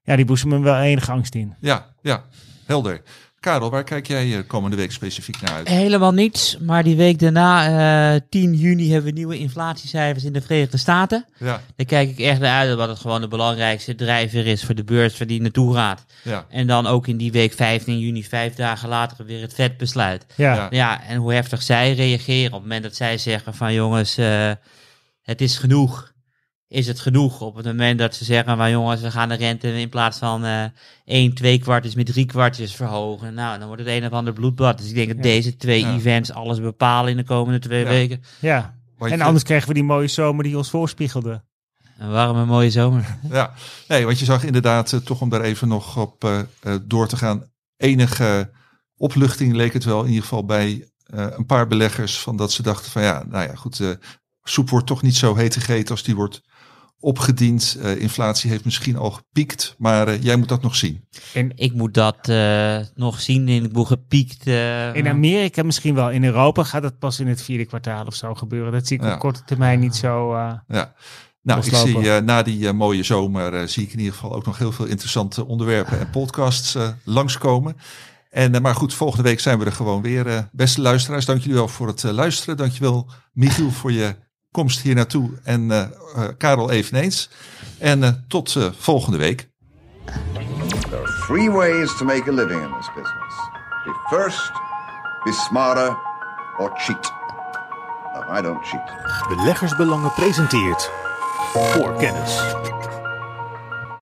ja, 0.04 0.16
die 0.16 0.26
boezemen 0.26 0.62
wel 0.62 0.78
enige 0.80 1.12
angst 1.12 1.36
in. 1.36 1.54
Ja, 1.60 1.86
ja, 2.02 2.24
helder. 2.66 3.02
Karel, 3.48 3.70
waar 3.70 3.84
kijk 3.84 4.08
jij 4.08 4.28
uh, 4.28 4.39
komende 4.48 4.76
week 4.76 4.91
specifiek 4.91 5.41
naar 5.41 5.54
uit? 5.54 5.68
Helemaal 5.68 6.12
niets, 6.12 6.58
maar 6.58 6.84
die 6.84 6.95
week 6.95 7.20
daarna, 7.20 8.14
uh, 8.14 8.20
10 8.30 8.54
juni, 8.54 8.91
hebben 8.91 9.10
we 9.10 9.18
nieuwe 9.18 9.38
inflatiecijfers 9.38 10.24
in 10.24 10.34
de 10.34 10.41
Verenigde 10.41 10.78
Staten. 10.78 11.26
Ja, 11.38 11.62
Daar 11.76 11.86
kijk 11.86 12.10
ik 12.10 12.20
echt 12.20 12.39
naar 12.39 12.58
uit, 12.60 12.72
omdat 12.72 12.89
het 12.89 13.00
gewoon 13.00 13.22
de 13.22 13.28
belangrijkste 13.28 13.95
drijver 13.95 14.48
is 14.48 14.64
voor 14.64 14.76
de 14.76 14.84
beurs 14.84 15.18
waar 15.18 15.28
die 15.28 15.41
naartoe 15.41 15.76
gaat. 15.76 16.06
ja, 16.24 16.45
En 16.50 16.68
dan 16.68 16.88
ook 16.88 17.08
in 17.08 17.18
die 17.18 17.32
week 17.32 17.54
15 17.54 18.00
juni, 18.00 18.24
vijf 18.24 18.54
dagen 18.54 18.89
later, 18.89 19.26
weer 19.26 19.41
het 19.41 19.54
vet 19.54 19.78
besluit. 19.78 20.26
Ja, 20.36 20.56
Ja. 20.56 20.68
Ja, 20.70 21.04
en 21.04 21.18
hoe 21.18 21.34
heftig 21.34 21.62
zij 21.62 21.93
reageren 21.93 22.48
op 22.48 22.54
het 22.54 22.62
moment 22.62 22.84
dat 22.84 22.95
zij 22.95 23.18
zeggen 23.18 23.54
van 23.54 23.74
jongens, 23.74 24.18
eh, 24.18 24.52
het 25.22 25.41
is 25.41 25.58
genoeg. 25.58 26.16
Is 26.70 26.88
het 26.88 26.99
genoeg 26.99 27.41
op 27.41 27.55
het 27.55 27.65
moment 27.65 27.99
dat 27.99 28.15
ze 28.15 28.24
zeggen 28.24 28.57
van 28.57 28.72
jongens, 28.72 29.01
we 29.01 29.11
gaan 29.11 29.30
de 29.30 29.36
rente 29.36 29.80
in 29.80 29.89
plaats 29.89 30.18
van 30.18 30.45
eh 30.45 30.63
1, 31.05 31.34
2 31.34 31.59
kwartjes 31.59 31.95
met 31.95 32.05
drie 32.05 32.26
kwartjes 32.26 32.76
verhogen. 32.76 33.34
Nou, 33.34 33.57
dan 33.59 33.68
wordt 33.68 33.84
het 33.84 33.91
een 33.91 34.05
of 34.05 34.11
ander 34.11 34.34
bloedbad. 34.34 34.78
Dus 34.78 34.88
ik 34.89 34.95
denk 34.95 35.07
dat 35.07 35.18
Ja. 35.18 35.22
deze 35.24 35.55
twee 35.55 35.80
Ja. 35.82 35.93
events 35.95 36.32
alles 36.32 36.59
bepalen 36.59 37.11
in 37.11 37.18
de 37.18 37.24
komende 37.24 37.59
twee 37.59 37.84
Ja. 37.84 37.89
weken. 37.89 38.22
ja. 38.39 38.76
Want 38.97 39.11
En 39.11 39.22
anders 39.22 39.43
krijgen 39.43 39.68
we 39.68 39.74
die 39.74 39.84
mooie 39.84 40.07
zomer 40.07 40.43
die 40.43 40.57
ons 40.57 40.70
voorspiegelde. 40.70 41.43
Een 41.97 42.11
warme, 42.11 42.45
mooie 42.45 42.72
zomer. 42.72 43.18
Ja, 43.32 43.53
nee, 43.88 44.05
want 44.05 44.20
je 44.20 44.26
zag 44.26 44.43
inderdaad, 44.43 44.91
uh, 44.91 44.99
toch 44.99 45.22
om 45.22 45.30
daar 45.30 45.41
even 45.41 45.68
nog 45.68 45.97
op 45.97 46.24
uh, 46.24 46.39
uh, 46.63 46.76
door 46.84 47.07
te 47.07 47.18
gaan, 47.18 47.51
enige 47.78 48.51
opluchting 48.97 49.53
leek 49.53 49.74
het 49.74 49.84
wel 49.84 50.01
in 50.01 50.07
ieder 50.07 50.22
geval 50.22 50.45
bij 50.45 50.88
een 51.09 51.45
paar 51.45 51.68
beleggers 51.68 52.20
van 52.20 52.36
dat 52.38 52.51
ze 52.51 52.61
dachten 52.63 52.91
van 52.91 53.01
ja, 53.01 53.24
nou 53.30 53.47
ja, 53.47 53.55
goed, 53.55 53.97
soep 54.43 54.70
wordt 54.70 54.88
toch 54.88 55.01
niet 55.01 55.15
zo 55.15 55.36
heet 55.36 55.53
gegeten 55.53 55.91
als 55.91 56.03
die 56.03 56.15
wordt 56.15 56.41
opgediend. 57.00 57.78
Uh, 57.80 58.02
inflatie 58.02 58.50
heeft 58.50 58.66
misschien 58.66 58.98
al 58.98 59.12
gepiekt, 59.12 59.76
maar 59.78 60.08
uh, 60.08 60.24
jij 60.24 60.36
moet 60.36 60.50
dat 60.50 60.62
nog 60.62 60.76
zien. 60.76 61.08
En 61.34 61.52
ik 61.56 61.74
moet 61.74 61.93
dat 61.93 62.28
uh, 62.30 62.80
nog 62.95 63.22
zien 63.22 63.48
in 63.48 63.64
het 63.64 63.88
gepiekt. 63.88 64.48
uh, 64.48 64.95
in 64.95 65.08
Amerika 65.08 65.64
misschien 65.64 65.95
wel. 65.95 66.12
In 66.12 66.24
Europa 66.24 66.64
gaat 66.64 66.82
dat 66.82 67.00
pas 67.00 67.20
in 67.20 67.28
het 67.28 67.41
vierde 67.41 67.66
kwartaal 67.66 68.06
of 68.06 68.16
zo 68.16 68.34
gebeuren. 68.34 68.72
Dat 68.72 68.88
zie 68.88 68.98
ik 68.98 69.04
ja. 69.04 69.14
op 69.14 69.20
korte 69.20 69.43
termijn 69.45 69.80
niet 69.80 69.95
zo. 69.95 70.34
uh, 70.34 70.54
ja. 70.68 70.93
Nou, 71.41 71.66
ik 71.66 71.76
zie 71.76 72.00
uh, 72.00 72.18
na 72.18 72.43
die 72.43 72.60
uh, 72.60 72.72
mooie 72.72 73.04
zomer 73.04 73.54
uh, 73.54 73.68
zie 73.68 73.84
ik 73.84 73.91
in 73.91 74.00
ieder 74.00 74.14
geval 74.14 74.34
ook 74.34 74.45
nog 74.45 74.58
heel 74.58 74.72
veel 74.72 74.86
interessante 74.86 75.45
onderwerpen 75.45 76.00
en 76.00 76.10
podcasts 76.10 76.76
uh, 76.76 76.88
langskomen. 77.04 77.76
En, 78.30 78.56
uh, 78.56 78.62
maar 78.62 78.76
goed, 78.76 78.93
volgende 78.93 79.24
week 79.24 79.39
zijn 79.39 79.60
we 79.60 79.66
er 79.66 79.72
gewoon 79.72 80.02
weer. 80.02 80.28
Uh, 80.28 80.39
beste 80.52 80.82
luisteraars, 80.82 81.26
dank 81.26 81.39
jullie 81.39 81.56
wel 81.56 81.68
voor 81.68 81.88
het 81.88 82.04
uh, 82.04 82.12
luisteren. 82.12 82.58
Dankjewel 82.58 83.10
Michiel 83.34 83.72
voor 83.72 83.91
je 83.91 84.16
komst 84.52 84.82
hier 84.82 84.95
naartoe 84.95 85.30
en 85.43 85.62
uh, 85.62 85.84
uh, 86.16 86.28
Karel 86.38 86.72
eveneens. 86.72 87.30
En 87.80 88.04
uh, 88.04 88.10
tot 88.28 88.56
uh, 88.56 88.66
volgende 88.78 89.18
week. 89.18 89.50
There 90.06 91.02
are 91.02 91.26
three 91.28 91.50
ways 91.50 91.98
to 91.98 92.06
make 92.06 92.30
a 92.30 92.34
living 92.34 92.62
in 92.62 92.72
this 92.78 92.89
business. 92.95 93.34
Be 93.86 93.93
first, 94.10 94.52
be 95.24 95.32
smarter, 95.32 95.98
or 96.58 96.72
cheat. 96.78 97.12
Now, 98.14 98.38
I 98.38 98.41
don't 98.41 98.66
cheat. 98.66 98.82
Beleggersbelangen 99.28 100.14
presenteert 100.14 100.91
voor 101.54 101.95
kennis. 101.95 102.41